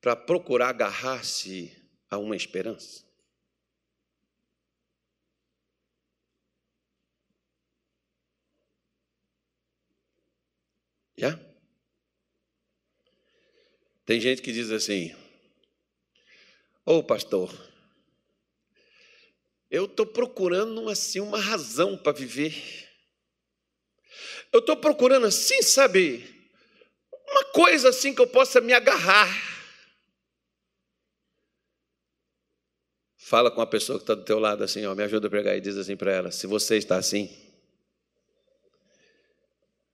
para 0.00 0.14
procurar 0.14 0.68
agarrar-se 0.68 1.76
a 2.08 2.18
uma 2.18 2.36
esperança? 2.36 3.05
Já? 11.16 11.38
Tem 14.04 14.20
gente 14.20 14.42
que 14.42 14.52
diz 14.52 14.70
assim: 14.70 15.14
Ô 16.84 16.98
oh, 16.98 17.02
pastor, 17.02 17.52
eu 19.70 19.86
estou 19.86 20.06
procurando 20.06 20.88
assim 20.88 21.20
uma 21.20 21.40
razão 21.40 21.96
para 21.96 22.12
viver. 22.12 22.54
Eu 24.52 24.60
estou 24.60 24.76
procurando 24.76 25.26
assim, 25.26 25.60
sabe, 25.62 26.24
uma 27.28 27.44
coisa 27.46 27.88
assim 27.88 28.14
que 28.14 28.20
eu 28.20 28.26
possa 28.26 28.60
me 28.60 28.72
agarrar. 28.72 29.28
Fala 33.16 33.50
com 33.50 33.60
a 33.60 33.66
pessoa 33.66 33.98
que 33.98 34.04
está 34.04 34.14
do 34.14 34.24
teu 34.24 34.38
lado 34.38 34.62
assim, 34.62 34.86
ó, 34.86 34.94
me 34.94 35.02
ajuda 35.02 35.26
a 35.26 35.30
pregar 35.30 35.56
e 35.56 35.60
diz 35.60 35.76
assim 35.76 35.96
para 35.96 36.12
ela: 36.12 36.30
se 36.30 36.46
você 36.46 36.76
está 36.76 36.96
assim, 36.96 37.28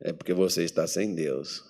é 0.03 0.13
porque 0.13 0.35
você 0.35 0.65
está 0.65 0.87
sem 0.87 1.15
Deus. 1.15 1.65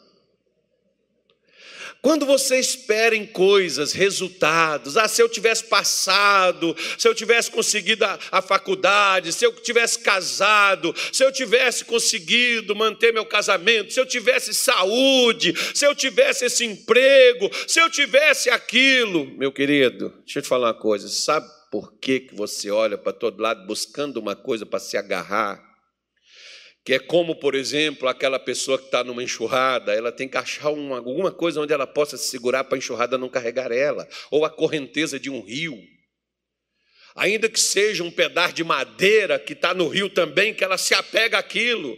Quando 2.00 2.26
você 2.26 2.58
espera 2.58 3.14
em 3.14 3.24
coisas, 3.24 3.92
resultados, 3.92 4.96
ah, 4.96 5.06
se 5.06 5.22
eu 5.22 5.28
tivesse 5.28 5.62
passado, 5.64 6.74
se 6.98 7.06
eu 7.06 7.14
tivesse 7.14 7.48
conseguido 7.48 8.04
a, 8.04 8.18
a, 8.32 8.42
faculdade, 8.42 9.32
se 9.32 9.46
eu 9.46 9.52
tivesse 9.52 10.00
casado, 10.00 10.92
se 11.12 11.24
eu 11.24 11.30
tivesse 11.30 11.84
conseguido 11.84 12.74
manter 12.74 13.12
meu 13.12 13.24
casamento, 13.24 13.92
se 13.92 14.00
eu 14.00 14.06
tivesse 14.06 14.52
saúde, 14.52 15.54
se 15.72 15.86
eu 15.86 15.94
tivesse 15.94 16.44
esse 16.46 16.64
emprego, 16.64 17.48
se 17.68 17.80
eu 17.80 17.88
tivesse 17.88 18.50
aquilo, 18.50 19.24
meu 19.38 19.52
querido, 19.52 20.12
deixa 20.24 20.40
eu 20.40 20.42
te 20.42 20.48
falar 20.48 20.68
uma 20.68 20.74
coisa, 20.74 21.06
sabe 21.06 21.46
por 21.70 21.92
que, 22.00 22.18
que 22.18 22.34
você 22.34 22.68
olha 22.68 22.98
para 22.98 23.12
todo 23.12 23.40
lado 23.40 23.64
buscando 23.64 24.16
uma 24.16 24.34
coisa 24.34 24.66
para 24.66 24.80
se 24.80 24.96
agarrar? 24.96 25.71
Que 26.84 26.94
é 26.94 26.98
como, 26.98 27.36
por 27.36 27.54
exemplo, 27.54 28.08
aquela 28.08 28.38
pessoa 28.38 28.76
que 28.76 28.86
está 28.86 29.04
numa 29.04 29.22
enxurrada, 29.22 29.94
ela 29.94 30.10
tem 30.10 30.28
que 30.28 30.36
achar 30.36 30.70
uma, 30.70 30.96
alguma 30.96 31.30
coisa 31.30 31.60
onde 31.60 31.72
ela 31.72 31.86
possa 31.86 32.16
se 32.16 32.28
segurar 32.28 32.64
para 32.64 32.76
a 32.76 32.78
enxurrada 32.78 33.16
não 33.16 33.28
carregar 33.28 33.70
ela, 33.70 34.08
ou 34.30 34.44
a 34.44 34.50
correnteza 34.50 35.18
de 35.18 35.30
um 35.30 35.40
rio. 35.40 35.78
Ainda 37.14 37.48
que 37.48 37.60
seja 37.60 38.02
um 38.02 38.10
pedaço 38.10 38.54
de 38.54 38.64
madeira 38.64 39.38
que 39.38 39.52
está 39.52 39.72
no 39.72 39.86
rio 39.86 40.10
também, 40.10 40.52
que 40.52 40.64
ela 40.64 40.76
se 40.78 40.94
apega 40.94 41.38
àquilo, 41.38 41.96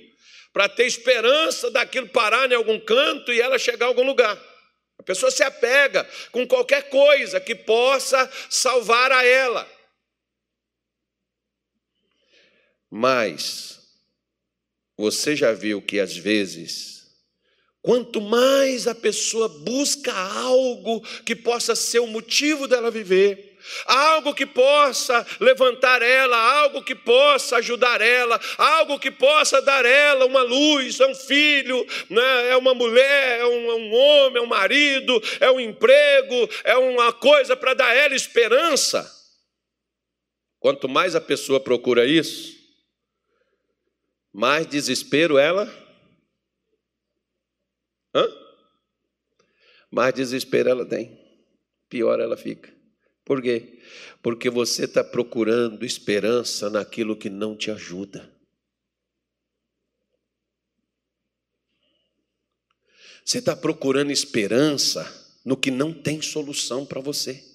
para 0.52 0.68
ter 0.68 0.86
esperança 0.86 1.70
daquilo 1.70 2.08
parar 2.08 2.50
em 2.50 2.54
algum 2.54 2.78
canto 2.78 3.32
e 3.32 3.40
ela 3.40 3.58
chegar 3.58 3.86
a 3.86 3.88
algum 3.88 4.04
lugar. 4.04 4.38
A 4.98 5.02
pessoa 5.02 5.30
se 5.30 5.42
apega 5.42 6.08
com 6.30 6.46
qualquer 6.46 6.88
coisa 6.90 7.40
que 7.40 7.54
possa 7.54 8.30
salvar 8.50 9.10
a 9.10 9.24
ela. 9.24 9.68
Mas 12.90 13.83
você 14.96 15.34
já 15.34 15.52
viu 15.52 15.82
que 15.82 15.98
às 15.98 16.16
vezes, 16.16 17.04
quanto 17.82 18.20
mais 18.20 18.86
a 18.86 18.94
pessoa 18.94 19.48
busca 19.48 20.12
algo 20.12 21.00
que 21.24 21.34
possa 21.34 21.74
ser 21.74 21.98
o 21.98 22.06
motivo 22.06 22.68
dela 22.68 22.90
viver, 22.90 23.54
algo 23.86 24.34
que 24.34 24.46
possa 24.46 25.26
levantar 25.40 26.02
ela, 26.02 26.36
algo 26.36 26.82
que 26.82 26.94
possa 26.94 27.56
ajudar 27.56 28.00
ela, 28.00 28.40
algo 28.58 28.98
que 28.98 29.10
possa 29.10 29.60
dar 29.62 29.84
ela 29.84 30.26
uma 30.26 30.42
luz, 30.42 31.00
é 31.00 31.06
um 31.06 31.14
filho, 31.14 31.84
né? 32.10 32.50
é 32.50 32.56
uma 32.56 32.74
mulher, 32.74 33.40
é 33.40 33.46
um, 33.46 33.70
é 33.70 33.74
um 33.74 33.94
homem, 33.94 34.38
é 34.38 34.42
um 34.42 34.46
marido, 34.46 35.20
é 35.40 35.50
um 35.50 35.60
emprego, 35.60 36.48
é 36.62 36.76
uma 36.76 37.12
coisa 37.12 37.56
para 37.56 37.74
dar 37.74 37.94
ela 37.94 38.14
esperança. 38.14 39.10
Quanto 40.60 40.88
mais 40.88 41.14
a 41.14 41.20
pessoa 41.20 41.60
procura 41.60 42.06
isso, 42.06 42.63
mais 44.34 44.66
desespero 44.66 45.38
ela. 45.38 45.72
Hã? 48.12 48.26
Mais 49.88 50.12
desespero 50.12 50.68
ela 50.68 50.84
tem. 50.84 51.16
Pior 51.88 52.18
ela 52.18 52.36
fica. 52.36 52.74
Por 53.24 53.40
quê? 53.40 53.80
Porque 54.20 54.50
você 54.50 54.86
está 54.86 55.04
procurando 55.04 55.86
esperança 55.86 56.68
naquilo 56.68 57.16
que 57.16 57.30
não 57.30 57.56
te 57.56 57.70
ajuda. 57.70 58.28
Você 63.24 63.38
está 63.38 63.54
procurando 63.54 64.10
esperança 64.10 65.38
no 65.44 65.56
que 65.56 65.70
não 65.70 65.94
tem 65.94 66.20
solução 66.20 66.84
para 66.84 67.00
você. 67.00 67.53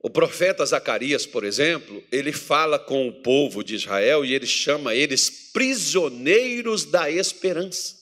O 0.00 0.08
profeta 0.08 0.64
Zacarias, 0.64 1.26
por 1.26 1.42
exemplo, 1.42 2.04
ele 2.12 2.32
fala 2.32 2.78
com 2.78 3.08
o 3.08 3.22
povo 3.22 3.64
de 3.64 3.74
Israel 3.74 4.24
e 4.24 4.32
ele 4.32 4.46
chama 4.46 4.94
eles 4.94 5.50
prisioneiros 5.52 6.84
da 6.84 7.10
esperança. 7.10 7.96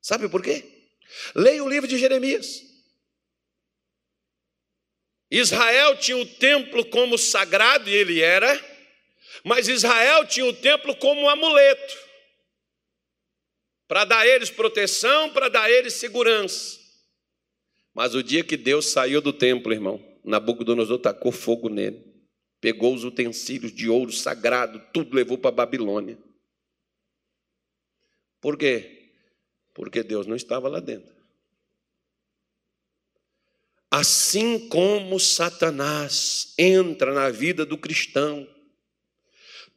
Sabe 0.00 0.28
por 0.28 0.42
quê? 0.42 0.62
Leia 1.34 1.64
o 1.64 1.68
livro 1.68 1.88
de 1.88 1.98
Jeremias. 1.98 2.62
Israel 5.30 5.96
tinha 5.96 6.16
o 6.18 6.26
templo 6.26 6.84
como 6.86 7.16
sagrado, 7.16 7.88
e 7.88 7.94
ele 7.94 8.20
era, 8.20 8.62
mas 9.44 9.68
Israel 9.68 10.26
tinha 10.26 10.44
o 10.44 10.52
templo 10.52 10.94
como 10.96 11.22
um 11.22 11.28
amuleto 11.28 11.98
para 13.86 14.04
dar 14.04 14.18
a 14.20 14.26
eles 14.26 14.50
proteção, 14.50 15.32
para 15.32 15.48
dar 15.48 15.62
a 15.62 15.70
eles 15.70 15.94
segurança. 15.94 16.78
Mas 17.94 18.14
o 18.14 18.22
dia 18.22 18.44
que 18.44 18.56
Deus 18.56 18.86
saiu 18.86 19.20
do 19.20 19.32
templo, 19.32 19.72
irmão, 19.72 20.09
Nabucodonosor 20.24 20.98
tacou 20.98 21.32
fogo 21.32 21.68
nele, 21.68 22.04
pegou 22.60 22.94
os 22.94 23.04
utensílios 23.04 23.72
de 23.72 23.88
ouro 23.88 24.12
sagrado, 24.12 24.80
tudo 24.92 25.14
levou 25.14 25.38
para 25.38 25.48
a 25.48 25.52
Babilônia. 25.52 26.18
Por 28.40 28.56
quê? 28.56 29.12
Porque 29.74 30.02
Deus 30.02 30.26
não 30.26 30.36
estava 30.36 30.68
lá 30.68 30.80
dentro. 30.80 31.14
Assim 33.90 34.68
como 34.68 35.18
Satanás 35.18 36.54
entra 36.56 37.12
na 37.12 37.28
vida 37.28 37.66
do 37.66 37.76
cristão, 37.76 38.48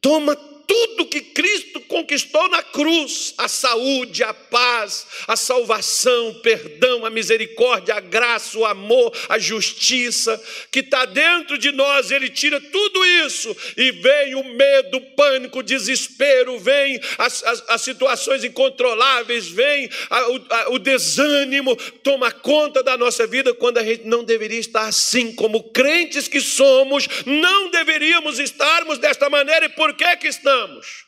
toma 0.00 0.36
tudo 0.66 1.06
que 1.06 1.20
Cristo 1.20 1.80
conquistou 1.80 2.48
na 2.48 2.62
cruz: 2.62 3.34
a 3.38 3.48
saúde, 3.48 4.22
a 4.22 4.32
paz, 4.32 5.06
a 5.26 5.36
salvação, 5.36 6.30
o 6.30 6.40
perdão, 6.40 7.04
a 7.04 7.10
misericórdia, 7.10 7.94
a 7.94 8.00
graça, 8.00 8.58
o 8.58 8.64
amor, 8.64 9.12
a 9.28 9.38
justiça, 9.38 10.40
que 10.70 10.80
está 10.80 11.04
dentro 11.04 11.58
de 11.58 11.72
nós, 11.72 12.10
Ele 12.10 12.28
tira 12.28 12.60
tudo 12.60 13.04
isso 13.04 13.56
e 13.76 13.90
vem 13.92 14.34
o 14.34 14.44
medo, 14.44 14.98
o 14.98 15.00
pânico, 15.00 15.58
o 15.58 15.62
desespero, 15.62 16.58
vem 16.58 17.00
as, 17.18 17.42
as, 17.44 17.64
as 17.68 17.82
situações 17.82 18.44
incontroláveis, 18.44 19.48
vem 19.48 19.88
a, 20.10 20.30
o, 20.30 20.46
a, 20.50 20.70
o 20.70 20.78
desânimo, 20.78 21.76
toma 22.02 22.30
conta 22.30 22.82
da 22.82 22.96
nossa 22.96 23.26
vida 23.26 23.54
quando 23.54 23.78
a 23.78 23.84
gente 23.84 24.04
não 24.06 24.24
deveria 24.24 24.60
estar 24.60 24.86
assim, 24.86 25.32
como 25.34 25.62
crentes 25.62 26.28
que 26.28 26.40
somos, 26.40 27.08
não 27.26 27.70
deveríamos 27.70 28.38
estarmos 28.38 28.98
desta 28.98 29.28
maneira, 29.28 29.66
e 29.66 29.70
por 29.70 29.94
que 29.94 30.16
que 30.16 30.28
estamos? 30.28 30.53
Estamos? 30.54 31.06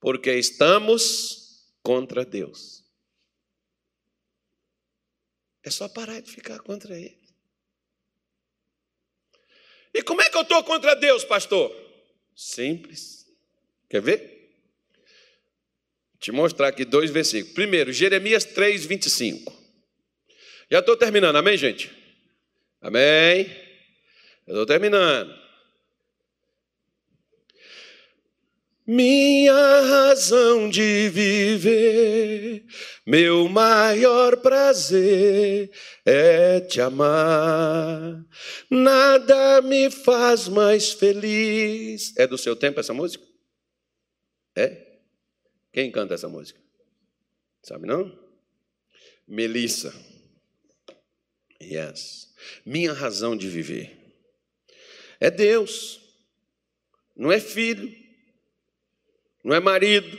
Porque 0.00 0.32
estamos 0.34 1.74
contra 1.82 2.24
Deus. 2.24 2.84
É 5.62 5.70
só 5.70 5.88
parar 5.88 6.20
de 6.20 6.30
ficar 6.30 6.60
contra 6.60 6.96
Ele. 6.96 7.18
E 9.92 10.02
como 10.02 10.20
é 10.20 10.28
que 10.28 10.36
eu 10.36 10.42
estou 10.42 10.62
contra 10.64 10.94
Deus, 10.94 11.24
pastor? 11.24 11.72
Simples. 12.34 13.26
Quer 13.88 14.02
ver? 14.02 14.18
Vou 16.12 16.20
te 16.20 16.32
mostrar 16.32 16.68
aqui 16.68 16.84
dois 16.84 17.10
versículos. 17.10 17.54
Primeiro, 17.54 17.92
Jeremias 17.92 18.44
3, 18.44 18.84
25. 18.84 19.52
Já 20.70 20.80
estou 20.80 20.96
terminando, 20.96 21.36
amém, 21.36 21.56
gente? 21.56 21.90
Amém? 22.80 23.46
Eu 24.46 24.54
estou 24.54 24.66
terminando. 24.66 25.43
Minha 28.86 29.80
razão 29.80 30.68
de 30.68 31.08
viver, 31.08 32.66
meu 33.06 33.48
maior 33.48 34.36
prazer 34.36 35.70
é 36.04 36.60
te 36.60 36.82
amar. 36.82 38.22
Nada 38.68 39.62
me 39.62 39.90
faz 39.90 40.48
mais 40.48 40.92
feliz. 40.92 42.14
É 42.18 42.26
do 42.26 42.36
seu 42.36 42.54
tempo 42.54 42.78
essa 42.78 42.92
música? 42.92 43.24
É? 44.54 44.98
Quem 45.72 45.90
canta 45.90 46.12
essa 46.12 46.28
música? 46.28 46.60
Sabe 47.62 47.86
não? 47.86 48.12
Melissa. 49.26 49.94
Yes. 51.62 52.34
Minha 52.66 52.92
razão 52.92 53.34
de 53.34 53.48
viver 53.48 54.04
é 55.18 55.30
Deus, 55.30 56.00
não 57.16 57.32
é 57.32 57.40
filho 57.40 58.03
não 59.44 59.54
é 59.54 59.60
marido, 59.60 60.18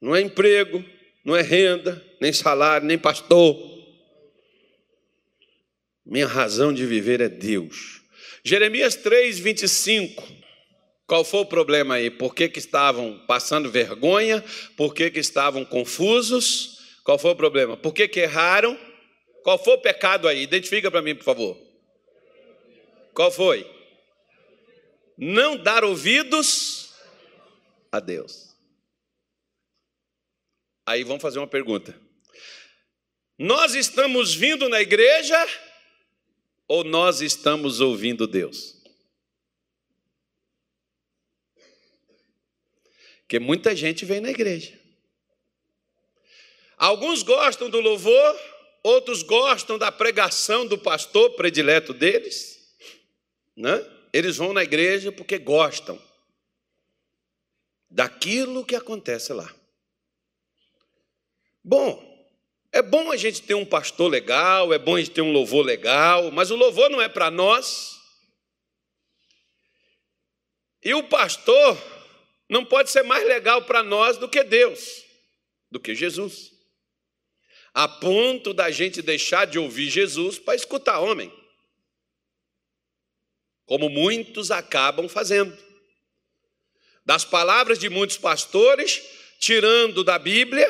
não 0.00 0.14
é 0.14 0.20
emprego, 0.20 0.84
não 1.24 1.34
é 1.34 1.40
renda, 1.40 2.04
nem 2.20 2.30
salário, 2.30 2.86
nem 2.86 2.98
pastor. 2.98 3.56
Minha 6.04 6.26
razão 6.26 6.74
de 6.74 6.84
viver 6.84 7.22
é 7.22 7.28
Deus. 7.28 8.02
Jeremias 8.44 8.94
3, 8.94 9.38
25. 9.38 10.22
Qual 11.06 11.24
foi 11.24 11.40
o 11.40 11.46
problema 11.46 11.94
aí? 11.94 12.10
Por 12.10 12.34
que, 12.34 12.48
que 12.48 12.58
estavam 12.58 13.18
passando 13.26 13.70
vergonha? 13.70 14.44
Por 14.76 14.94
que, 14.94 15.10
que 15.10 15.20
estavam 15.20 15.64
confusos? 15.64 16.78
Qual 17.02 17.18
foi 17.18 17.30
o 17.30 17.36
problema? 17.36 17.76
Por 17.76 17.94
que, 17.94 18.06
que 18.06 18.20
erraram? 18.20 18.78
Qual 19.42 19.62
foi 19.62 19.74
o 19.74 19.78
pecado 19.78 20.28
aí? 20.28 20.42
Identifica 20.42 20.90
para 20.90 21.02
mim, 21.02 21.14
por 21.14 21.24
favor. 21.24 21.56
Qual 23.14 23.30
foi? 23.30 23.66
Não 25.16 25.56
dar 25.56 25.84
ouvidos 25.84 26.94
a 27.90 28.00
Deus. 28.00 28.54
Aí 30.86 31.02
vamos 31.02 31.22
fazer 31.22 31.38
uma 31.38 31.46
pergunta. 31.46 31.98
Nós 33.38 33.74
estamos 33.74 34.34
vindo 34.34 34.68
na 34.68 34.80
igreja 34.80 35.36
ou 36.68 36.84
nós 36.84 37.20
estamos 37.20 37.80
ouvindo 37.80 38.26
Deus? 38.26 38.74
Porque 43.20 43.38
muita 43.38 43.74
gente 43.74 44.04
vem 44.04 44.20
na 44.20 44.30
igreja. 44.30 44.78
Alguns 46.76 47.22
gostam 47.22 47.70
do 47.70 47.80
louvor, 47.80 48.40
outros 48.82 49.22
gostam 49.22 49.78
da 49.78 49.90
pregação 49.90 50.66
do 50.66 50.76
pastor 50.76 51.30
predileto 51.34 51.94
deles, 51.94 52.76
né? 53.56 53.93
Eles 54.14 54.36
vão 54.36 54.52
na 54.52 54.62
igreja 54.62 55.10
porque 55.10 55.38
gostam 55.38 56.00
daquilo 57.90 58.64
que 58.64 58.76
acontece 58.76 59.32
lá. 59.32 59.52
Bom, 61.64 62.00
é 62.70 62.80
bom 62.80 63.10
a 63.10 63.16
gente 63.16 63.42
ter 63.42 63.54
um 63.54 63.66
pastor 63.66 64.08
legal, 64.08 64.72
é 64.72 64.78
bom 64.78 64.94
a 64.94 65.00
gente 65.00 65.10
ter 65.10 65.20
um 65.20 65.32
louvor 65.32 65.66
legal, 65.66 66.30
mas 66.30 66.52
o 66.52 66.56
louvor 66.56 66.88
não 66.90 67.02
é 67.02 67.08
para 67.08 67.28
nós. 67.28 68.00
E 70.80 70.94
o 70.94 71.02
pastor 71.08 71.76
não 72.48 72.64
pode 72.64 72.92
ser 72.92 73.02
mais 73.02 73.26
legal 73.26 73.62
para 73.62 73.82
nós 73.82 74.16
do 74.16 74.28
que 74.28 74.44
Deus, 74.44 75.02
do 75.72 75.80
que 75.80 75.92
Jesus. 75.92 76.52
A 77.72 77.88
ponto 77.88 78.54
da 78.54 78.70
gente 78.70 79.02
deixar 79.02 79.44
de 79.44 79.58
ouvir 79.58 79.90
Jesus 79.90 80.38
para 80.38 80.54
escutar 80.54 81.00
homem. 81.00 81.32
Como 83.66 83.88
muitos 83.88 84.50
acabam 84.50 85.08
fazendo. 85.08 85.56
Das 87.04 87.24
palavras 87.24 87.78
de 87.78 87.88
muitos 87.88 88.16
pastores, 88.16 89.02
tirando 89.38 90.02
da 90.02 90.18
Bíblia, 90.18 90.68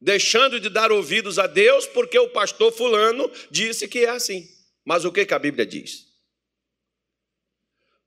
deixando 0.00 0.60
de 0.60 0.68
dar 0.68 0.92
ouvidos 0.92 1.38
a 1.38 1.46
Deus, 1.46 1.86
porque 1.86 2.18
o 2.18 2.28
pastor 2.28 2.72
Fulano 2.72 3.30
disse 3.50 3.88
que 3.88 4.04
é 4.04 4.10
assim. 4.10 4.48
Mas 4.84 5.04
o 5.04 5.12
que, 5.12 5.26
que 5.26 5.34
a 5.34 5.38
Bíblia 5.38 5.66
diz? 5.66 6.06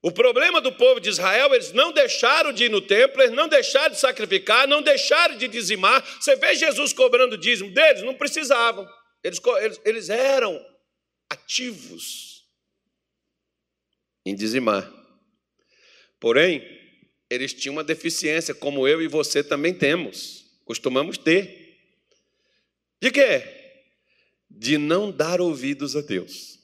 O 0.02 0.12
problema 0.12 0.62
do 0.62 0.72
povo 0.72 1.02
de 1.02 1.10
Israel, 1.10 1.54
eles 1.54 1.74
não 1.74 1.92
deixaram 1.92 2.54
de 2.54 2.66
ir 2.66 2.70
no 2.70 2.80
templo, 2.80 3.22
eles 3.22 3.36
não 3.36 3.50
deixaram 3.50 3.94
de 3.94 4.00
sacrificar, 4.00 4.66
não 4.66 4.82
deixaram 4.82 5.38
de 5.38 5.50
dizimar. 5.50 6.02
Você 6.20 6.38
vê 6.38 6.56
Jesus 6.56 6.94
cobrando 6.94 7.38
dízimo 7.38 7.74
deles? 7.74 8.04
Não 8.04 8.16
precisavam. 8.16 8.88
Eles, 9.22 9.42
eles, 9.62 9.82
eles 9.84 10.10
eram 10.10 10.66
ativos 11.30 12.29
em 14.30 14.36
dizimar. 14.36 14.92
Porém, 16.20 16.62
eles 17.30 17.54
tinham 17.54 17.76
uma 17.76 17.84
deficiência, 17.84 18.54
como 18.54 18.88
eu 18.88 19.02
e 19.02 19.08
você 19.08 19.44
também 19.44 19.74
temos, 19.74 20.46
costumamos 20.66 21.18
ter. 21.18 21.78
De 23.02 23.12
quê? 23.12 23.44
De 24.50 24.78
não 24.78 25.12
dar 25.12 25.40
ouvidos 25.40 25.96
a 25.96 26.02
Deus. 26.02 26.60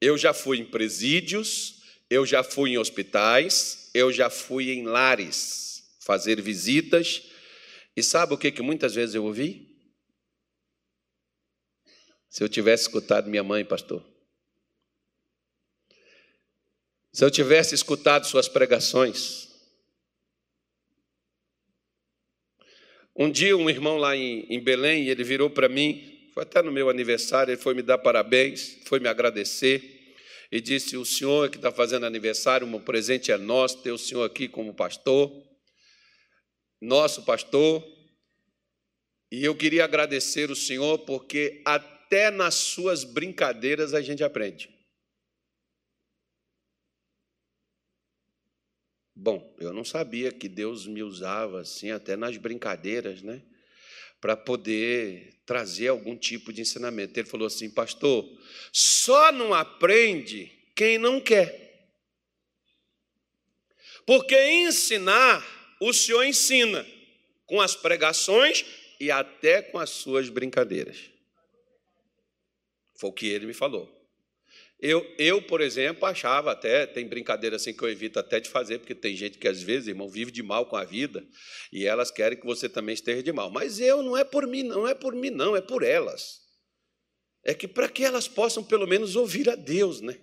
Eu 0.00 0.18
já 0.18 0.34
fui 0.34 0.58
em 0.58 0.64
presídios, 0.64 1.82
eu 2.10 2.26
já 2.26 2.42
fui 2.42 2.70
em 2.70 2.78
hospitais, 2.78 3.90
eu 3.94 4.12
já 4.12 4.28
fui 4.28 4.70
em 4.70 4.84
lares 4.84 5.96
fazer 6.00 6.40
visitas. 6.40 7.22
E 7.96 8.02
sabe 8.02 8.34
o 8.34 8.38
que, 8.38 8.50
que 8.50 8.60
muitas 8.60 8.94
vezes 8.94 9.14
eu 9.14 9.24
ouvi? 9.24 9.74
Se 12.28 12.42
eu 12.42 12.48
tivesse 12.48 12.82
escutado 12.82 13.30
minha 13.30 13.44
mãe, 13.44 13.64
pastor. 13.64 14.04
Se 17.14 17.24
eu 17.24 17.30
tivesse 17.30 17.76
escutado 17.76 18.26
suas 18.26 18.48
pregações. 18.48 19.48
Um 23.14 23.30
dia, 23.30 23.56
um 23.56 23.70
irmão 23.70 23.96
lá 23.96 24.16
em, 24.16 24.44
em 24.52 24.58
Belém, 24.58 25.06
ele 25.06 25.22
virou 25.22 25.48
para 25.48 25.68
mim, 25.68 26.28
foi 26.34 26.42
até 26.42 26.60
no 26.60 26.72
meu 26.72 26.90
aniversário, 26.90 27.52
ele 27.52 27.60
foi 27.60 27.72
me 27.72 27.82
dar 27.82 27.98
parabéns, 27.98 28.80
foi 28.86 28.98
me 28.98 29.06
agradecer 29.06 30.16
e 30.50 30.60
disse: 30.60 30.96
O 30.96 31.04
senhor 31.04 31.48
que 31.50 31.56
está 31.56 31.70
fazendo 31.70 32.04
aniversário, 32.04 32.66
um 32.66 32.80
presente 32.80 33.30
é 33.30 33.38
nosso, 33.38 33.80
ter 33.80 33.92
o 33.92 33.98
senhor 33.98 34.24
aqui 34.24 34.48
como 34.48 34.74
pastor, 34.74 35.30
nosso 36.82 37.22
pastor. 37.22 37.80
E 39.30 39.44
eu 39.44 39.54
queria 39.54 39.84
agradecer 39.84 40.50
o 40.50 40.56
senhor, 40.56 40.98
porque 40.98 41.62
até 41.64 42.28
nas 42.32 42.56
suas 42.56 43.04
brincadeiras 43.04 43.94
a 43.94 44.00
gente 44.00 44.24
aprende. 44.24 44.73
Bom, 49.14 49.54
eu 49.58 49.72
não 49.72 49.84
sabia 49.84 50.32
que 50.32 50.48
Deus 50.48 50.86
me 50.86 51.02
usava 51.02 51.60
assim, 51.60 51.90
até 51.90 52.16
nas 52.16 52.36
brincadeiras, 52.36 53.22
né? 53.22 53.42
para 54.24 54.38
poder 54.38 55.34
trazer 55.44 55.88
algum 55.88 56.16
tipo 56.16 56.50
de 56.50 56.62
ensinamento. 56.62 57.20
Ele 57.20 57.28
falou 57.28 57.46
assim, 57.46 57.68
pastor, 57.68 58.26
só 58.72 59.30
não 59.30 59.52
aprende 59.52 60.50
quem 60.74 60.96
não 60.96 61.20
quer. 61.20 61.92
Porque 64.06 64.34
ensinar, 64.64 65.44
o 65.78 65.92
senhor 65.92 66.24
ensina 66.24 66.86
com 67.44 67.60
as 67.60 67.76
pregações 67.76 68.64
e 68.98 69.10
até 69.10 69.60
com 69.60 69.78
as 69.78 69.90
suas 69.90 70.30
brincadeiras. 70.30 71.10
Foi 72.94 73.10
o 73.10 73.12
que 73.12 73.26
ele 73.26 73.44
me 73.44 73.52
falou. 73.52 73.93
Eu, 74.86 75.02
eu, 75.16 75.40
por 75.40 75.62
exemplo, 75.62 76.04
achava 76.04 76.52
até, 76.52 76.84
tem 76.84 77.08
brincadeira 77.08 77.56
assim 77.56 77.72
que 77.72 77.82
eu 77.82 77.88
evito 77.88 78.18
até 78.18 78.38
de 78.38 78.50
fazer, 78.50 78.80
porque 78.80 78.94
tem 78.94 79.16
gente 79.16 79.38
que 79.38 79.48
às 79.48 79.62
vezes, 79.62 79.88
irmão, 79.88 80.10
vive 80.10 80.30
de 80.30 80.42
mal 80.42 80.66
com 80.66 80.76
a 80.76 80.84
vida 80.84 81.26
e 81.72 81.86
elas 81.86 82.10
querem 82.10 82.38
que 82.38 82.44
você 82.44 82.68
também 82.68 82.92
esteja 82.92 83.22
de 83.22 83.32
mal. 83.32 83.50
Mas 83.50 83.80
eu 83.80 84.02
não 84.02 84.14
é 84.14 84.24
por 84.24 84.46
mim, 84.46 84.62
não 84.62 84.86
é 84.86 84.94
por 84.94 85.14
mim, 85.14 85.30
não, 85.30 85.56
é 85.56 85.62
por 85.62 85.82
elas. 85.82 86.42
É 87.42 87.54
que 87.54 87.66
para 87.66 87.88
que 87.88 88.04
elas 88.04 88.28
possam 88.28 88.62
pelo 88.62 88.86
menos 88.86 89.16
ouvir 89.16 89.48
a 89.48 89.54
Deus, 89.54 90.02
né? 90.02 90.20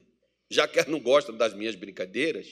Já 0.48 0.68
que 0.68 0.78
elas 0.78 0.92
não 0.92 1.00
gostam 1.00 1.36
das 1.36 1.56
minhas 1.56 1.74
brincadeiras, 1.74 2.46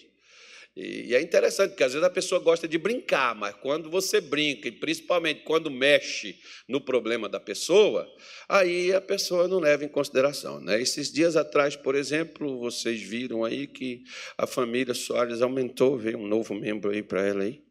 e 0.81 1.13
é 1.13 1.21
interessante, 1.21 1.71
porque 1.71 1.83
às 1.83 1.91
vezes 1.91 2.07
a 2.07 2.09
pessoa 2.09 2.39
gosta 2.39 2.65
de 2.65 2.77
brincar, 2.77 3.35
mas 3.35 3.53
quando 3.55 3.89
você 3.89 4.21
brinca, 4.21 4.69
e 4.69 4.71
principalmente 4.71 5.41
quando 5.43 5.69
mexe 5.69 6.39
no 6.69 6.79
problema 6.79 7.27
da 7.27 7.39
pessoa, 7.39 8.09
aí 8.47 8.93
a 8.93 9.01
pessoa 9.01 9.45
não 9.47 9.59
leva 9.59 9.83
em 9.83 9.89
consideração. 9.89 10.61
Né? 10.61 10.81
Esses 10.81 11.11
dias 11.11 11.35
atrás, 11.35 11.75
por 11.75 11.95
exemplo, 11.95 12.59
vocês 12.59 13.01
viram 13.01 13.43
aí 13.43 13.67
que 13.67 14.03
a 14.37 14.47
família 14.47 14.93
Soares 14.93 15.41
aumentou, 15.41 15.97
veio 15.97 16.17
um 16.17 16.27
novo 16.27 16.55
membro 16.55 16.91
aí 16.91 17.03
para 17.03 17.27
ela 17.27 17.43
aí. 17.43 17.61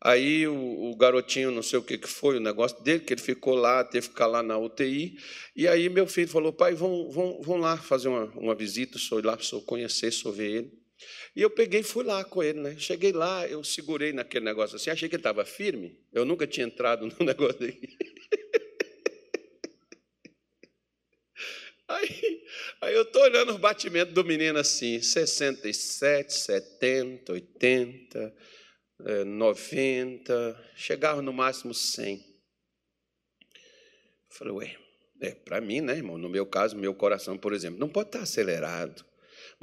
Aí 0.00 0.46
o, 0.46 0.90
o, 0.90 0.96
garotinho, 0.96 1.50
não 1.50 1.62
sei 1.62 1.78
o 1.78 1.82
que, 1.82 1.96
que 1.96 2.08
foi 2.08 2.36
o 2.36 2.40
negócio 2.40 2.82
dele, 2.82 3.00
que 3.00 3.14
ele 3.14 3.22
ficou 3.22 3.54
lá, 3.54 3.82
teve 3.84 4.08
que 4.08 4.12
ficar 4.12 4.26
lá 4.26 4.42
na 4.42 4.58
UTI. 4.58 5.16
E 5.54 5.68
aí 5.68 5.88
meu 5.88 6.06
filho 6.06 6.28
falou, 6.28 6.52
pai, 6.52 6.74
vão, 6.74 7.10
vão, 7.10 7.40
vão 7.40 7.56
lá 7.58 7.76
fazer 7.76 8.08
uma, 8.08 8.24
uma 8.34 8.54
visita, 8.54 8.98
sou 8.98 9.24
lá, 9.24 9.38
sou 9.38 9.62
conhecer, 9.62 10.10
sou 10.10 10.32
ver 10.32 10.50
ele. 10.50 10.83
E 11.36 11.42
eu 11.42 11.50
peguei 11.50 11.80
e 11.80 11.84
fui 11.84 12.04
lá 12.04 12.24
com 12.24 12.42
ele, 12.42 12.60
né? 12.60 12.76
Cheguei 12.78 13.12
lá, 13.12 13.46
eu 13.48 13.64
segurei 13.64 14.12
naquele 14.12 14.44
negócio 14.44 14.76
assim, 14.76 14.90
achei 14.90 15.08
que 15.08 15.16
ele 15.16 15.20
estava 15.20 15.44
firme. 15.44 15.98
Eu 16.12 16.24
nunca 16.24 16.46
tinha 16.46 16.66
entrado 16.66 17.06
no 17.18 17.26
negócio 17.26 17.58
dele. 17.58 17.96
Aí, 21.86 22.44
aí 22.80 22.94
eu 22.94 23.02
estou 23.02 23.22
olhando 23.22 23.52
os 23.52 23.58
batimentos 23.58 24.14
do 24.14 24.24
menino 24.24 24.58
assim, 24.58 25.02
67, 25.02 26.32
70, 26.32 27.32
80, 27.32 28.34
90, 29.26 30.70
chegava 30.74 31.20
no 31.20 31.32
máximo 31.32 31.74
100. 31.74 32.24
falei, 34.30 34.54
ué, 34.54 34.76
é, 35.20 35.34
para 35.34 35.60
mim, 35.60 35.80
né, 35.80 35.94
irmão? 35.94 36.16
No 36.16 36.28
meu 36.28 36.46
caso, 36.46 36.76
meu 36.76 36.94
coração, 36.94 37.36
por 37.36 37.52
exemplo, 37.52 37.78
não 37.78 37.88
pode 37.88 38.08
estar 38.08 38.20
acelerado. 38.20 39.04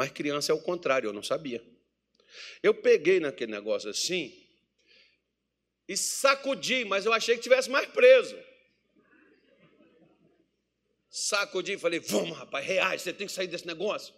Mas 0.01 0.09
criança 0.09 0.51
é 0.51 0.55
o 0.55 0.59
contrário, 0.59 1.09
eu 1.09 1.13
não 1.13 1.21
sabia. 1.21 1.63
Eu 2.63 2.73
peguei 2.73 3.19
naquele 3.19 3.51
negócio 3.51 3.87
assim 3.87 4.35
e 5.87 5.95
sacudi, 5.95 6.83
mas 6.85 7.05
eu 7.05 7.13
achei 7.13 7.35
que 7.35 7.43
tivesse 7.43 7.69
mais 7.69 7.87
preso. 7.87 8.35
Sacudi 11.07 11.73
e 11.73 11.77
falei: 11.77 11.99
Vamos, 11.99 12.35
rapaz, 12.35 12.65
reais, 12.65 13.03
você 13.03 13.13
tem 13.13 13.27
que 13.27 13.33
sair 13.33 13.45
desse 13.45 13.67
negócio. 13.67 14.11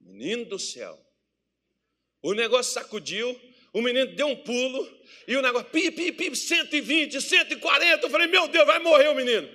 Menino 0.00 0.44
do 0.46 0.58
céu. 0.58 1.00
O 2.20 2.34
negócio 2.34 2.72
sacudiu, 2.72 3.40
o 3.72 3.80
menino 3.80 4.16
deu 4.16 4.26
um 4.26 4.42
pulo 4.42 5.00
e 5.28 5.36
o 5.36 5.42
negócio, 5.42 5.70
pi, 5.70 5.92
pi, 5.92 6.10
pi, 6.10 6.34
120, 6.34 7.22
140. 7.22 8.04
Eu 8.04 8.10
falei: 8.10 8.26
Meu 8.26 8.48
Deus, 8.48 8.66
vai 8.66 8.80
morrer 8.80 9.10
o 9.10 9.14
menino. 9.14 9.48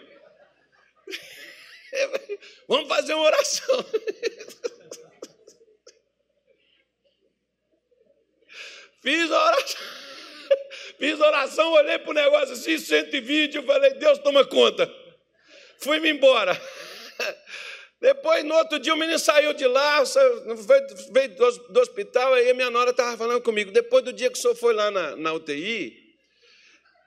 Vamos 2.70 2.88
fazer 2.88 3.14
uma 3.14 3.26
oração. 3.26 3.86
Fiz 9.06 9.30
oração. 9.30 9.82
Fiz 10.98 11.20
oração, 11.20 11.72
olhei 11.74 12.00
para 12.00 12.10
o 12.10 12.14
negócio 12.14 12.54
assim, 12.54 12.80
120, 12.80 13.56
eu 13.56 13.64
falei, 13.64 13.94
Deus 13.94 14.18
toma 14.18 14.44
conta. 14.44 14.92
Fui-me 15.78 16.10
embora. 16.10 16.60
Depois, 18.02 18.44
no 18.44 18.56
outro 18.56 18.80
dia, 18.80 18.96
o 18.96 18.98
menino 18.98 19.20
saiu 19.20 19.54
de 19.54 19.68
lá, 19.68 20.04
veio 21.12 21.36
do 21.70 21.80
hospital, 21.80 22.34
aí 22.34 22.50
a 22.50 22.54
minha 22.56 22.72
nora 22.72 22.90
estava 22.90 23.16
falando 23.16 23.42
comigo. 23.42 23.72
Depois 23.72 24.04
do 24.04 24.12
dia 24.12 24.32
que 24.32 24.40
o 24.40 24.42
senhor 24.42 24.56
foi 24.56 24.74
lá 24.74 24.90
na, 24.90 25.16
na 25.16 25.34
UTI, 25.34 25.96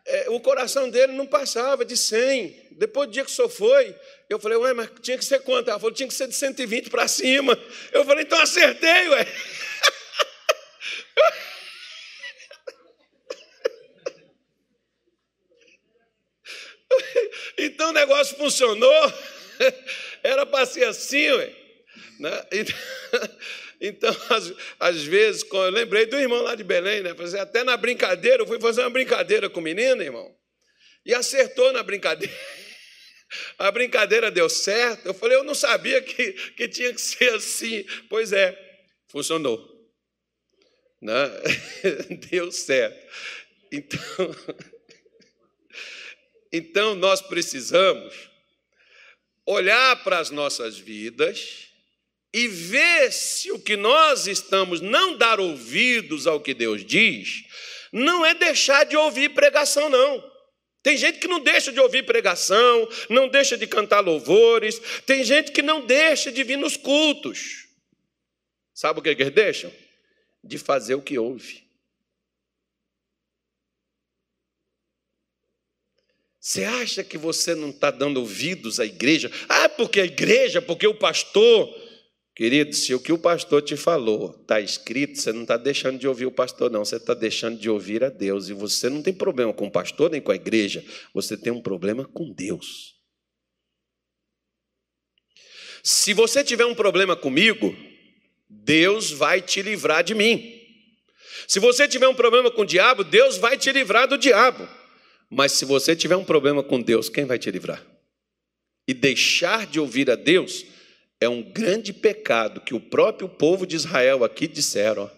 é, 0.07 0.31
o 0.31 0.39
coração 0.39 0.89
dele 0.89 1.15
não 1.15 1.27
passava 1.27 1.85
de 1.85 1.97
100, 1.97 2.77
Depois 2.79 3.09
do 3.09 3.13
dia 3.13 3.25
que 3.25 3.31
o 3.31 3.35
senhor 3.35 3.49
foi, 3.49 3.95
eu 4.31 4.39
falei, 4.39 4.57
ué, 4.57 4.73
mas 4.73 4.89
tinha 5.03 5.19
que 5.19 5.25
ser 5.25 5.41
quanto? 5.41 5.69
Ela 5.69 5.81
falou, 5.81 5.93
tinha 5.93 6.09
que 6.09 6.15
ser 6.15 6.29
de 6.29 6.35
120 6.35 6.91
para 6.91 7.09
cima. 7.09 7.59
Eu 7.91 8.05
falei, 8.05 8.23
então 8.23 8.41
acertei, 8.41 9.09
ué. 9.09 9.27
Então 17.69 17.91
o 17.91 17.93
negócio 17.93 18.37
funcionou, 18.37 19.13
era 20.23 20.47
para 20.47 20.67
ser 20.67 20.85
assim, 20.85 21.31
ué. 21.31 21.53
Né? 22.19 22.47
Então, 23.81 24.11
às, 24.31 24.53
às, 24.81 25.03
vezes, 25.05 25.45
eu 25.51 25.71
lembrei 25.71 26.07
do 26.07 26.19
irmão 26.19 26.43
lá 26.43 26.55
de 26.55 26.65
Belém, 26.65 27.03
né? 27.03 27.15
Até 27.41 27.63
na 27.63 27.77
brincadeira, 27.77 28.43
eu 28.43 28.47
fui 28.47 28.61
fazer 28.61 28.81
uma 28.81 28.91
brincadeira 28.91 29.49
com 29.49 29.61
o 29.61 29.63
menino, 29.63 30.03
irmão, 30.03 30.35
e 31.05 31.15
acertou 31.15 31.73
na 31.73 31.83
brincadeira. 31.83 32.35
A 33.59 33.71
brincadeira 33.71 34.31
deu 34.31 34.49
certo. 34.49 35.05
Eu 35.05 35.13
falei, 35.13 35.37
eu 35.37 35.45
não 35.45 35.55
sabia 35.55 36.01
que, 36.01 36.33
que 36.33 36.67
tinha 36.67 36.95
que 36.95 37.01
ser 37.01 37.35
assim. 37.35 37.85
Pois 38.09 38.33
é, 38.33 38.59
funcionou. 39.09 39.63
Né? 40.99 41.13
Deu 42.31 42.51
certo. 42.51 42.99
Então, 43.71 44.01
então 46.53 46.95
nós 46.95 47.21
precisamos 47.21 48.15
olhar 49.47 50.03
para 50.05 50.19
as 50.19 50.31
nossas 50.31 50.79
vidas 50.79 51.69
e 52.33 52.47
ver 52.47 53.11
se 53.13 53.51
o 53.51 53.59
que 53.59 53.77
nós 53.77 54.27
estamos 54.27 54.81
não 54.81 55.17
dar 55.17 55.41
ouvidos 55.41 56.27
ao 56.27 56.41
que 56.41 56.53
Deus 56.53 56.85
diz, 56.85 57.45
não 57.93 58.25
é 58.25 58.35
deixar 58.35 58.85
de 58.85 58.97
ouvir 58.97 59.31
pregação, 59.31 59.89
não. 59.89 60.23
Tem 60.83 60.97
gente 60.97 61.19
que 61.19 61.29
não 61.29 61.41
deixa 61.41 61.73
de 61.73 61.81
ouvir 61.81 62.05
pregação, 62.05 62.89
não 63.09 63.29
deixa 63.29 63.57
de 63.57 63.67
cantar 63.67 64.01
louvores, 64.01 64.81
tem 65.05 65.25
gente 65.25 65.51
que 65.53 65.63
não 65.63 65.85
deixa 65.85 66.31
de 66.31 66.45
vir 66.45 66.57
nos 66.57 66.77
cultos. 66.77 67.67
Sabe 68.73 69.01
o 69.01 69.03
que 69.03 69.09
eles 69.09 69.31
deixam? 69.31 69.73
De 70.45 70.57
fazer 70.57 70.95
o 70.95 71.03
que 71.03 71.19
ouve. 71.19 71.68
Você 76.49 76.65
acha 76.65 77.05
que 77.05 77.19
você 77.19 77.55
não 77.55 77.69
está 77.69 77.91
dando 77.91 78.21
ouvidos 78.21 78.81
à 78.81 78.87
igreja? 78.87 79.31
Ah, 79.51 79.69
porque 79.69 80.01
a 80.01 80.05
igreja, 80.07 80.63
porque 80.63 80.87
o 80.87 80.95
pastor. 80.95 81.69
Querido, 82.35 82.75
se 82.75 82.95
o 82.95 83.01
que 83.01 83.13
o 83.13 83.19
pastor 83.19 83.61
te 83.61 83.77
falou 83.77 84.35
está 84.41 84.59
escrito, 84.59 85.19
você 85.19 85.31
não 85.31 85.43
está 85.43 85.59
deixando 85.59 85.99
de 85.99 86.09
ouvir 86.09 86.25
o 86.25 86.33
pastor, 86.33 86.71
não. 86.71 86.87
Você 86.87 86.97
está 86.97 87.13
deixando 87.13 87.59
de 87.59 87.69
ouvir 87.69 88.03
a 88.03 88.09
Deus. 88.09 88.49
E 88.49 88.55
você 88.55 88.89
não 88.89 89.03
tem 89.03 89.13
problema 89.13 89.53
com 89.53 89.67
o 89.67 89.71
pastor 89.71 90.11
nem 90.11 90.23
com 90.23 90.33
a 90.33 90.37
igreja. 90.37 90.83
Você 91.13 91.37
tem 91.37 91.53
um 91.53 91.61
problema 91.61 92.07
com 92.07 92.33
Deus. 92.33 92.95
Se 95.83 96.15
você 96.15 96.43
tiver 96.43 96.65
um 96.65 96.75
problema 96.75 97.15
comigo, 97.15 97.77
Deus 98.49 99.11
vai 99.11 99.43
te 99.43 99.61
livrar 99.61 100.03
de 100.03 100.15
mim. 100.15 100.59
Se 101.47 101.61
você 101.61 101.87
tiver 101.87 102.09
um 102.09 102.15
problema 102.15 102.51
com 102.51 102.63
o 102.63 102.67
diabo, 102.67 103.05
Deus 103.05 103.37
vai 103.37 103.59
te 103.59 103.71
livrar 103.71 104.09
do 104.09 104.17
diabo. 104.17 104.67
Mas 105.31 105.53
se 105.53 105.65
você 105.65 105.95
tiver 105.95 106.17
um 106.17 106.25
problema 106.25 106.63
com 106.63 106.81
Deus, 106.81 107.09
quem 107.09 107.25
vai 107.25 107.39
te 107.39 107.51
livrar? 107.51 107.85
E 108.87 108.95
deixar 108.95 109.67
de 109.67 109.79
ouvir 109.79 110.11
a 110.11 110.15
Deus 110.15 110.65
é 111.21 111.29
um 111.29 111.43
grande 111.43 111.93
pecado 111.93 112.61
que 112.61 112.75
o 112.75 112.81
próprio 112.81 113.29
povo 113.29 113.67
de 113.67 113.77
Israel 113.77 114.25
aqui 114.25 114.49
disseram. 114.49 115.11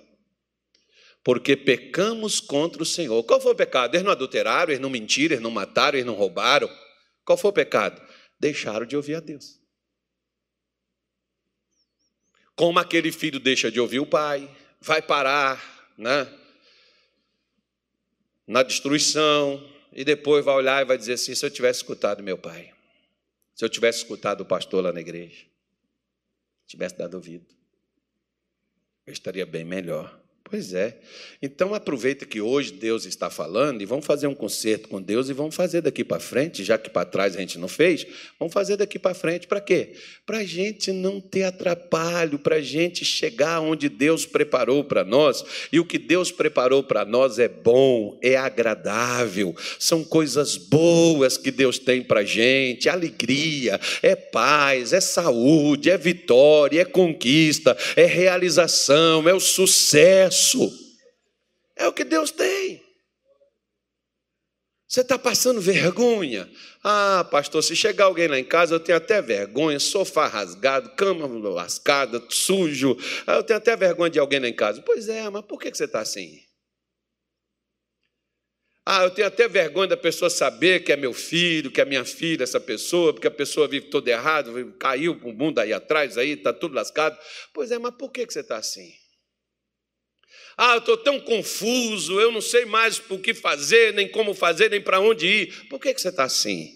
Porque 1.22 1.54
pecamos 1.54 2.40
contra 2.40 2.82
o 2.82 2.86
Senhor. 2.86 3.22
Qual 3.24 3.40
foi 3.40 3.52
o 3.52 3.56
pecado? 3.56 3.94
Eles 3.94 4.04
não 4.04 4.11
adulteraram, 4.11 4.72
eles 4.72 4.80
não 4.80 4.90
mentiram, 4.90 5.34
eles 5.34 5.42
não 5.42 5.50
mataram, 5.50 5.98
eles 5.98 6.06
não 6.06 6.14
roubaram. 6.14 6.68
Qual 7.24 7.36
foi 7.36 7.50
o 7.50 7.54
pecado? 7.54 8.00
Deixaram 8.40 8.86
de 8.86 8.96
ouvir 8.96 9.16
a 9.16 9.20
Deus. 9.20 9.61
Como 12.56 12.78
aquele 12.78 13.12
filho 13.12 13.38
deixa 13.38 13.70
de 13.70 13.78
ouvir 13.78 14.00
o 14.00 14.06
pai, 14.06 14.50
vai 14.80 15.00
parar 15.00 15.92
né? 15.96 16.26
na 18.46 18.62
destruição, 18.62 19.62
e 19.93 20.05
depois 20.05 20.45
vai 20.45 20.55
olhar 20.55 20.82
e 20.82 20.84
vai 20.84 20.97
dizer 20.99 21.14
assim: 21.14 21.34
se 21.34 21.45
eu 21.45 21.51
tivesse 21.51 21.78
escutado 21.80 22.22
meu 22.22 22.38
pai, 22.38 22.72
se 23.55 23.64
eu 23.64 23.68
tivesse 23.68 23.99
escutado 23.99 24.43
o 24.43 24.47
pastor 24.47 24.84
lá 24.84 24.93
na 24.93 25.01
igreja, 25.01 25.47
tivesse 26.66 26.97
dado 26.97 27.14
ouvido, 27.14 27.47
eu 29.07 29.12
estaria 29.12 29.47
bem 29.47 29.64
melhor. 29.64 30.20
Pois 30.51 30.74
é. 30.74 30.96
Então 31.40 31.74
aproveita 31.74 32.26
que 32.26 32.40
hoje 32.40 32.72
Deus 32.72 33.07
está 33.07 33.30
falando 33.30 33.80
e 33.80 33.86
vamos 33.86 34.05
fazer 34.05 34.26
um 34.26 34.34
concerto 34.34 34.88
com 34.88 35.01
Deus 35.01 35.28
e 35.28 35.32
vamos 35.32 35.55
fazer 35.55 35.80
daqui 35.80 36.03
para 36.03 36.18
frente, 36.18 36.64
já 36.64 36.76
que 36.76 36.90
para 36.90 37.07
trás 37.07 37.36
a 37.36 37.40
gente 37.40 37.57
não 37.57 37.68
fez, 37.68 38.05
vamos 38.36 38.53
fazer 38.53 38.76
daqui 38.76 38.98
para 38.98 39.14
frente 39.14 39.46
para 39.46 39.61
quê? 39.61 39.92
Para 40.26 40.38
a 40.38 40.44
gente 40.44 40.90
não 40.90 41.20
ter 41.20 41.44
atrapalho, 41.44 42.36
para 42.36 42.57
a 42.57 42.61
gente 42.61 43.05
chegar 43.05 43.61
onde 43.61 43.88
Deus 43.88 44.26
preparou 44.26 44.82
para 44.82 45.05
nós. 45.05 45.44
E 45.70 45.78
o 45.78 45.84
que 45.84 45.98
Deus 45.98 46.32
preparou 46.32 46.82
para 46.82 47.05
nós 47.05 47.38
é 47.38 47.48
bom, 47.48 48.18
é 48.20 48.36
agradável, 48.36 49.55
são 49.78 50.03
coisas 50.03 50.57
boas 50.57 51.36
que 51.36 51.53
Deus 51.53 51.78
tem 51.78 52.03
para 52.03 52.20
a 52.20 52.24
gente, 52.24 52.88
alegria, 52.88 53.80
é 54.03 54.16
paz, 54.16 54.92
é 54.92 55.01
saúde, 55.01 55.90
é 55.90 55.96
vitória, 55.96 56.80
é 56.80 56.84
conquista, 56.84 57.76
é 57.94 58.05
realização, 58.05 59.28
é 59.28 59.32
o 59.32 59.40
sucesso 59.40 60.39
É 61.76 61.86
o 61.86 61.93
que 61.93 62.05
Deus 62.05 62.30
tem. 62.30 62.82
Você 64.91 65.03
está 65.03 65.16
passando 65.16 65.61
vergonha? 65.61 66.51
Ah, 66.82 67.24
pastor, 67.30 67.62
se 67.62 67.76
chegar 67.76 68.07
alguém 68.07 68.26
lá 68.26 68.36
em 68.36 68.45
casa, 68.45 68.74
eu 68.74 68.80
tenho 68.80 68.99
até 68.99 69.22
vergonha, 69.22 69.78
sofá 69.78 70.26
rasgado, 70.26 70.91
cama 70.97 71.28
lascada, 71.49 72.20
sujo. 72.28 72.97
Ah, 73.24 73.36
eu 73.36 73.45
tenho 73.45 73.59
até 73.59 73.76
vergonha 73.76 74.11
de 74.11 74.18
alguém 74.18 74.41
lá 74.41 74.49
em 74.49 74.53
casa. 74.53 74.82
Pois 74.82 75.09
é, 75.09 75.30
mas 75.30 75.45
por 75.45 75.61
que 75.61 75.72
você 75.72 75.84
está 75.84 76.01
assim? 76.01 76.41
Ah, 78.84 79.05
eu 79.05 79.11
tenho 79.11 79.28
até 79.28 79.47
vergonha 79.47 79.86
da 79.86 79.97
pessoa 79.97 80.28
saber 80.28 80.80
que 80.80 80.91
é 80.91 80.97
meu 80.97 81.12
filho, 81.12 81.70
que 81.70 81.80
é 81.80 81.84
minha 81.84 82.05
filha, 82.05 82.43
essa 82.43 82.59
pessoa, 82.59 83.12
porque 83.12 83.28
a 83.28 83.30
pessoa 83.30 83.68
vive 83.68 83.91
todo 83.91 84.09
errado, 84.09 84.74
caiu 84.80 85.14
para 85.14 85.28
o 85.28 85.32
mundo 85.32 85.61
aí 85.61 85.72
atrás, 85.72 86.18
aí 86.18 86.30
está 86.30 86.53
tudo 86.53 86.74
lascado. 86.74 87.16
Pois 87.55 87.70
é, 87.70 87.78
mas 87.78 87.95
por 87.95 88.11
que 88.11 88.26
você 88.26 88.41
está 88.41 88.57
assim? 88.57 88.93
Ah, 90.62 90.74
eu 90.74 90.80
estou 90.80 90.98
tão 90.98 91.18
confuso, 91.18 92.20
eu 92.20 92.30
não 92.30 92.42
sei 92.42 92.66
mais 92.66 93.00
o 93.08 93.18
que 93.18 93.32
fazer, 93.32 93.94
nem 93.94 94.06
como 94.06 94.34
fazer, 94.34 94.68
nem 94.68 94.78
para 94.78 95.00
onde 95.00 95.26
ir. 95.26 95.68
Por 95.70 95.80
que, 95.80 95.94
que 95.94 95.98
você 96.02 96.11
está 96.11 96.24
assim? 96.24 96.74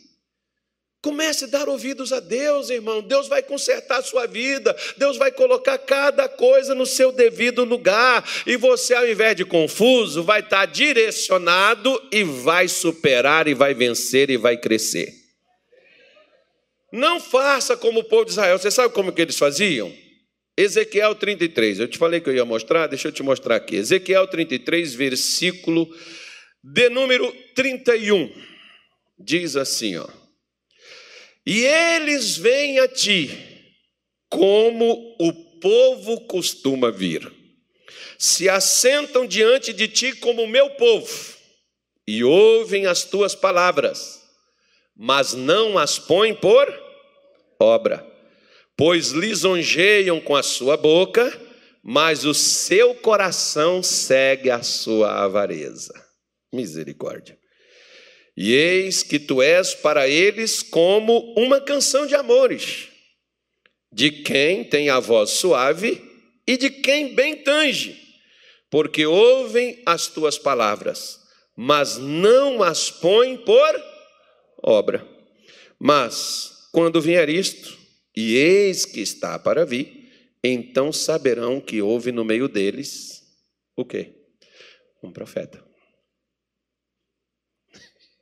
Comece 1.03 1.45
a 1.45 1.49
dar 1.49 1.68
ouvidos 1.68 2.11
a 2.11 2.18
Deus, 2.18 2.70
irmão. 2.70 3.03
Deus 3.03 3.28
vai 3.28 3.43
consertar 3.43 3.99
a 3.99 4.03
sua 4.03 4.26
vida. 4.26 4.74
Deus 4.97 5.18
vai 5.18 5.30
colocar 5.30 5.76
cada 5.76 6.26
coisa 6.30 6.74
no 6.74 6.87
seu 6.87 7.12
devido 7.12 7.62
lugar. 7.62 8.26
E 8.47 8.57
você, 8.57 8.95
ao 8.95 9.07
invés 9.07 9.37
de 9.37 9.45
confuso, 9.45 10.22
vai 10.22 10.41
estar 10.41 10.64
direcionado 10.64 12.03
e 12.11 12.24
vai 12.24 12.68
superar, 12.68 13.47
e 13.49 13.53
vai 13.53 13.74
vencer, 13.74 14.30
e 14.30 14.39
vai 14.39 14.57
crescer. 14.57 15.12
Não 16.91 17.20
faça 17.20 17.76
como 17.76 18.01
o 18.01 18.05
povo 18.05 18.24
de 18.24 18.30
Israel. 18.30 18.59
Você 18.59 18.70
sabe 18.70 18.95
como 18.95 19.12
que 19.12 19.20
eles 19.20 19.37
faziam? 19.37 20.04
Ezequiel 20.57 21.17
33, 21.17 21.81
eu 21.81 21.89
te 21.89 21.99
falei 21.99 22.21
que 22.21 22.29
eu 22.29 22.35
ia 22.35 22.45
mostrar, 22.45 22.87
deixa 22.87 23.09
eu 23.09 23.13
te 23.13 23.25
mostrar 23.25 23.57
aqui. 23.57 23.75
Ezequiel 23.75 24.27
33, 24.29 24.95
versículo 24.95 25.89
de 26.63 26.89
número 26.91 27.31
31. 27.57 28.33
Diz 29.19 29.57
assim, 29.57 29.97
ó: 29.97 30.07
E 31.45 31.65
eles 31.65 32.37
vêm 32.37 32.79
a 32.79 32.87
ti 32.87 33.31
como 34.29 35.17
o 35.21 35.33
povo 35.61 36.21
costuma 36.27 36.91
vir. 36.91 37.33
Se 38.17 38.49
assentam 38.49 39.27
diante 39.27 39.73
de 39.73 39.89
ti 39.89 40.15
como 40.15 40.47
meu 40.47 40.71
povo 40.71 41.35
e 42.07 42.23
ouvem 42.23 42.87
as 42.87 43.03
tuas 43.03 43.35
palavras, 43.35 44.23
mas 44.97 45.35
não 45.35 45.77
as 45.77 45.99
põem 45.99 46.33
por 46.33 46.73
obra 47.59 48.14
pois 48.77 49.11
lisonjeiam 49.11 50.20
com 50.20 50.35
a 50.35 50.43
sua 50.43 50.77
boca, 50.77 51.41
mas 51.83 52.25
o 52.25 52.33
seu 52.33 52.95
coração 52.95 53.83
segue 53.83 54.51
a 54.51 54.62
sua 54.62 55.22
avareza. 55.22 55.93
Misericórdia. 56.53 57.39
E 58.37 58.53
eis 58.53 59.03
que 59.03 59.18
tu 59.18 59.41
és 59.41 59.75
para 59.75 60.09
eles 60.09 60.62
como 60.62 61.35
uma 61.37 61.61
canção 61.61 62.07
de 62.07 62.14
amores, 62.14 62.89
de 63.93 64.11
quem 64.11 64.64
tem 64.64 64.89
a 64.89 64.99
voz 64.99 65.31
suave 65.31 66.03
e 66.47 66.57
de 66.57 66.68
quem 66.68 67.14
bem 67.14 67.37
tange, 67.37 67.97
porque 68.70 69.07
ouvem 69.07 69.81
as 69.87 70.09
tuas 70.09 70.37
palavras, 70.37 71.20
mas 71.57 71.97
não 71.97 72.61
as 72.61 72.91
põem 72.91 73.37
por 73.37 73.83
obra. 74.62 75.07
Mas, 75.79 76.68
quando 76.72 77.01
vier 77.01 77.29
isto, 77.29 77.84
e 78.17 78.37
eis 78.37 78.85
que 78.85 79.01
está 79.01 79.39
para 79.39 79.65
vir, 79.65 80.11
então 80.43 80.93
saberão 80.93 81.61
que 81.61 81.83
houve 81.83 82.12
no 82.12 82.25
meio 82.25 82.49
deles 82.49 83.23
o 83.77 83.85
quê? 83.85 84.15
Um 85.03 85.12
profeta. 85.12 85.65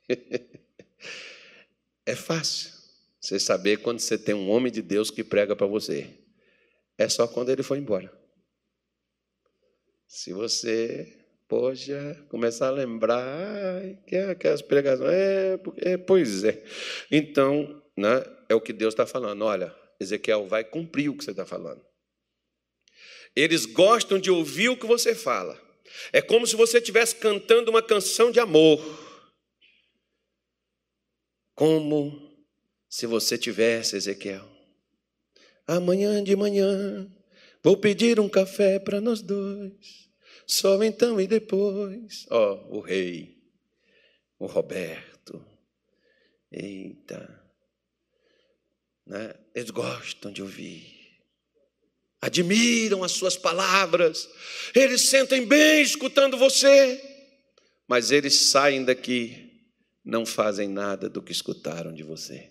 É 2.05 2.15
fácil 2.15 2.71
você 3.19 3.39
saber 3.39 3.77
quando 3.77 3.99
você 3.99 4.17
tem 4.17 4.35
um 4.35 4.49
homem 4.49 4.69
de 4.69 4.81
Deus 4.81 5.09
que 5.09 5.23
prega 5.23 5.55
para 5.55 5.65
você. 5.65 6.09
É 6.97 7.07
só 7.07 7.25
quando 7.27 7.49
ele 7.49 7.63
foi 7.63 7.77
embora. 7.77 8.11
Se 10.05 10.33
você, 10.33 11.25
poxa, 11.47 12.21
começar 12.29 12.67
a 12.67 12.71
lembrar 12.71 13.81
que 14.05 14.17
é 14.17 14.31
aquelas 14.31 14.61
pregações, 14.61 15.09
é, 15.09 15.59
é, 15.77 15.97
pois 15.97 16.43
é. 16.43 16.61
Então, 17.09 17.81
né, 17.97 18.21
é 18.49 18.53
o 18.53 18.61
que 18.61 18.73
Deus 18.73 18.93
está 18.93 19.05
falando. 19.05 19.43
Olha, 19.43 19.73
Ezequiel 20.03 20.47
vai 20.47 20.63
cumprir 20.63 21.09
o 21.09 21.17
que 21.17 21.23
você 21.23 21.31
está 21.31 21.45
falando. 21.45 21.83
Eles 23.35 23.65
gostam 23.65 24.19
de 24.19 24.29
ouvir 24.29 24.69
o 24.69 24.77
que 24.77 24.85
você 24.85 25.15
fala. 25.15 25.59
É 26.11 26.21
como 26.21 26.45
se 26.45 26.55
você 26.55 26.77
estivesse 26.77 27.15
cantando 27.15 27.71
uma 27.71 27.81
canção 27.81 28.31
de 28.31 28.39
amor. 28.39 28.79
Como 31.55 32.31
se 32.87 33.05
você 33.05 33.37
tivesse, 33.37 33.95
Ezequiel. 33.95 34.47
Amanhã 35.65 36.23
de 36.23 36.35
manhã 36.35 37.09
vou 37.63 37.77
pedir 37.77 38.19
um 38.19 38.29
café 38.29 38.79
para 38.79 39.01
nós 39.01 39.21
dois. 39.21 40.09
Só 40.45 40.81
então 40.83 41.19
e 41.19 41.27
depois. 41.27 42.25
Ó, 42.29 42.53
oh, 42.53 42.77
o 42.77 42.79
rei, 42.81 43.37
o 44.37 44.45
Roberto. 44.45 45.43
Eita. 46.51 47.42
Né? 49.05 49.33
Eles 49.53 49.69
gostam 49.69 50.31
de 50.31 50.41
ouvir 50.41 50.93
admiram 52.23 53.03
as 53.03 53.11
suas 53.11 53.35
palavras, 53.35 54.29
eles 54.73 55.09
sentem 55.09 55.45
bem 55.45 55.81
escutando 55.81 56.37
você, 56.37 57.03
mas 57.85 58.11
eles 58.11 58.33
saem 58.33 58.85
daqui, 58.85 59.61
não 60.05 60.25
fazem 60.25 60.69
nada 60.69 61.09
do 61.09 61.21
que 61.21 61.33
escutaram 61.33 61.93
de 61.93 62.01
você. 62.01 62.49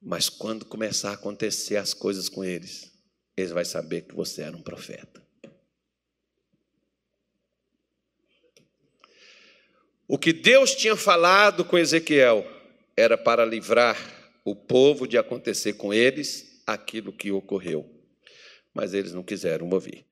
Mas 0.00 0.28
quando 0.28 0.64
começar 0.64 1.10
a 1.10 1.14
acontecer 1.14 1.76
as 1.76 1.92
coisas 1.92 2.28
com 2.28 2.44
eles, 2.44 2.92
eles 3.36 3.50
vão 3.50 3.64
saber 3.64 4.02
que 4.02 4.14
você 4.14 4.42
era 4.42 4.56
um 4.56 4.62
profeta. 4.62 5.26
O 10.06 10.16
que 10.16 10.32
Deus 10.32 10.72
tinha 10.76 10.94
falado 10.94 11.64
com 11.64 11.76
Ezequiel 11.76 12.55
era 12.96 13.18
para 13.18 13.44
livrar 13.44 13.96
o 14.44 14.54
povo 14.54 15.06
de 15.06 15.18
acontecer 15.18 15.74
com 15.74 15.92
eles 15.92 16.62
aquilo 16.66 17.12
que 17.12 17.30
ocorreu. 17.30 17.90
Mas 18.72 18.94
eles 18.94 19.12
não 19.12 19.22
quiseram 19.22 19.68
ouvir. 19.68 20.06